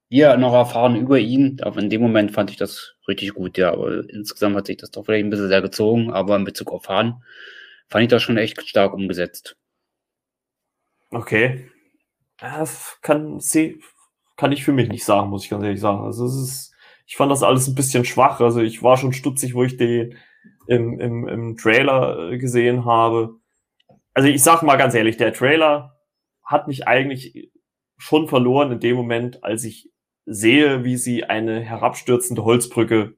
[0.10, 3.72] wir noch erfahren über ihn, aber in dem Moment fand ich das richtig gut, ja.
[3.72, 6.90] Aber insgesamt hat sich das doch vielleicht ein bisschen sehr gezogen, aber in Bezug auf
[6.90, 7.24] Hahn
[7.88, 9.56] fand ich das schon echt stark umgesetzt.
[11.10, 11.72] Okay.
[12.42, 12.66] Ja,
[13.02, 13.80] kann, sie,
[14.38, 16.04] kann ich für mich nicht sagen, muss ich ganz ehrlich sagen.
[16.04, 16.76] Also es ist,
[17.06, 18.40] ich fand das alles ein bisschen schwach.
[18.40, 20.18] Also ich war schon stutzig, wo ich den
[20.68, 23.36] im, im, im Trailer äh, gesehen habe.
[24.14, 25.98] Also ich sag mal ganz ehrlich, der Trailer
[26.44, 27.52] hat mich eigentlich
[27.98, 29.92] schon verloren in dem Moment, als ich
[30.26, 33.16] sehe, wie sie eine herabstürzende Holzbrücke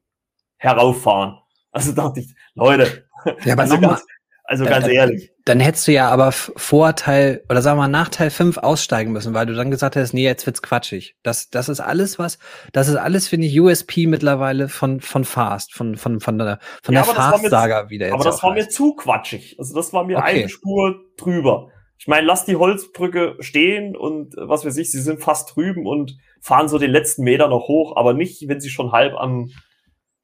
[0.57, 1.39] herauffahren.
[1.71, 3.07] Also dachte ich, Leute,
[3.43, 4.05] ja, aber also ganz,
[4.47, 5.31] also ganz dann, ehrlich.
[5.43, 9.33] Dann hättest du ja aber Vorteil oder sagen wir mal nach Teil 5 aussteigen müssen,
[9.33, 11.15] weil du dann gesagt hast, nee, jetzt wird's quatschig.
[11.21, 12.39] Das, das ist alles was,
[12.71, 16.95] das ist alles, finde ich, USP mittlerweile von, von Fast, von, von, von der, von
[16.95, 18.05] ja, der Fast-Saga wieder.
[18.05, 18.67] Jetzt aber das war heißt.
[18.67, 19.57] mir zu quatschig.
[19.59, 20.41] Also das war mir okay.
[20.41, 21.67] eine Spur drüber.
[21.99, 26.17] Ich meine, lass die Holzbrücke stehen und was weiß ich, sie sind fast drüben und
[26.39, 29.49] fahren so den letzten Meter noch hoch, aber nicht, wenn sie schon halb am,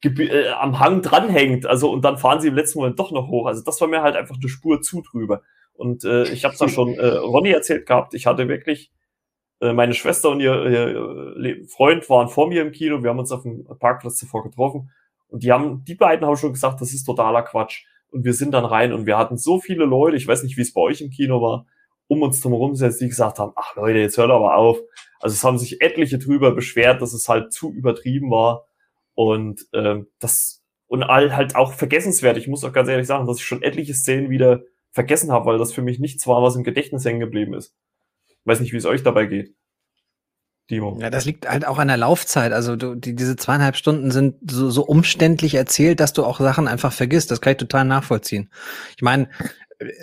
[0.04, 1.66] äh, am Hang dranhängt.
[1.66, 3.48] Also und dann fahren sie im letzten Moment doch noch hoch.
[3.48, 5.42] Also das war mir halt einfach eine Spur zu drüber.
[5.74, 8.14] Und äh, ich habe es ja schon äh, Ronny erzählt gehabt.
[8.14, 8.92] Ich hatte wirklich
[9.60, 13.02] äh, meine Schwester und ihr, ihr Freund waren vor mir im Kino.
[13.04, 14.92] Wir haben uns auf dem Parkplatz zuvor getroffen
[15.28, 17.86] und die haben, die beiden haben schon gesagt, das ist totaler Quatsch.
[18.12, 20.16] Und wir sind dann rein und wir hatten so viele Leute.
[20.16, 21.66] Ich weiß nicht, wie es bei euch im Kino war
[22.08, 24.80] um uns drumherum sind, die gesagt haben, ach Leute, jetzt hört aber auf.
[25.20, 28.66] Also es haben sich etliche drüber beschwert, dass es halt zu übertrieben war.
[29.16, 32.38] Und ähm, das und all halt auch vergessenswert.
[32.38, 34.62] Ich muss auch ganz ehrlich sagen, dass ich schon etliche Szenen wieder
[34.92, 37.74] vergessen habe, weil das für mich nichts war, was im Gedächtnis hängen geblieben ist.
[38.46, 39.56] weiß nicht, wie es euch dabei geht.
[40.68, 40.98] Timo.
[41.02, 42.54] Ja, das liegt halt auch an der Laufzeit.
[42.54, 46.68] Also du, die, diese zweieinhalb Stunden sind so, so umständlich erzählt, dass du auch Sachen
[46.68, 47.32] einfach vergisst.
[47.32, 48.50] Das kann ich total nachvollziehen.
[48.96, 49.30] Ich meine,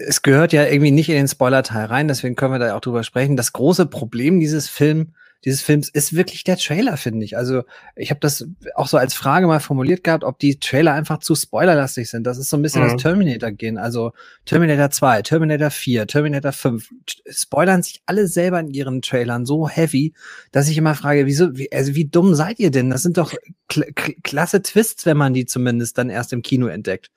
[0.06, 3.04] es gehört ja irgendwie nicht in den Spoiler-Teil rein, deswegen können wir da auch drüber
[3.04, 3.36] sprechen.
[3.36, 7.36] Das große Problem dieses Film, dieses Films ist wirklich der Trailer, finde ich.
[7.36, 7.62] Also
[7.96, 11.34] ich habe das auch so als Frage mal formuliert gehabt, ob die Trailer einfach zu
[11.34, 12.24] spoilerlastig sind.
[12.24, 12.90] Das ist so ein bisschen mhm.
[12.90, 13.78] das Terminator-Gehen.
[13.78, 14.12] Also
[14.44, 16.90] Terminator 2, Terminator 4, Terminator 5
[17.30, 20.12] spoilern sich alle selber in ihren Trailern so heavy,
[20.52, 22.90] dass ich immer frage, wieso, wie, also wie dumm seid ihr denn?
[22.90, 23.34] Das sind doch
[23.68, 23.84] kl
[24.22, 27.10] klasse Twists, wenn man die zumindest dann erst im Kino entdeckt.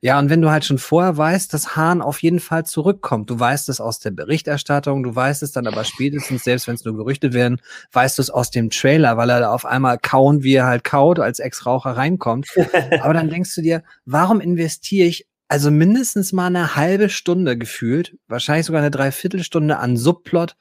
[0.00, 3.38] Ja, und wenn du halt schon vorher weißt, dass Hahn auf jeden Fall zurückkommt, du
[3.38, 6.96] weißt es aus der Berichterstattung, du weißt es dann aber spätestens, selbst wenn es nur
[6.96, 7.60] Gerüchte werden,
[7.92, 10.84] weißt du es aus dem Trailer, weil er da auf einmal kauen, wie er halt
[10.84, 12.46] kaut, als Ex-Raucher reinkommt.
[13.00, 18.16] aber dann denkst du dir, warum investiere ich also mindestens mal eine halbe Stunde gefühlt,
[18.28, 20.56] wahrscheinlich sogar eine Dreiviertelstunde an Subplot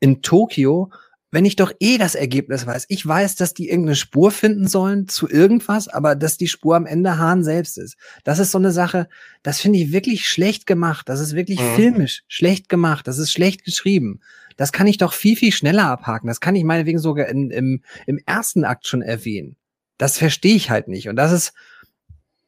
[0.00, 0.90] in Tokio,
[1.32, 2.84] wenn ich doch eh das Ergebnis weiß?
[2.88, 6.84] Ich weiß, dass die irgendeine Spur finden sollen zu irgendwas, aber dass die Spur am
[6.84, 7.96] Ende Hahn selbst ist.
[8.22, 9.08] Das ist so eine Sache,
[9.42, 11.08] das finde ich wirklich schlecht gemacht.
[11.08, 11.74] Das ist wirklich mhm.
[11.74, 13.08] filmisch schlecht gemacht.
[13.08, 14.20] Das ist schlecht geschrieben.
[14.58, 16.28] Das kann ich doch viel, viel schneller abhaken.
[16.28, 19.56] Das kann ich meinetwegen sogar in, im, im ersten Akt schon erwähnen.
[19.96, 21.08] Das verstehe ich halt nicht.
[21.08, 21.54] Und das ist,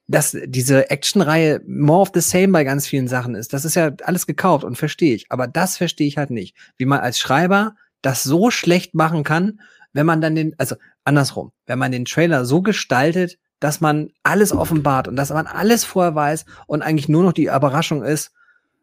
[0.07, 3.55] dass diese Actionreihe more of the same bei ganz vielen Sachen ist.
[3.55, 5.27] Das ist ja alles gekauft und verstehe ich.
[5.31, 6.55] Aber das verstehe ich halt nicht.
[6.77, 9.61] Wie man als Schreiber das so schlecht machen kann,
[9.93, 14.53] wenn man dann den, also andersrum, wenn man den Trailer so gestaltet, dass man alles
[14.53, 18.33] offenbart und dass man alles vorher weiß und eigentlich nur noch die Überraschung ist,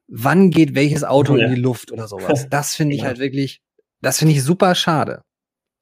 [0.08, 1.46] wann geht welches Auto ja.
[1.46, 2.48] in die Luft oder sowas.
[2.50, 3.08] Das finde ich ja.
[3.08, 3.62] halt wirklich,
[4.02, 5.22] das finde ich super schade.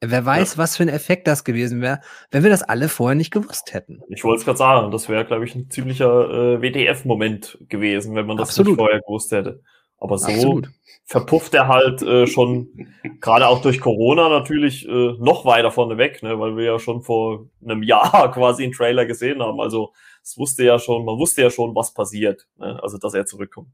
[0.02, 0.57] Wer weiß, ja.
[0.57, 1.99] was für ein Effekt das gewesen wäre,
[2.32, 4.02] wenn wir das alle vorher nicht gewusst hätten.
[4.10, 8.26] Ich wollte es gerade sagen, das wäre, glaube ich, ein ziemlicher äh, WDF-Moment gewesen, wenn
[8.26, 8.72] man das Absolut.
[8.72, 9.61] nicht vorher gewusst hätte.
[9.99, 10.69] Aber so Absolut.
[11.05, 12.88] verpufft er halt äh, schon,
[13.19, 16.39] gerade auch durch Corona natürlich, äh, noch weiter vorne weg, ne?
[16.39, 19.59] weil wir ja schon vor einem Jahr quasi einen Trailer gesehen haben.
[19.59, 19.93] Also
[20.23, 22.80] es wusste ja schon, man wusste ja schon, was passiert, ne?
[22.81, 23.69] also dass er zurückkommt.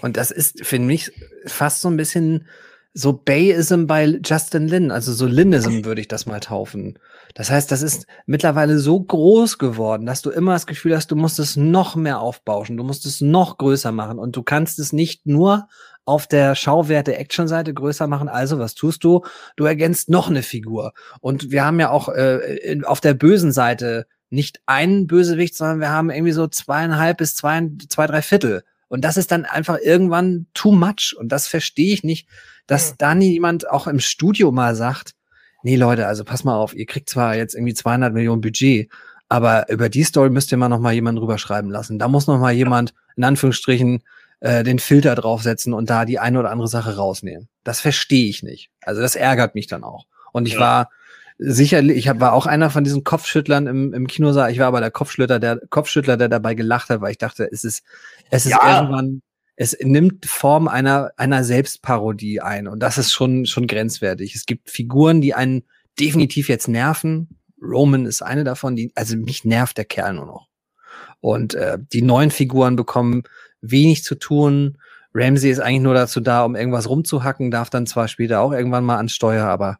[0.00, 1.10] Und das ist, finde mich,
[1.46, 2.46] fast so ein bisschen
[2.94, 6.98] so Bayism bei Justin Lin, also so Linism würde ich das mal taufen.
[7.38, 11.14] Das heißt, das ist mittlerweile so groß geworden, dass du immer das Gefühl hast, du
[11.14, 14.92] musst es noch mehr aufbauschen, du musst es noch größer machen und du kannst es
[14.92, 15.68] nicht nur
[16.04, 18.28] auf der Schauwerte-Action-Seite größer machen.
[18.28, 19.24] Also, was tust du?
[19.54, 20.94] Du ergänzt noch eine Figur.
[21.20, 25.90] Und wir haben ja auch äh, auf der bösen Seite nicht einen Bösewicht, sondern wir
[25.90, 28.64] haben irgendwie so zweieinhalb bis zwei, zwei drei Viertel.
[28.88, 31.14] Und das ist dann einfach irgendwann too much.
[31.16, 32.28] Und das verstehe ich nicht,
[32.66, 35.14] dass da nie jemand auch im Studio mal sagt,
[35.62, 38.90] nee Leute, also pass mal auf, ihr kriegt zwar jetzt irgendwie 200 Millionen Budget,
[39.28, 41.98] aber über die Story müsst ihr mal noch mal jemanden drüber schreiben lassen.
[41.98, 44.02] Da muss noch mal jemand, in Anführungsstrichen,
[44.40, 47.48] äh, den Filter draufsetzen und da die eine oder andere Sache rausnehmen.
[47.64, 48.70] Das verstehe ich nicht.
[48.82, 50.06] Also das ärgert mich dann auch.
[50.32, 50.60] Und ich ja.
[50.60, 50.90] war
[51.38, 54.50] sicherlich, ich hab, war auch einer von diesen Kopfschüttlern im, im Kinosaal.
[54.50, 57.64] Ich war aber der Kopfschüttler, der Kopfschüttler, der dabei gelacht hat, weil ich dachte, es
[57.64, 57.84] ist,
[58.30, 58.80] es ist ja.
[58.80, 59.22] irgendwann,
[59.60, 62.68] es nimmt Form einer, einer Selbstparodie ein.
[62.68, 64.36] Und das ist schon, schon grenzwertig.
[64.36, 65.64] Es gibt Figuren, die einen
[65.98, 67.40] definitiv jetzt nerven.
[67.60, 70.46] Roman ist eine davon, die, also mich nervt der Kerl nur noch.
[71.18, 73.24] Und äh, die neuen Figuren bekommen
[73.60, 74.78] wenig zu tun.
[75.12, 78.84] Ramsey ist eigentlich nur dazu da, um irgendwas rumzuhacken, darf dann zwar später auch irgendwann
[78.84, 79.78] mal ans Steuer, aber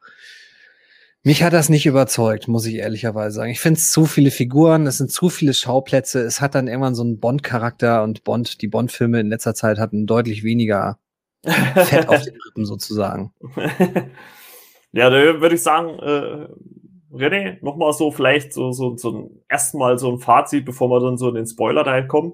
[1.28, 3.50] mich hat das nicht überzeugt, muss ich ehrlicherweise sagen.
[3.50, 6.94] Ich finde es zu viele Figuren, es sind zu viele Schauplätze, es hat dann irgendwann
[6.94, 10.98] so einen Bond-Charakter und Bond, die Bond-Filme in letzter Zeit hatten deutlich weniger
[11.44, 13.34] Fett auf den Rippen sozusagen.
[14.92, 16.48] ja, da würde ich sagen, äh,
[17.14, 21.18] René, nochmal so vielleicht so, so, so ein erstmal so ein Fazit, bevor wir dann
[21.18, 22.32] so in den Spoiler-Teil kommen.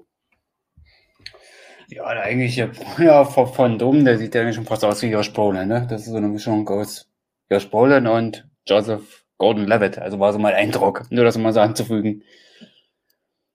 [1.89, 5.33] Ja, eigentlich, ja, von, von Dom, der sieht ja eigentlich schon fast aus wie Josh
[5.33, 5.85] Brolin, ne?
[5.89, 7.11] Das ist so eine Mischung aus
[7.51, 9.97] Josh Brolin und Joseph Gordon-Levitt.
[9.99, 12.23] Also war so mein Eindruck, nur das mal so anzufügen.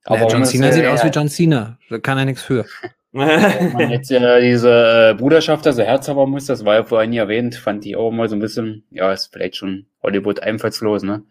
[0.04, 1.78] Aber ja, John Cena sieht äh, aus wie John Cena.
[1.88, 2.64] Da kann er nichts für.
[3.12, 7.54] Wenn man jetzt äh, diese Bruderschaft, also Herzhaber muss, das war ja vorhin nie erwähnt,
[7.54, 11.22] fand ich auch mal so ein bisschen, ja, ist vielleicht schon Hollywood einfallslos, ne?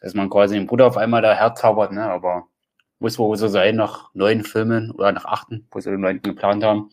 [0.00, 2.02] Dass man quasi den Bruder auf einmal da herzhabert, ne?
[2.02, 2.46] Aber
[3.00, 6.62] muss wohl so sein nach neun Filmen oder nach achten, wo sie den neunten geplant
[6.64, 6.90] haben.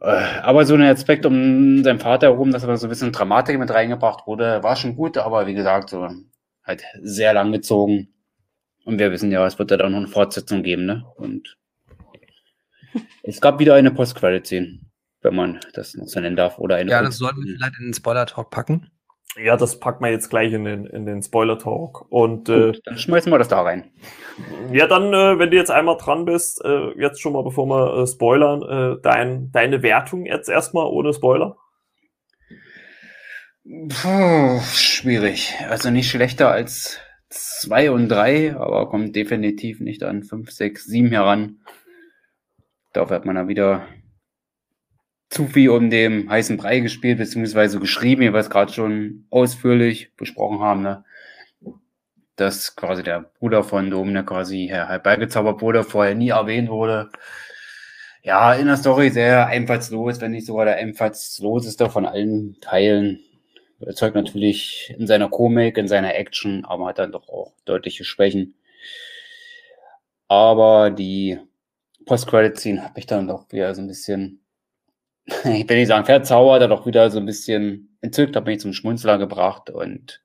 [0.00, 3.58] Äh, aber so ein Aspekt um seinen Vater herum, dass er so ein bisschen Dramatik
[3.58, 6.08] mit reingebracht wurde, war schon gut, aber wie gesagt, so
[6.64, 8.08] halt sehr lang gezogen.
[8.84, 11.04] Und wir wissen ja, es wird ja dann noch eine Fortsetzung geben, ne?
[11.16, 11.58] Und
[13.22, 14.80] es gab wieder eine Post-Credit-Scene,
[15.20, 16.58] wenn man das noch so nennen darf.
[16.58, 18.90] Oder eine ja, das sollten wir vielleicht in den Spoiler-Talk packen.
[19.36, 22.06] Ja, das packen wir jetzt gleich in den, in den Spoiler-Talk.
[22.10, 23.92] Und äh, dann schmeißen wir das da rein.
[24.72, 28.02] Ja, dann, äh, wenn du jetzt einmal dran bist, äh, jetzt schon mal, bevor wir
[28.02, 31.56] äh, spoilern, äh, dein, deine Wertung jetzt erstmal ohne Spoiler.
[33.64, 35.54] Puh, schwierig.
[35.68, 36.98] Also nicht schlechter als
[37.28, 41.60] zwei und drei, aber kommt definitiv nicht an fünf, sechs, sieben heran.
[42.92, 43.86] Dafür hat man dann wieder
[45.30, 50.14] zu viel um den heißen Brei gespielt, beziehungsweise geschrieben, wie wir es gerade schon ausführlich
[50.16, 51.04] besprochen haben, ne?
[52.34, 57.10] dass quasi der Bruder von Domine quasi herbeigezaubert wurde, vorher nie erwähnt wurde.
[58.22, 63.20] Ja, in der Story sehr einfallslos, wenn nicht sogar der einfallsloseste von allen Teilen.
[63.80, 68.54] Erzeugt natürlich in seiner Komik, in seiner Action, aber hat dann doch auch deutliche Schwächen.
[70.28, 71.38] Aber die
[72.04, 74.39] Post-Credit-Scene habe ich dann doch wieder so ein bisschen
[75.44, 79.18] ich will nicht sagen verzaubert, auch wieder so ein bisschen entzückt, hat mich zum Schmunzler
[79.18, 80.22] gebracht und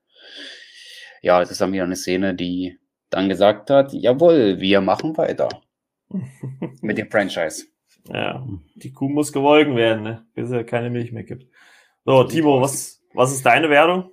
[1.22, 2.78] ja, es ist dann wieder eine Szene, die
[3.10, 5.50] dann gesagt hat, jawohl, wir machen weiter
[6.82, 7.66] mit dem Franchise.
[8.08, 8.46] Ja,
[8.76, 10.26] die Kuh muss gewolgen werden, ne?
[10.36, 11.48] bis es keine Milch mehr gibt.
[12.04, 14.12] So, Timo, was, was ist deine Wertung?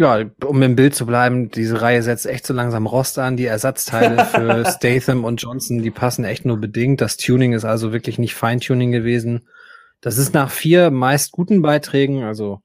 [0.00, 3.36] Ja, um im Bild zu bleiben, diese Reihe setzt echt so langsam Rost an.
[3.36, 7.02] Die Ersatzteile für Statham und Johnson, die passen echt nur bedingt.
[7.02, 9.46] Das Tuning ist also wirklich nicht Feintuning gewesen.
[10.00, 12.62] Das ist nach vier meist guten Beiträgen, also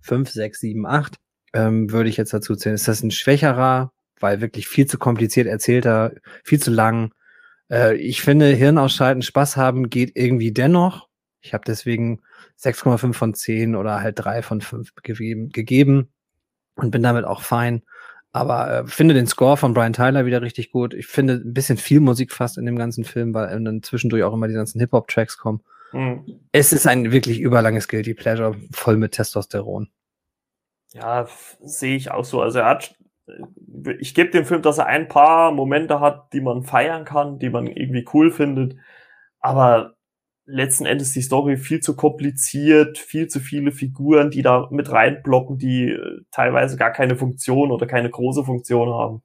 [0.00, 1.16] fünf, sechs, sieben, acht,
[1.52, 2.76] ähm, würde ich jetzt dazu zählen.
[2.76, 3.90] Ist das ein schwächerer,
[4.20, 6.12] weil wirklich viel zu kompliziert erzählter,
[6.44, 7.10] viel zu lang.
[7.68, 11.08] Äh, ich finde, Hirn ausschalten, Spaß haben geht irgendwie dennoch.
[11.40, 12.20] Ich habe deswegen
[12.60, 16.10] 6,5 von 10 oder halt 3 von 5 gegeben, gegeben
[16.76, 17.82] und bin damit auch fein.
[18.32, 20.92] Aber äh, finde den Score von Brian Tyler wieder richtig gut.
[20.94, 24.34] Ich finde ein bisschen viel Musik fast in dem ganzen Film, weil dann zwischendurch auch
[24.34, 25.62] immer die ganzen Hip-Hop-Tracks kommen.
[25.92, 26.40] Mhm.
[26.52, 29.88] Es ist ein wirklich überlanges Guilty Pleasure, voll mit Testosteron.
[30.92, 31.26] Ja,
[31.62, 32.42] sehe ich auch so.
[32.42, 32.94] Also er hat,
[33.98, 37.50] ich gebe dem Film, dass er ein paar Momente hat, die man feiern kann, die
[37.50, 38.76] man irgendwie cool findet.
[39.40, 39.95] Aber
[40.46, 45.58] letzten Endes die Story viel zu kompliziert, viel zu viele Figuren, die da mit reinblocken,
[45.58, 49.22] die äh, teilweise gar keine Funktion oder keine große Funktion haben.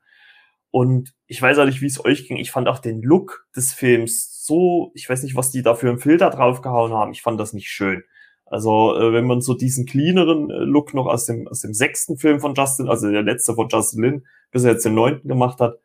[0.71, 2.37] Und ich weiß auch nicht, wie es euch ging.
[2.37, 5.89] Ich fand auch den Look des Films so, ich weiß nicht, was die da für
[5.89, 7.11] einen Filter draufgehauen haben.
[7.11, 8.03] Ich fand das nicht schön.
[8.45, 12.17] Also, äh, wenn man so diesen cleaneren äh, Look noch aus dem, aus dem sechsten
[12.17, 15.59] Film von Justin, also der letzte von Justin Lin, bis er jetzt den neunten gemacht
[15.59, 15.77] hat,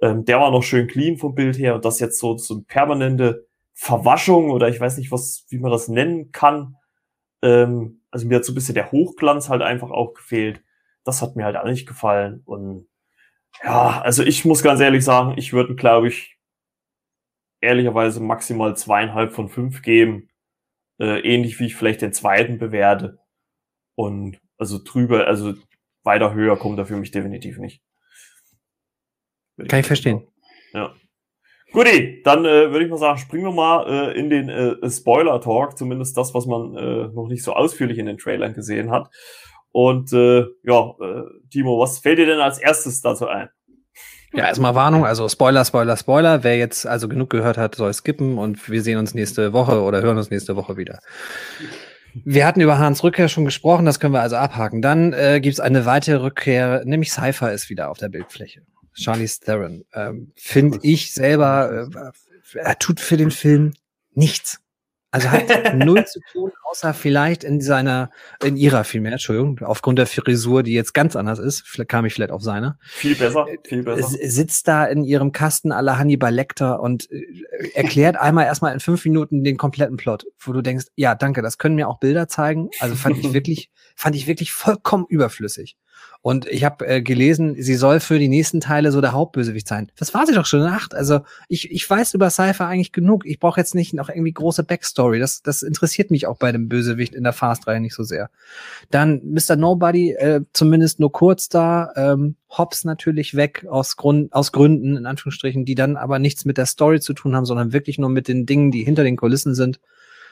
[0.00, 2.64] ähm, der war noch schön clean vom Bild her und das jetzt so, so ein
[2.64, 3.47] permanente
[3.80, 6.74] Verwaschung oder ich weiß nicht, was, wie man das nennen kann.
[7.42, 10.64] Ähm, also mir hat so ein bisschen der Hochglanz halt einfach auch gefehlt.
[11.04, 12.42] Das hat mir halt auch nicht gefallen.
[12.44, 12.88] Und
[13.62, 16.38] ja, also ich muss ganz ehrlich sagen, ich würde, glaube ich,
[17.60, 20.28] ehrlicherweise maximal zweieinhalb von fünf geben.
[20.98, 23.20] Äh, ähnlich wie ich vielleicht den zweiten bewerte.
[23.94, 25.54] Und also drüber, also
[26.02, 27.80] weiter höher kommt er für mich definitiv nicht.
[29.68, 30.26] Kann ich verstehen.
[30.72, 30.96] Ja.
[31.72, 35.76] Guti, dann äh, würde ich mal sagen, springen wir mal äh, in den äh, Spoiler-Talk,
[35.76, 39.10] zumindest das, was man äh, noch nicht so ausführlich in den Trailern gesehen hat.
[39.70, 43.50] Und äh, ja, äh, Timo, was fällt dir denn als erstes dazu ein?
[44.32, 46.44] Ja, erstmal Warnung, also Spoiler, Spoiler, Spoiler.
[46.44, 50.02] Wer jetzt also genug gehört hat, soll skippen und wir sehen uns nächste Woche oder
[50.02, 50.98] hören uns nächste Woche wieder.
[52.24, 54.82] Wir hatten über Hans Rückkehr schon gesprochen, das können wir also abhaken.
[54.82, 58.62] Dann äh, gibt es eine weitere Rückkehr, nämlich Cypher ist wieder auf der Bildfläche.
[58.98, 59.84] Charlie Theron.
[59.92, 63.74] Ähm, Finde ich selber, äh, er tut für den Film
[64.12, 64.60] nichts.
[65.10, 68.10] Also hat null zu tun, außer vielleicht in seiner,
[68.44, 72.30] in ihrer vielmehr, Entschuldigung, aufgrund der Frisur, die jetzt ganz anders ist, kam ich vielleicht
[72.30, 72.78] auf seine.
[72.82, 74.06] Viel besser, viel besser.
[74.06, 77.24] Sitzt da in ihrem Kasten aller Hannibal Lecter und äh,
[77.72, 81.56] erklärt einmal erstmal in fünf Minuten den kompletten Plot, wo du denkst, ja, danke, das
[81.56, 82.68] können mir auch Bilder zeigen.
[82.80, 85.76] Also fand ich wirklich, fand ich wirklich vollkommen überflüssig.
[86.20, 89.90] Und ich habe äh, gelesen, sie soll für die nächsten Teile so der Hauptbösewicht sein.
[89.96, 90.94] Das war sie doch schon in acht.
[90.94, 93.24] Also ich, ich weiß über Cypher eigentlich genug.
[93.24, 95.20] Ich brauche jetzt nicht noch irgendwie große Backstory.
[95.20, 98.30] Das, das interessiert mich auch bei dem Bösewicht in der Fast-Reihe nicht so sehr.
[98.90, 99.56] Dann Mr.
[99.56, 101.92] Nobody, äh, zumindest nur kurz da.
[101.94, 106.58] Ähm, Hobbs natürlich weg aus, Grund, aus Gründen, in Anführungsstrichen, die dann aber nichts mit
[106.58, 109.54] der Story zu tun haben, sondern wirklich nur mit den Dingen, die hinter den Kulissen
[109.54, 109.80] sind.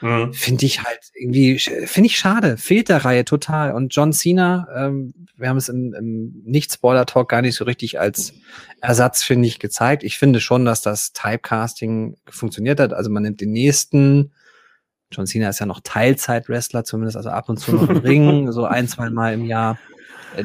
[0.01, 0.33] Mhm.
[0.33, 2.57] Finde ich halt irgendwie, finde ich schade.
[2.57, 3.73] Fehlt der Reihe total.
[3.73, 8.33] Und John Cena, ähm, wir haben es im, im Nicht-Spoiler-Talk gar nicht so richtig als
[8.81, 10.03] Ersatz, finde ich, gezeigt.
[10.03, 12.93] Ich finde schon, dass das Typecasting funktioniert hat.
[12.93, 14.31] Also man nimmt den nächsten,
[15.11, 18.65] John Cena ist ja noch Teilzeit-Wrestler, zumindest, also ab und zu noch im Ring, so
[18.65, 19.79] ein, zwei Mal im Jahr.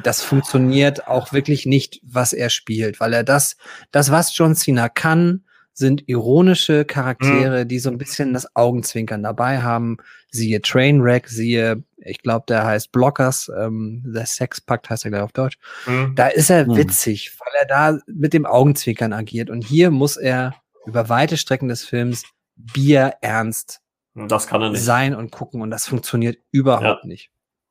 [0.03, 3.57] Das funktioniert auch wirklich nicht, was er spielt, weil er das,
[3.91, 7.69] das, was John Cena kann, sind ironische Charaktere, mhm.
[7.69, 9.97] die so ein bisschen das Augenzwinkern dabei haben.
[10.31, 15.33] Siehe Trainwreck, siehe, ich glaube, der heißt Blockers, ähm, der Sexpakt heißt er gleich auf
[15.33, 15.59] Deutsch.
[15.87, 16.15] Mhm.
[16.15, 16.77] Da ist er mhm.
[16.77, 19.51] witzig, weil er da mit dem Augenzwinkern agiert.
[19.51, 20.55] Und hier muss er
[20.87, 22.25] über weite Strecken des Films
[22.57, 23.83] Bier ernst
[24.15, 24.83] das kann er nicht.
[24.83, 25.63] sein und gucken.
[25.63, 27.07] Und das funktioniert überhaupt ja.
[27.07, 27.31] nicht.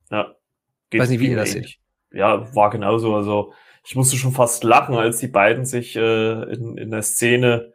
[0.09, 0.35] Ja.
[0.89, 1.77] Geht Weiß nicht, wie ihr das seht.
[2.11, 3.15] Ja, war genauso.
[3.15, 3.53] Also
[3.85, 7.73] ich musste schon fast lachen, als die beiden sich äh, in, in der Szene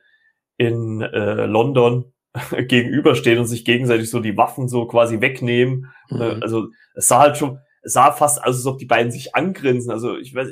[0.56, 2.12] in äh, London
[2.50, 5.92] gegenüberstehen und sich gegenseitig so die Waffen so quasi wegnehmen.
[6.10, 6.38] Mhm.
[6.40, 9.90] Also es sah halt schon, es sah fast aus, als ob die beiden sich angrinsen.
[9.90, 10.48] Also ich weiß,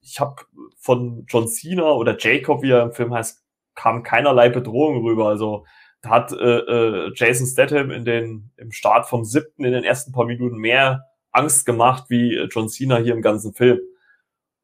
[0.00, 0.42] ich habe
[0.78, 3.42] von John Cena oder Jacob, wie er im Film heißt,
[3.74, 5.28] kam keinerlei Bedrohung rüber.
[5.28, 5.66] Also
[6.02, 10.12] da hat äh, äh, Jason Statham in den im Start vom siebten in den ersten
[10.12, 13.80] paar Minuten mehr Angst gemacht wie äh, John Cena hier im ganzen Film.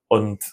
[0.08, 0.44] Und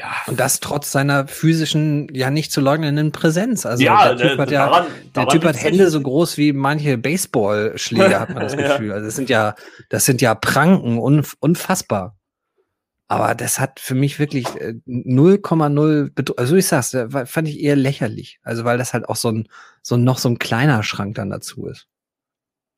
[0.00, 0.12] ja.
[0.26, 3.66] Und das trotz seiner physischen, ja nicht zu leugnenden Präsenz.
[3.66, 6.96] Also ja, der Typ hat ja, daran, der Typ hat Hände so groß wie manche
[6.96, 8.88] Baseballschläger, hat man das Gefühl.
[8.88, 8.94] ja.
[8.94, 9.54] Also das sind ja,
[9.90, 12.16] das sind ja Pranken, unf unfassbar.
[13.08, 16.96] Aber das hat für mich wirklich 0,0, äh, also ich sag's,
[17.26, 18.38] fand ich eher lächerlich.
[18.42, 19.48] Also weil das halt auch so ein,
[19.82, 21.88] so noch so ein kleiner Schrank dann dazu ist.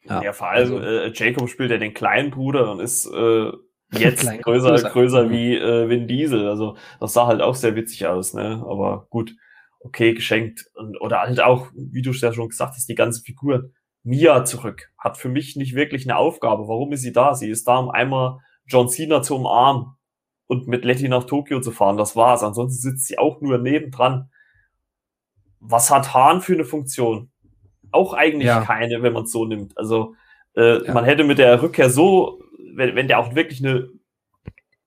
[0.05, 3.53] Ja, ja vor allem also, äh, Jacob spielt ja den kleinen Bruder und ist äh,
[3.93, 6.49] jetzt größer, größer, größer wie äh, Vin Diesel.
[6.49, 8.65] Also das sah halt auch sehr witzig aus, ne?
[8.67, 9.35] Aber gut,
[9.81, 10.67] okay, geschenkt.
[10.75, 13.71] Und, oder halt auch, wie du ja schon gesagt hast, die ganze Figur.
[14.05, 14.91] Mia zurück.
[14.99, 16.67] Hat für mich nicht wirklich eine Aufgabe.
[16.67, 17.35] Warum ist sie da?
[17.35, 19.93] Sie ist da, um einmal John Cena zu umarmen
[20.47, 21.97] und mit Letty nach Tokio zu fahren.
[21.97, 22.43] Das war's.
[22.43, 24.31] Ansonsten sitzt sie auch nur nebendran.
[25.61, 27.31] Was hat Hahn für eine Funktion?
[27.93, 28.63] Auch eigentlich ja.
[28.63, 29.79] keine, wenn man es so nimmt.
[29.79, 30.15] Also
[30.57, 30.93] äh, ja.
[30.93, 32.42] man hätte mit der Rückkehr so,
[32.75, 33.89] wenn, wenn der auch wirklich eine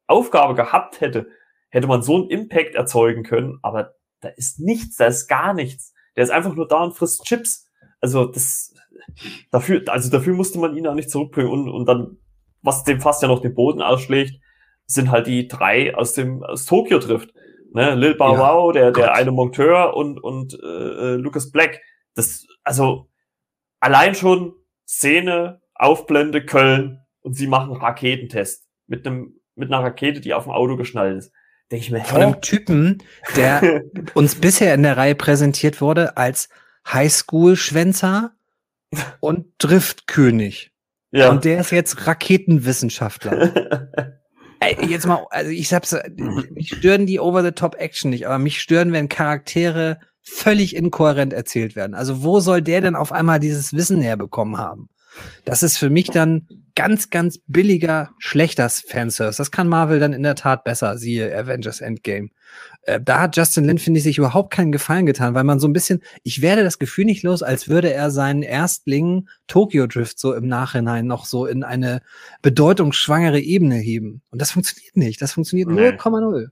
[0.08, 1.28] Aufgabe gehabt hätte,
[1.70, 5.94] hätte man so einen Impact erzeugen können, aber da ist nichts, da ist gar nichts.
[6.16, 7.68] Der ist einfach nur da und frisst Chips.
[8.00, 8.74] Also das
[9.52, 12.18] dafür, also dafür musste man ihn auch nicht zurückbringen und, und dann,
[12.62, 14.40] was dem fast ja noch den Boden ausschlägt,
[14.86, 17.34] sind halt die drei aus dem aus Tokio trifft.
[17.74, 17.96] Ne?
[17.96, 21.82] Lil Bow Wow, ja, der, der eine Monteur und, und äh, äh, Lucas Black.
[22.14, 23.10] Das, also
[23.80, 24.54] allein schon
[24.88, 30.52] Szene, Aufblende, Köln und sie machen Raketentest mit einem mit einer Rakete, die auf dem
[30.52, 31.32] Auto geschnallt ist.
[31.72, 33.02] Denke ich mir, Von einem Typen,
[33.36, 33.84] der
[34.14, 36.50] uns bisher in der Reihe präsentiert wurde als
[36.88, 38.36] Highschool-Schwänzer
[39.22, 40.72] und Driftkönig.
[41.12, 41.32] Ja.
[41.32, 43.90] Und der ist jetzt Raketenwissenschaftler.
[44.60, 45.96] Ey, jetzt mal, also ich hab's,
[46.52, 51.96] mich stören die Over-the-Top-Action nicht, aber mich stören, wenn Charaktere völlig inkohärent erzählt werden.
[51.96, 54.90] Also wo soll der denn auf einmal dieses Wissen herbekommen haben?
[55.46, 59.38] Das ist für mich dann ganz, ganz billiger, schlechter Fanservice.
[59.38, 62.30] Das kann Marvel dann in der Tat besser, siehe Avengers Endgame.
[62.84, 65.68] Äh, da hat Justin Lin, finde ich, sich überhaupt keinen Gefallen getan, weil man so
[65.68, 70.20] ein bisschen, ich werde das Gefühl nicht los, als würde er seinen Erstling Tokyo Drift
[70.20, 72.02] so im Nachhinein noch so in eine
[72.42, 74.22] bedeutungsschwangere Ebene heben.
[74.30, 75.22] Und das funktioniert nicht.
[75.22, 76.42] Das funktioniert 0,0.
[76.42, 76.48] Nee.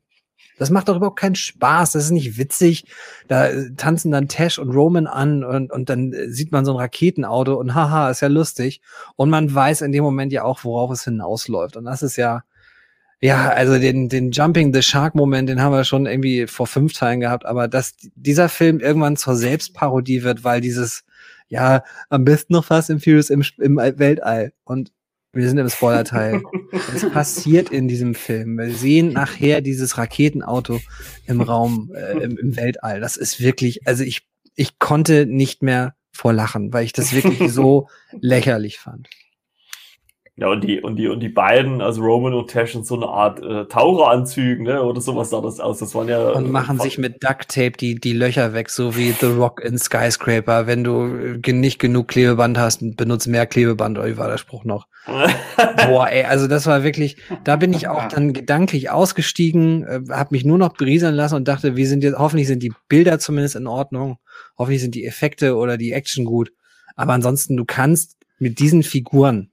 [0.57, 1.93] Das macht doch überhaupt keinen Spaß.
[1.93, 2.85] Das ist nicht witzig.
[3.27, 6.73] Da äh, tanzen dann Tash und Roman an und, und dann äh, sieht man so
[6.73, 8.81] ein Raketenauto und haha, ist ja lustig.
[9.15, 11.75] Und man weiß in dem Moment ja auch, worauf es hinausläuft.
[11.75, 12.43] Und das ist ja,
[13.19, 16.93] ja, also den, den Jumping the Shark Moment, den haben wir schon irgendwie vor fünf
[16.93, 17.45] Teilen gehabt.
[17.45, 21.03] Aber dass dieser Film irgendwann zur Selbstparodie wird, weil dieses,
[21.47, 24.53] ja, am besten noch fast im Furious im, im Weltall.
[24.65, 24.91] Und
[25.33, 26.43] wir sind im Spoiler-Teil.
[26.95, 28.57] es passiert in diesem Film.
[28.57, 30.79] Wir sehen nachher dieses Raketenauto
[31.25, 32.99] im Raum, äh, im, im, Weltall.
[32.99, 37.51] Das ist wirklich, also ich, ich konnte nicht mehr vor Lachen, weil ich das wirklich
[37.51, 37.87] so
[38.21, 39.09] lächerlich fand.
[40.35, 43.05] Ja, und die, und die, und die beiden, also Roman und Tash in so eine
[43.05, 44.81] Art äh, Taucheranzügen, ne?
[44.81, 45.77] Oder sowas sah das aus.
[45.77, 46.31] Das waren ja.
[46.31, 49.77] Und machen sich mit Duct Tape die, die Löcher weg, so wie The Rock in
[49.77, 50.65] Skyscraper.
[50.65, 54.63] Wenn du äh, nicht genug Klebeband hast, benutzt mehr Klebeband, oder wie war der Spruch
[54.63, 54.87] noch?
[55.85, 60.29] Boah, ey, also das war wirklich, da bin ich auch dann gedanklich ausgestiegen, äh, habe
[60.31, 63.55] mich nur noch berieseln lassen und dachte, wie sind jetzt, hoffentlich sind die Bilder zumindest
[63.55, 64.17] in Ordnung,
[64.57, 66.51] hoffentlich sind die Effekte oder die Action gut.
[66.95, 69.51] Aber ansonsten, du kannst mit diesen Figuren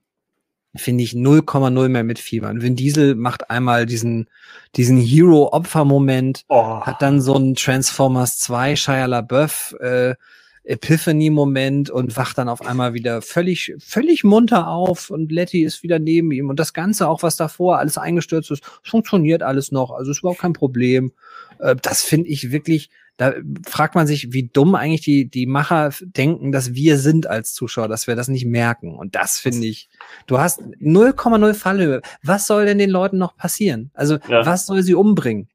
[0.75, 2.61] finde ich 0,0 mehr mitfiebern.
[2.61, 4.27] Vin Diesel macht einmal diesen,
[4.75, 6.81] diesen Hero-Opfer-Moment, oh.
[6.81, 10.15] hat dann so einen Transformers 2 Shia LaBeouf, äh,
[10.63, 15.97] Epiphany-Moment und wacht dann auf einmal wieder völlig, völlig munter auf und Letty ist wieder
[15.97, 20.11] neben ihm und das Ganze auch, was davor alles eingestürzt ist, funktioniert alles noch, also
[20.11, 21.13] ist überhaupt kein Problem.
[21.59, 23.33] Äh, das finde ich wirklich, da
[23.67, 27.87] fragt man sich, wie dumm eigentlich die, die Macher denken, dass wir sind als Zuschauer,
[27.87, 28.95] dass wir das nicht merken.
[28.95, 29.89] Und das finde ich,
[30.27, 32.01] du hast 0,0 Fallhöhe.
[32.23, 33.91] Was soll denn den Leuten noch passieren?
[33.93, 34.45] Also, ja.
[34.45, 35.49] was soll sie umbringen?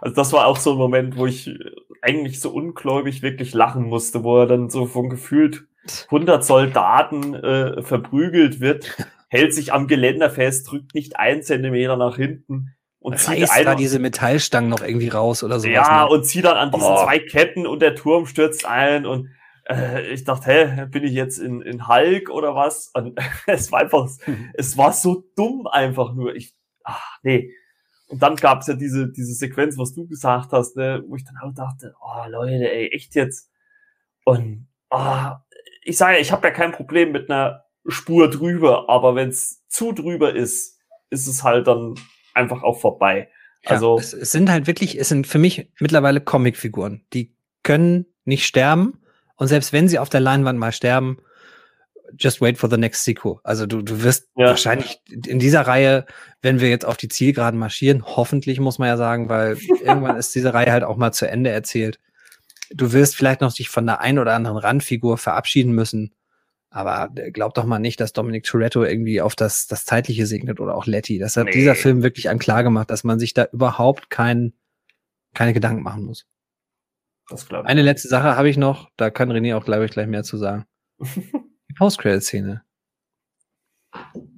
[0.00, 1.50] Also, das war auch so ein Moment, wo ich
[2.00, 5.64] eigentlich so ungläubig wirklich lachen musste, wo er dann so von gefühlt
[6.06, 8.96] 100 Soldaten äh, verprügelt wird,
[9.28, 13.98] hält sich am Geländer fest, drückt nicht einen Zentimeter nach hinten und zieht da diese
[13.98, 15.68] Metallstangen noch irgendwie raus oder so.
[15.68, 16.10] Ja, ne?
[16.10, 17.04] und zieht dann an diesen oh.
[17.04, 19.28] zwei Ketten und der Turm stürzt ein und
[19.68, 22.90] äh, ich dachte, hä, bin ich jetzt in, in Hulk oder was?
[22.94, 24.08] Und es war einfach,
[24.54, 26.34] es war so dumm einfach nur.
[26.34, 26.54] Ich,
[26.84, 27.52] ach, nee.
[28.08, 31.24] Und dann gab es ja diese, diese Sequenz, was du gesagt hast, ne, wo ich
[31.24, 33.50] dann auch dachte, oh Leute, ey, echt jetzt?
[34.24, 35.30] Und oh,
[35.82, 39.92] ich sage, ich habe ja kein Problem mit einer Spur drüber, aber wenn es zu
[39.92, 40.78] drüber ist,
[41.10, 41.94] ist es halt dann
[42.34, 43.28] einfach auch vorbei.
[43.64, 47.04] Also ja, es, es, sind halt wirklich, es sind für mich mittlerweile Comicfiguren.
[47.12, 49.00] Die können nicht sterben
[49.36, 51.18] und selbst wenn sie auf der Leinwand mal sterben,
[52.18, 53.36] just wait for the next sequel.
[53.42, 54.46] Also du, du wirst ja.
[54.46, 56.06] wahrscheinlich in dieser Reihe,
[56.42, 60.34] wenn wir jetzt auf die Zielgeraden marschieren, hoffentlich muss man ja sagen, weil irgendwann ist
[60.34, 61.98] diese Reihe halt auch mal zu Ende erzählt.
[62.70, 66.14] Du wirst vielleicht noch dich von der ein oder anderen Randfigur verabschieden müssen.
[66.72, 70.58] Aber äh, glaub doch mal nicht, dass Dominic Toretto irgendwie auf das, das Zeitliche segnet
[70.58, 71.18] oder auch Letty.
[71.18, 71.52] Das hat nee.
[71.52, 74.54] dieser Film wirklich an klar gemacht, dass man sich da überhaupt kein,
[75.34, 76.26] keine Gedanken machen muss.
[77.28, 77.68] Das glaube ich.
[77.68, 80.38] Eine letzte Sache habe ich noch, da kann René auch, glaube ich, gleich mehr zu
[80.38, 80.64] sagen.
[80.98, 82.62] Die Post-Credit-Szene.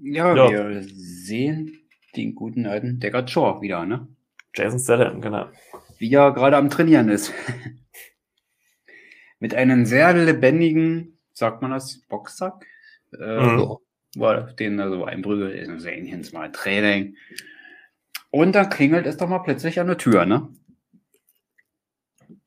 [0.03, 0.69] Ja, Ja.
[0.69, 4.09] wir sehen den guten alten Deckard Shaw wieder, ne?
[4.55, 5.47] Jason Statham, genau.
[5.99, 7.33] Wie er gerade am Trainieren ist.
[9.39, 12.65] Mit einem sehr lebendigen, sagt man das, Boxsack?
[13.13, 13.59] Äh, Mhm.
[13.59, 13.81] So.
[14.17, 17.17] wo er den also einprügelt, ist ein jetzt mal Training.
[18.31, 20.49] Und dann klingelt es doch mal plötzlich an der Tür, ne?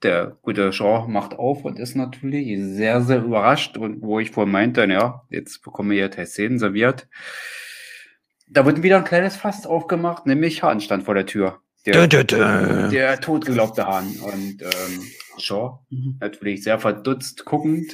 [0.04, 3.78] Der gute Shaw macht auf und ist natürlich sehr, sehr überrascht.
[3.78, 7.08] Und wo ich vorhin meinte, ja, jetzt bekommen wir hier Tessin serviert.
[8.50, 11.60] Da wird wieder ein kleines Fass aufgemacht, nämlich Hahn stand vor der Tür.
[11.86, 12.90] Der, Dö, dö, dö.
[12.90, 14.08] der totgeglaubte Hahn.
[14.22, 15.02] Und ähm,
[15.38, 15.80] Shaw
[16.20, 17.94] natürlich sehr verdutzt guckend.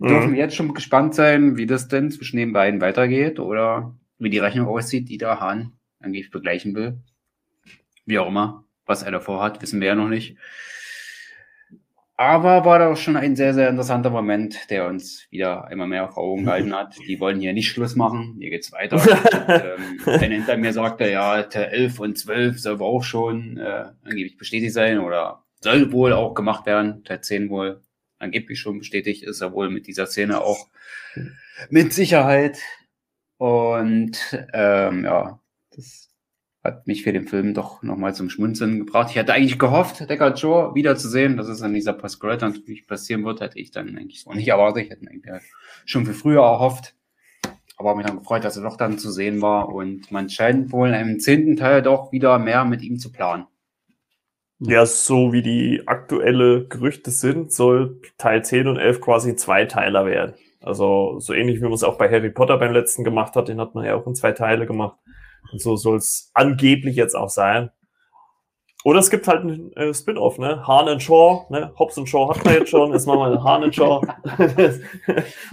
[0.00, 0.34] Dürfen Mhm.
[0.34, 4.38] wir jetzt schon gespannt sein, wie das denn zwischen den beiden weitergeht oder wie die
[4.38, 6.98] Rechnung aussieht, die der Hahn angeblich begleichen will.
[8.04, 10.36] Wie auch immer, was er davor hat, wissen wir ja noch nicht.
[12.16, 16.22] Aber war doch schon ein sehr, sehr interessanter Moment, der uns wieder immer mehr vor
[16.22, 16.96] Augen gehalten hat.
[17.08, 18.96] Die wollen hier nicht Schluss machen, hier geht's weiter.
[19.76, 24.36] ähm, denn hinter mir sagte, ja, der 11 und 12 soll auch schon äh, angeblich
[24.36, 27.02] bestätigt sein oder soll wohl auch gemacht werden.
[27.04, 27.82] Der 10 wohl
[28.24, 30.68] angeblich schon bestätigt, ist er wohl mit dieser Szene auch
[31.70, 32.58] mit Sicherheit.
[33.36, 34.18] Und
[34.52, 35.40] ähm, ja,
[35.70, 36.10] das
[36.64, 39.10] hat mich für den Film doch nochmal zum Schmunzeln gebracht.
[39.10, 43.42] Ich hatte eigentlich gehofft, Deckard Joe wiederzusehen, dass es an dieser post natürlich passieren wird,
[43.42, 44.84] hätte ich dann eigentlich so nicht erwartet.
[44.84, 45.42] Ich hätte ihn eigentlich
[45.84, 46.94] schon viel früher erhofft.
[47.76, 49.68] Aber mich dann gefreut, dass er doch dann zu sehen war.
[49.68, 53.46] Und man scheint wohl im zehnten Teil doch wieder mehr mit ihm zu planen.
[54.60, 60.06] Ja, so wie die aktuelle Gerüchte sind, soll Teil 10 und 11 quasi ein Zweiteiler
[60.06, 60.34] werden.
[60.60, 63.60] Also so ähnlich wie man es auch bei Harry Potter beim letzten gemacht hat, den
[63.60, 64.98] hat man ja auch in zwei Teile gemacht.
[65.52, 67.70] Und so soll es angeblich jetzt auch sein.
[68.84, 70.62] Oder es gibt halt ein äh, Spin-off, ne?
[70.66, 71.72] Hahn and Shaw, ne?
[71.78, 74.02] Hobbs and Shaw hat man jetzt schon, jetzt machen wir Hahn and Shaw.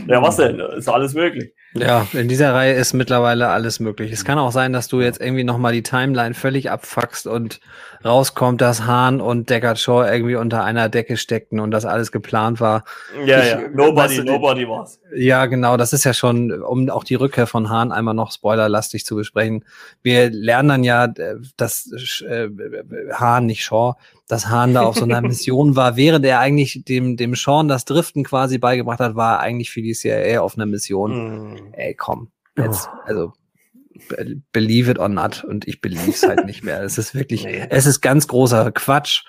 [0.08, 0.60] ja, was denn?
[0.60, 1.54] Ist alles möglich.
[1.74, 4.12] Ja, in dieser Reihe ist mittlerweile alles möglich.
[4.12, 7.62] Es kann auch sein, dass du jetzt irgendwie nochmal die Timeline völlig abfuckst und
[8.04, 12.60] rauskommt, dass Hahn und Deckard Shaw irgendwie unter einer Decke steckten und das alles geplant
[12.60, 12.84] war.
[13.26, 13.58] Ja, Ich- ja.
[13.62, 15.00] weißt Nobody, du, nobody war's.
[15.16, 19.06] Ja, genau, das ist ja schon, um auch die Rückkehr von Hahn einmal noch spoilerlastig
[19.06, 19.64] zu besprechen.
[20.04, 21.90] Wir lernen dann ja, äh, dass
[22.28, 22.50] äh,
[23.22, 23.94] Hahn, nicht Shaw,
[24.28, 27.86] dass Hahn da auf so einer Mission war, während er eigentlich dem, dem Sean das
[27.86, 31.12] Driften quasi beigebracht hat, war er eigentlich für die CIA auf einer Mission.
[31.58, 31.74] Hm.
[31.74, 33.32] Ey, komm, jetzt, also
[34.10, 36.82] be- believe it or not und ich believe es halt nicht mehr.
[36.84, 37.66] Es ist wirklich, Nee.
[37.70, 39.24] es ist ganz großer Quatsch.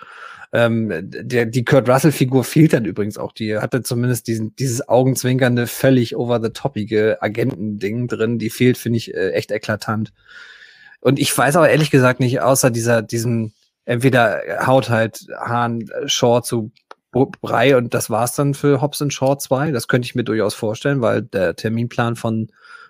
[0.54, 3.32] Ähm, der, die Kurt Russell-Figur fehlt dann übrigens auch.
[3.32, 8.38] Die hatte zumindest diesen, dieses augenzwinkernde, völlig over-the-topige Agentending drin.
[8.38, 10.12] Die fehlt, finde ich, äh, echt eklatant.
[11.00, 13.52] Und ich weiß aber ehrlich gesagt nicht, außer dieser, diesem,
[13.84, 16.72] entweder haut halt Hahn äh, Shaw zu
[17.12, 19.70] Brei und das war's dann für Hobbs and Shaw 2.
[19.70, 22.48] Das könnte ich mir durchaus vorstellen, weil der Terminplan von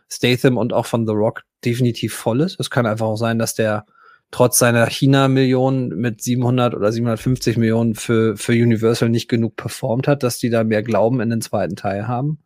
[0.08, 2.60] Statham und auch von The Rock definitiv voll ist.
[2.60, 3.84] Es kann einfach auch sein, dass der
[4.30, 10.22] trotz seiner China-Millionen mit 700 oder 750 Millionen für, für Universal nicht genug performt hat,
[10.22, 12.38] dass die da mehr Glauben in den zweiten Teil haben.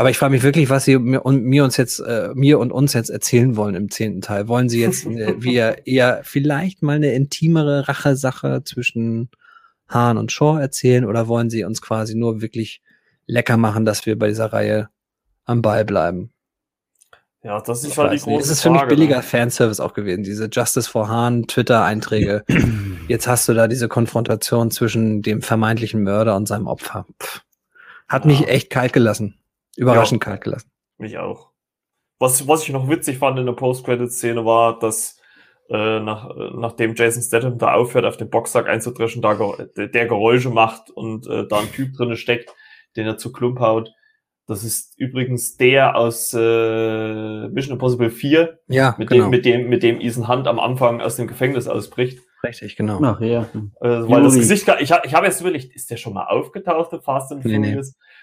[0.00, 2.72] Aber ich frage mich wirklich, was sie mir und mir uns jetzt, äh, mir und
[2.72, 4.48] uns jetzt erzählen wollen im zehnten Teil.
[4.48, 9.28] Wollen sie jetzt äh, wir eher vielleicht mal eine intimere Rachesache zwischen
[9.88, 12.80] Hahn und Shaw erzählen oder wollen sie uns quasi nur wirklich
[13.26, 14.88] lecker machen, dass wir bei dieser Reihe
[15.44, 16.30] am Ball bleiben?
[17.42, 18.24] Ja, das ist Ich halt die nicht.
[18.24, 19.22] große Es ist für mich Frage, billiger ne?
[19.22, 22.44] Fanservice auch gewesen, diese Justice for Hahn Twitter-Einträge.
[23.08, 27.04] Jetzt hast du da diese Konfrontation zwischen dem vermeintlichen Mörder und seinem Opfer.
[27.22, 27.42] Pff.
[28.08, 28.46] Hat mich Ja.
[28.46, 29.34] echt kalt gelassen.
[29.76, 30.70] Überraschend kalt gelassen.
[30.98, 31.50] Mich auch.
[32.18, 35.18] Was, was ich noch witzig fand in der Post-Credit-Szene war, dass
[35.70, 39.34] äh, nach, äh, nachdem Jason Statham da aufhört, auf den Boxsack einzudreschen, da
[39.76, 42.50] der, Geräusche macht und äh, da ein Typ drinne steckt,
[42.96, 43.90] den er zu Klump haut.
[44.46, 49.24] Das ist übrigens der aus äh, Mission Impossible 4, Ja, mit, genau.
[49.26, 52.20] dem, mit dem, mit dem Ethan Hunt am Anfang aus dem Gefängnis ausbricht.
[52.42, 53.00] Richtig, genau.
[53.04, 53.42] Ach ja.
[53.80, 54.34] Äh, weil das.
[54.34, 57.30] Gesicht, gar- ich, hab- ich habe jetzt überlegt, ist der schon mal aufgetaucht in Fast
[57.32, 57.80] and Nee, nee.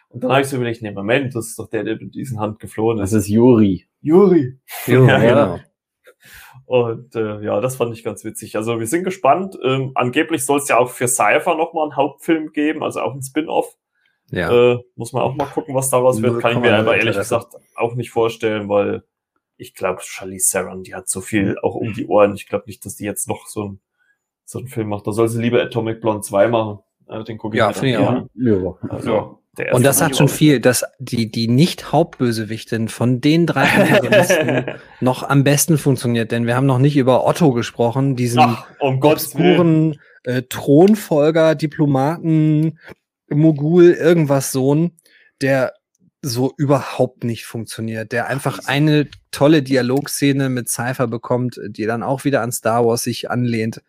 [0.10, 2.40] Und dann habe ich so überlegt, nee, Moment, das ist doch der, der mit diesem
[2.40, 3.24] Hand geflohen Das ist.
[3.26, 3.88] ist Juri.
[4.02, 4.58] Juri.
[4.86, 5.60] Jo, Ja, genau.
[6.66, 8.56] Und äh, ja, das fand ich ganz witzig.
[8.58, 9.58] Also wir sind gespannt.
[9.64, 13.22] Ähm, angeblich soll es ja auch für Cypher nochmal einen Hauptfilm geben, also auch ein
[13.22, 13.78] Spin-off.
[14.32, 14.52] Ja.
[14.74, 16.42] Äh, muss man auch mal gucken, was daraus wird.
[16.42, 19.04] Kann ich mir 0,0 aber ehrlich gesagt auch nicht vorstellen, weil
[19.56, 22.36] ich glaube, Charlize Theron, die hat so viel auch um die Ohren.
[22.36, 23.80] Ich glaube nicht, dass die jetzt noch so, ein,
[24.44, 25.08] so einen Film macht.
[25.08, 26.80] Da soll sie lieber Atomic Blonde 2 machen.
[27.08, 28.10] Äh, den gucke ich Ja, mir ich auch.
[28.10, 28.30] an.
[28.36, 28.78] Ja.
[28.90, 29.38] Also, der
[29.72, 34.66] Und das hat schon auch- viel, dass die, die Nicht-Hauptbösewichtin von den drei Protagonisten
[35.02, 39.02] noch am besten funktioniert, denn wir haben noch nicht über Otto gesprochen, diesen Ach, um
[39.02, 42.80] obskuren äh, Thronfolger, Diplomaten,
[43.30, 44.92] Mogul, irgendwas Sohn,
[45.42, 45.74] der
[46.22, 52.26] so überhaupt nicht funktioniert, der einfach eine tolle Dialogszene mit Cypher bekommt, die dann auch
[52.26, 53.82] wieder an Star Wars sich anlehnt,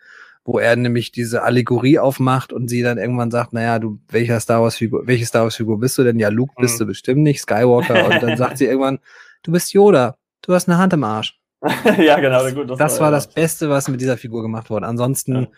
[0.51, 4.63] wo er nämlich diese Allegorie aufmacht und sie dann irgendwann sagt, naja, du, welcher Star
[4.63, 6.19] Wars Figur, welche Star Wars Figur bist du denn?
[6.19, 6.79] Ja, Luke bist Mhm.
[6.79, 8.07] du bestimmt nicht, Skywalker.
[8.07, 8.99] Und dann sagt sie irgendwann,
[9.43, 11.39] du bist Yoda, du hast eine Hand im Arsch.
[11.99, 12.81] ja, genau, gut.
[12.81, 14.87] Das war ja- das Beste, was mit dieser Figur gemacht wurde.
[14.87, 15.49] Ansonsten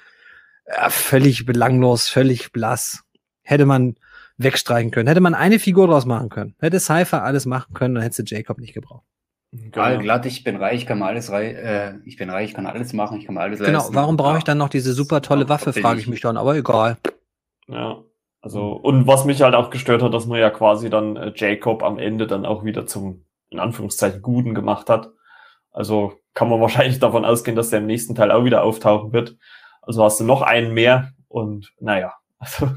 [0.67, 3.05] ja, völlig belanglos, völlig blass.
[3.43, 3.95] Hätte man
[4.39, 5.07] wegstreichen können.
[5.07, 6.55] Hätte man eine Figur draus machen können.
[6.59, 9.05] Hätte Cypher alles machen können, dann hätte sie Jacob nicht gebraucht.
[9.53, 10.03] All Genau.
[10.03, 13.19] glatt, ich bin reich, kann mal alles rei äh, ich bin reich, kann alles machen,
[13.19, 13.95] ich kann mal alles Genau, leisten.
[13.95, 16.55] warum brauche ich dann noch diese super tolle Waffe, frage ich ich mich dann, aber
[16.57, 16.99] egal.
[17.67, 18.03] Ja.
[18.43, 21.83] Also, und was mich halt auch gestört hat, dass man ja quasi dann äh, Jacob
[21.83, 25.11] am Ende dann auch wieder zum, in Anführungszeichen, Guten gemacht hat.
[25.73, 29.37] Also kann man wahrscheinlich davon ausgehen, dass der im nächsten Teil auch wieder auftauchen wird.
[29.83, 32.71] Also hast du noch einen mehr und naja, also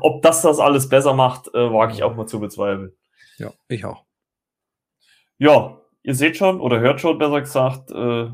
[0.00, 2.92] ob das das alles besser macht, äh, wage ich auch mal zu bezweifeln.
[3.38, 4.04] Ja, ich auch.
[5.38, 8.28] Ja, ihr seht schon oder hört schon, besser gesagt, äh,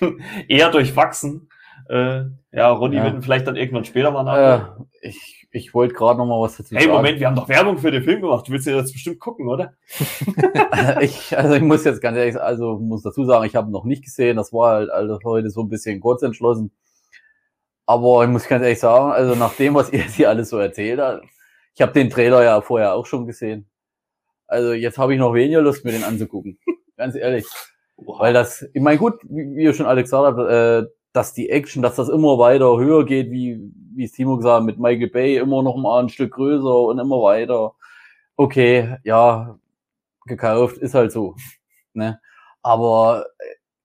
[0.48, 1.48] eher durchwachsen.
[1.88, 3.04] Äh, ja, Ronny Ja.
[3.04, 4.76] wird vielleicht dann irgendwann später mal Äh, nach.
[5.02, 6.94] ich ich wollte gerade noch mal was dazu Hey, sagen.
[6.96, 8.46] Moment, wir haben doch Werbung für den Film gemacht.
[8.46, 9.74] Du willst ja jetzt bestimmt gucken, oder?
[11.00, 13.84] ich, also ich muss jetzt ganz ehrlich, also muss dazu sagen, ich habe ihn noch
[13.84, 14.36] nicht gesehen.
[14.36, 16.70] Das war halt also heute so ein bisschen kurz entschlossen.
[17.84, 21.00] Aber ich muss ganz ehrlich sagen, also nach dem, was ihr hier alles so erzählt
[21.00, 21.24] habt,
[21.74, 23.68] ich habe den Trailer ja vorher auch schon gesehen.
[24.46, 26.60] Also jetzt habe ich noch weniger Lust, mir den anzugucken.
[27.00, 27.46] Ganz ehrlich.
[27.96, 31.50] Weil das, ich meine, gut, wie, wie ihr schon Alex gesagt habt, äh, dass die
[31.50, 33.58] Action, dass das immer weiter höher geht, wie,
[33.94, 36.98] wie es Timo gesagt hat, mit Michael Bay immer noch mal ein Stück größer und
[36.98, 37.72] immer weiter.
[38.36, 39.58] Okay, ja,
[40.26, 41.34] gekauft, ist halt so.
[41.94, 42.20] Ne?
[42.62, 43.26] Aber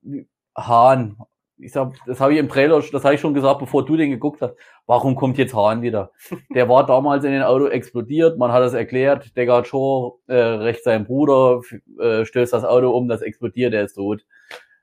[0.03, 0.25] äh,
[0.57, 1.17] Hahn,
[1.57, 4.09] ich sag, das habe ich im Trailer, das habe ich schon gesagt, bevor du den
[4.09, 4.55] geguckt hast.
[4.85, 6.11] Warum kommt jetzt Hahn wieder?
[6.53, 10.83] Der war damals in den Auto explodiert, man hat es erklärt, Deckard Shaw, äh, recht
[10.83, 11.61] sein Bruder,
[11.99, 14.25] äh, stößt das Auto um, das explodiert, der ist tot.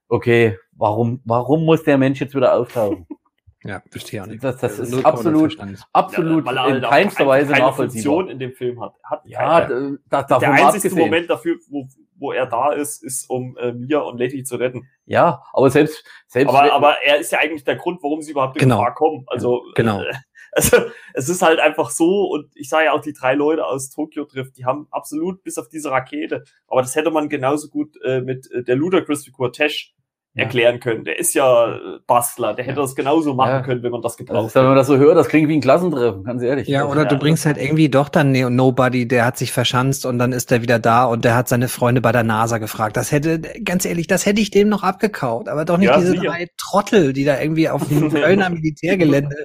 [0.08, 3.06] Okay, warum, warum muss der Mensch jetzt wieder auftauchen?
[3.64, 4.43] Ja, verstehe auch nicht.
[4.43, 5.56] Das, das Also ist absolut,
[5.93, 8.12] absolut weil er in halt auch keinster Weise keine nachvollziehbar.
[8.14, 8.94] Funktion in dem Film hat.
[9.05, 9.98] hat Ja, keine.
[10.09, 10.98] da, da, der einzige abgesehen.
[10.98, 11.86] Moment dafür, wo,
[12.16, 14.89] wo er da ist, ist, um äh, Mia und Letty zu retten.
[15.06, 18.56] Ja, aber selbst, selbst Aber, aber er ist ja eigentlich der Grund, warum sie überhaupt
[18.56, 18.78] in Genau.
[18.78, 19.24] Gefahr kommen.
[19.28, 20.02] Also, Genau.
[20.02, 20.12] äh,
[20.52, 20.78] also
[21.14, 24.24] es ist halt einfach so, und ich sage ja auch, die drei Leute aus Tokyo
[24.24, 28.20] trifft, die haben absolut bis auf diese Rakete, aber das hätte man genauso gut äh,
[28.20, 29.94] mit äh, der Ludacris-Figur Tesh
[30.34, 30.44] Ja.
[30.44, 31.04] erklären können.
[31.04, 33.60] Der ist ja äh, Bastler, der hätte das genauso machen Ja.
[33.62, 35.60] können, wenn man das gebraucht ist, wenn man das so hört, das klingt wie ein
[35.60, 36.66] Klassentreffen, ganz ehrlich.
[36.68, 40.06] Ja, oder du Ja, bringst halt irgendwie doch dann Ne- Nobody, der hat sich verschanzt
[40.06, 42.96] und dann ist er wieder da und der hat seine Freunde bei der NASA gefragt.
[42.96, 46.12] Das hätte, ganz ehrlich, das hätte ich dem noch abgekauft, aber doch nicht Ja, diese
[46.12, 46.22] sicher.
[46.30, 49.36] drei Trottel, die da irgendwie auf dem Kölner Militärgelände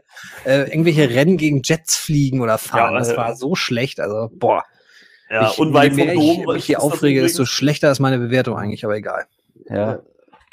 [0.45, 2.93] äh, irgendwelche Rennen gegen Jets fliegen oder fahren.
[2.93, 4.63] Ja, das äh, war so schlecht, also boah.
[5.29, 8.19] Ja, ich, unweit je mehr vom ich Dom mich hier aufrege, desto schlechter ist meine
[8.19, 9.25] Bewertung eigentlich, aber egal.
[9.69, 9.99] Ja.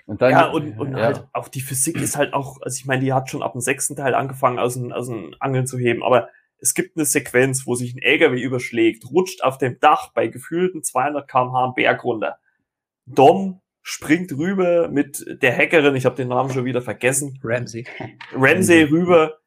[0.06, 1.04] Und dann, Ja, und, und ja.
[1.04, 3.60] halt auch die Physik ist halt auch, also ich meine, die hat schon ab dem
[3.60, 6.28] sechsten Teil angefangen, aus den, aus den Angeln zu heben, aber
[6.58, 10.82] es gibt eine Sequenz, wo sich ein LKW überschlägt, rutscht auf dem Dach bei gefühlten
[10.82, 12.38] 200 kmh am Berg runter.
[13.06, 17.86] Dom springt rüber mit der Hackerin, ich habe den Namen schon wieder vergessen, Ramsey.
[18.32, 19.38] Ramsey rüber,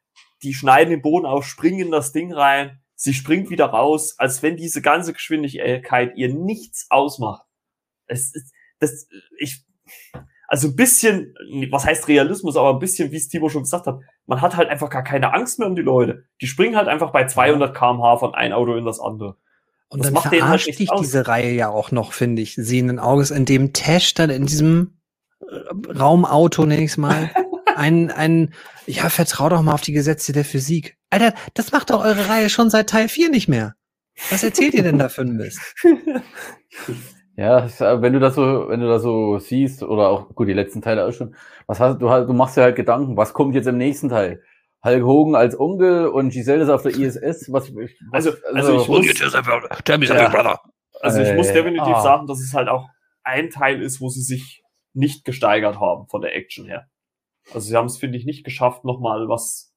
[0.44, 4.44] die schneiden den Boden auf, springen in das Ding rein, sie springt wieder raus, als
[4.44, 7.46] wenn diese ganze Geschwindigkeit ihr nichts ausmacht.
[8.06, 9.08] Es ist, das,
[9.40, 9.66] ich,
[10.48, 11.36] also ein bisschen,
[11.70, 14.70] was heißt Realismus, aber ein bisschen, wie es Timo schon gesagt hat, man hat halt
[14.70, 16.24] einfach gar keine Angst mehr um die Leute.
[16.42, 19.36] Die springen halt einfach bei 200 kmh von ein Auto in das andere.
[19.90, 21.02] Und Das dann macht halt verarscht nichts dich aus.
[21.02, 25.00] diese Reihe ja auch noch, finde ich, sehenden Auges, in dem Tash dann in diesem
[25.42, 27.30] äh, Raumauto, nenn ich's mal,
[27.76, 28.54] ein, ein,
[28.86, 30.98] ja, vertrau doch mal auf die Gesetze der Physik.
[31.10, 33.76] Alter, das macht doch eure Reihe schon seit Teil 4 nicht mehr.
[34.30, 35.60] Was erzählt ihr denn da für ein Mist?
[37.38, 40.54] Ja, äh, wenn du das so, wenn du das so siehst, oder auch, gut, die
[40.54, 41.36] letzten Teile auch schon,
[41.68, 44.42] was hast du halt, du machst dir halt Gedanken, was kommt jetzt im nächsten Teil?
[44.84, 48.88] Hulk Hogan als Onkel und Giselle ist auf der ISS, was, was Also, also ich
[48.88, 49.06] muss,
[49.86, 50.60] Tell me something, brother.
[51.02, 52.02] also ich muss Äh, definitiv ah.
[52.02, 52.90] sagen, dass es halt auch
[53.24, 56.88] ein Teil ist, wo sie sich nicht gesteigert haben von der Action her.
[57.54, 59.74] Also sie haben es, finde ich, nicht geschafft, nochmal was,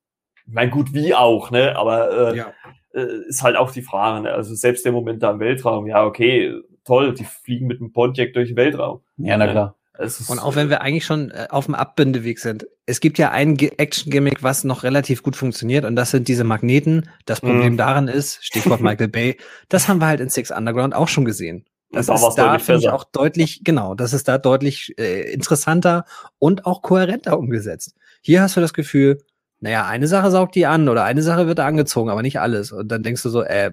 [0.47, 2.55] ich mein gut, wie auch, ne, aber äh, Ja.
[2.95, 4.32] äh, ist halt auch die Frage, ne?
[4.32, 6.55] also selbst der Moment da im Weltraum, ja, okay,
[6.91, 9.01] toll, die fliegen mit dem Pontiac durch den Weltraum.
[9.17, 9.77] ja, na klar.
[9.99, 13.19] Es ist, Und auch wenn wir eigentlich schon äh, auf dem Abbindeweg sind, es gibt
[13.19, 17.11] ja ein Action-Gimmick, was noch relativ gut funktioniert, und das sind diese Magneten.
[17.27, 17.77] Das Problem Mhm.
[17.77, 19.37] daran ist, Stichwort Michael Bay,
[19.69, 21.67] das haben wir halt in Six Underground auch schon gesehen.
[21.93, 24.95] Das da ist war's da, deutlich finde ich, auch deutlich, genau, das ist da deutlich
[24.99, 26.05] äh, interessanter
[26.39, 27.95] und auch kohärenter umgesetzt.
[28.23, 29.19] Hier hast du das Gefühl,
[29.59, 32.73] naja, eine Sache saugt die an oder eine Sache wird da angezogen, aber nicht alles.
[32.73, 33.73] Und dann denkst du so, äh,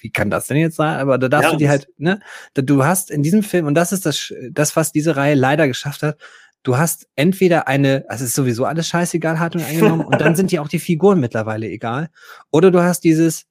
[0.00, 0.98] wie kann das denn jetzt sein?
[0.98, 2.20] Aber da darfst Ja, du das- halt, ne,
[2.54, 6.02] du hast in diesem Film, und das ist das, das, was diese Reihe leider geschafft
[6.02, 6.18] hat,
[6.62, 10.50] du hast entweder eine, also es ist sowieso alles scheißegal, Haltung eingenommen, und dann sind
[10.50, 12.10] dir auch die Figuren mittlerweile egal.
[12.50, 13.44] Oder du hast dieses,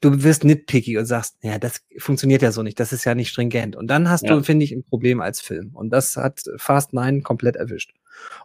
[0.00, 3.30] du wirst nitpicky und sagst, ja, das funktioniert ja so nicht, das ist ja nicht
[3.30, 3.74] stringent.
[3.74, 4.34] Und dann hast Ja.
[4.36, 5.70] du, finde ich, ein Problem als Film.
[5.72, 7.92] Und das hat Fast Nine komplett erwischt.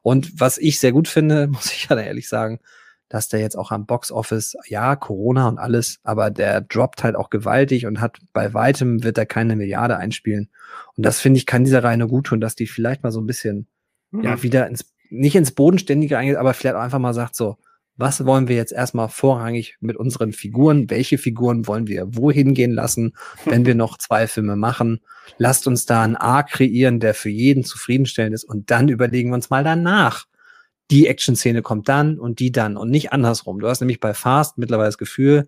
[0.01, 2.59] Und was ich sehr gut finde, muss ich ja ehrlich sagen,
[3.09, 7.15] dass der jetzt auch am Box Office, ja, Corona und alles, aber der droppt halt
[7.15, 10.49] auch gewaltig und hat bei weitem wird er keine Milliarde einspielen.
[10.95, 13.19] Und das finde ich, kann dieser Reihe nur gut tun, dass die vielleicht mal so
[13.19, 13.67] ein bisschen,
[14.11, 14.23] Mhm.
[14.23, 17.57] ja, wieder ins, nicht ins Bodenständige eingeht, aber vielleicht auch einfach mal sagt so,
[17.95, 20.89] was wollen wir jetzt erstmal vorrangig mit unseren Figuren?
[20.89, 23.13] Welche Figuren wollen wir wohin gehen lassen,
[23.45, 25.01] wenn wir noch zwei Filme machen?
[25.37, 29.35] Lasst uns da einen A kreieren, der für jeden zufriedenstellend ist und dann überlegen wir
[29.35, 30.25] uns mal danach.
[30.91, 33.59] Die Action-Szene kommt dann und die dann und nicht andersrum.
[33.59, 35.47] Du hast nämlich bei Fast mittlerweile das Gefühl,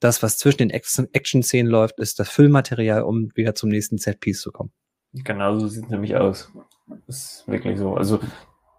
[0.00, 4.40] das, was zwischen den Action- Action-Szenen läuft, ist das Füllmaterial, um wieder zum nächsten Set-Piece
[4.40, 4.72] zu kommen.
[5.12, 6.50] Genau so sieht es nämlich aus.
[7.06, 7.94] Ist wirklich so.
[7.94, 8.20] Also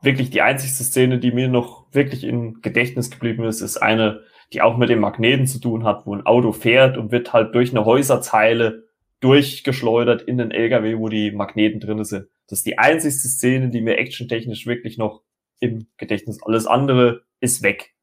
[0.01, 4.21] wirklich die einzigste Szene, die mir noch wirklich im Gedächtnis geblieben ist, ist eine,
[4.51, 7.53] die auch mit dem Magneten zu tun hat, wo ein Auto fährt und wird halt
[7.55, 8.88] durch eine Häuserzeile
[9.19, 12.27] durchgeschleudert in den LKW, wo die Magneten drin sind.
[12.47, 15.21] Das ist die einzigste Szene, die mir actiontechnisch wirklich noch
[15.61, 16.43] im Gedächtnis.
[16.43, 17.93] Alles andere ist weg.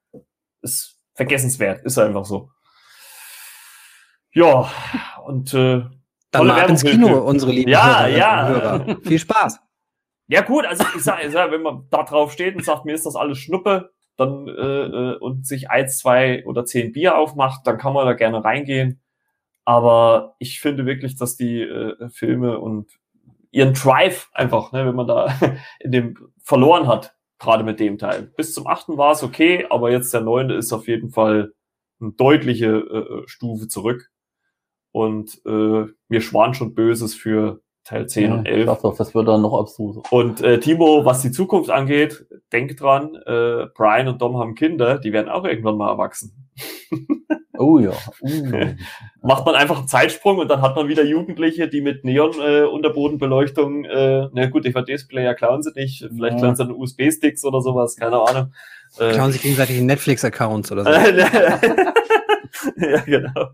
[0.62, 2.50] Ist vergessenswert, ist einfach so.
[4.32, 4.70] Ja,
[5.24, 5.82] und äh,
[6.30, 7.22] Dann mal ins Kino, Hilfe.
[7.22, 8.48] unsere lieben Ja, Hörerinnen ja.
[8.48, 8.98] Hörer.
[9.02, 9.60] Viel Spaß.
[10.28, 12.94] Ja gut, also ich sag, ich sag, wenn man da drauf steht und sagt, mir
[12.94, 17.66] ist das alles Schnuppe, dann äh, äh, und sich eins, zwei oder zehn Bier aufmacht,
[17.66, 19.00] dann kann man da gerne reingehen.
[19.64, 22.90] Aber ich finde wirklich, dass die äh, Filme und
[23.50, 25.32] ihren Drive einfach, ne, wenn man da
[25.80, 28.32] in dem verloren hat, gerade mit dem Teil.
[28.36, 31.52] Bis zum achten war es okay, aber jetzt der neunte ist auf jeden Fall
[32.00, 34.10] eine deutliche äh, Stufe zurück.
[34.92, 38.60] Und äh, mir schwan schon Böses für Teil 10 und 11.
[38.60, 40.02] Ich dachte doch, das wird dann noch abstruser.
[40.10, 44.98] Und äh, Timo, was die Zukunft angeht, denk dran, äh, Brian und Dom haben Kinder,
[44.98, 46.50] die werden auch irgendwann mal erwachsen.
[47.58, 47.92] Oh ja.
[48.20, 48.74] Uh.
[49.22, 54.28] Macht man einfach einen Zeitsprung und dann hat man wieder Jugendliche, die mit Neon-Unterbodenbeleuchtung, äh,
[54.32, 56.40] na gut, DVDs-Player klauen sie nicht, vielleicht Ja.
[56.40, 58.52] klauen sie dann USB-Sticks oder sowas, keine Ahnung.
[58.98, 60.90] Äh, Klauen sich gegenseitig Netflix-Accounts oder so.
[62.76, 63.48] ja, genau.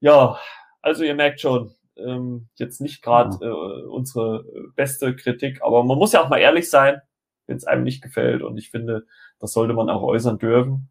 [0.00, 0.38] Ja,
[0.82, 4.44] also ihr merkt schon, ähm, jetzt nicht gerade äh, unsere
[4.74, 7.00] beste Kritik, aber man muss ja auch mal ehrlich sein,
[7.46, 8.42] wenn es einem nicht gefällt.
[8.42, 9.04] Und ich finde,
[9.38, 10.88] das sollte man auch äußern dürfen.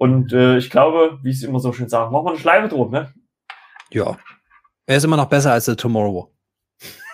[0.00, 2.68] Und äh, ich glaube, wie ich es immer so schön sage, machen wir eine Schleife
[2.68, 3.12] drum, ne?
[3.90, 4.16] Ja.
[4.86, 6.32] Er ist immer noch besser als The Tomorrow.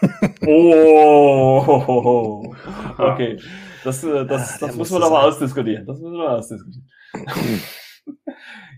[0.46, 2.54] Oh,
[2.98, 3.40] okay.
[3.82, 5.84] Das, äh, das, Ah, der das müssen wir noch mal ausdiskutieren.
[5.86, 6.86] Das müssen wir noch ausdiskutieren.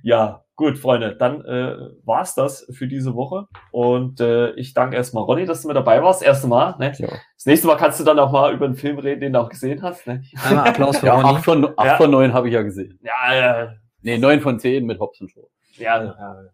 [0.03, 3.47] ja, gut, Freunde, dann äh, war's das für diese Woche.
[3.73, 6.23] Und äh, ich danke erstmal Ronny, dass du mit dabei warst.
[6.23, 6.77] Erste Mal.
[6.79, 6.93] Ne?
[6.97, 7.09] Ja.
[7.09, 9.49] Das nächste Mal kannst du dann auch mal über einen Film reden, den du auch
[9.51, 10.07] gesehen hast.
[10.07, 10.23] Ne?
[10.45, 11.37] Einmal Applaus für Ja, Ronny.
[11.37, 11.97] acht von, acht Ja.
[11.97, 12.99] von neun habe ich ja gesehen.
[13.03, 13.69] Ja, äh,
[14.03, 15.49] Nee, neun von zehn mit Hobbs und Shaw.
[15.77, 16.45] ja, ja.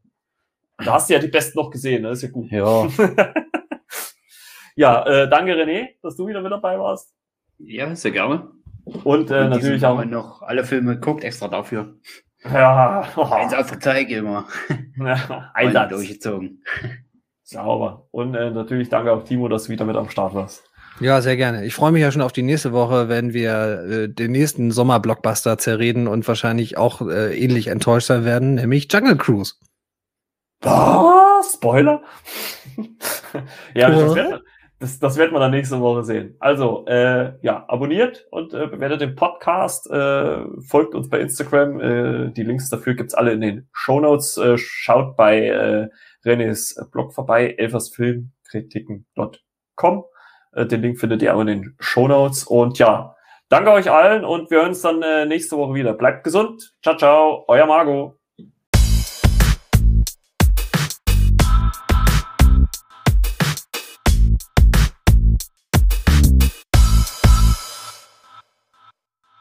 [0.79, 2.11] Da hast du ja die besten noch gesehen, ne?
[2.11, 2.51] ist ja gut.
[2.51, 2.89] Ja.
[4.77, 7.15] Ja, äh, danke René, dass du wieder mit dabei warst.
[7.59, 8.51] Ja, sehr gerne.
[9.05, 10.05] Und äh, Und natürlich auch.
[10.05, 11.95] Noch alle Filme geguckt, extra dafür.
[12.43, 14.49] Ja, Eins aufgezeigt immer.
[14.99, 15.91] ja Einsatz.
[15.91, 16.63] durchgezogen.
[17.43, 18.09] Sauber.
[18.11, 20.69] Und äh, natürlich danke auch Timo, dass du wieder mit am Start warst.
[21.01, 21.65] Ja, sehr gerne.
[21.65, 25.59] Ich freue mich ja schon auf die nächste Woche, wenn wir äh, den nächsten Sommerblockbuster
[25.59, 29.55] zerreden und wahrscheinlich auch äh, ähnlich enttäuscht sein werden, nämlich Jungle Cruise.
[30.61, 31.55] Was?
[31.55, 32.01] Spoiler?
[33.75, 34.43] ja, das wird,
[34.79, 36.37] das, das wird man dann nächste Woche sehen.
[36.39, 41.81] Also, äh, ja, abonniert und äh, bewertet den Podcast, äh, folgt uns bei Instagram.
[41.81, 44.37] Äh, die Links dafür gibt's alle in den Shownotes.
[44.37, 45.89] Äh, schaut bei äh,
[46.25, 50.05] Renés Blog vorbei, elfersfilmkritiken.com.
[50.55, 52.45] Äh, den Link findet ihr auch in den Shownotes.
[52.45, 53.15] Und ja,
[53.49, 55.95] danke euch allen und wir hören uns dann äh, nächste Woche wieder.
[55.95, 56.75] Bleibt gesund.
[56.83, 57.45] Ciao, ciao.
[57.49, 58.24] Euer Margot.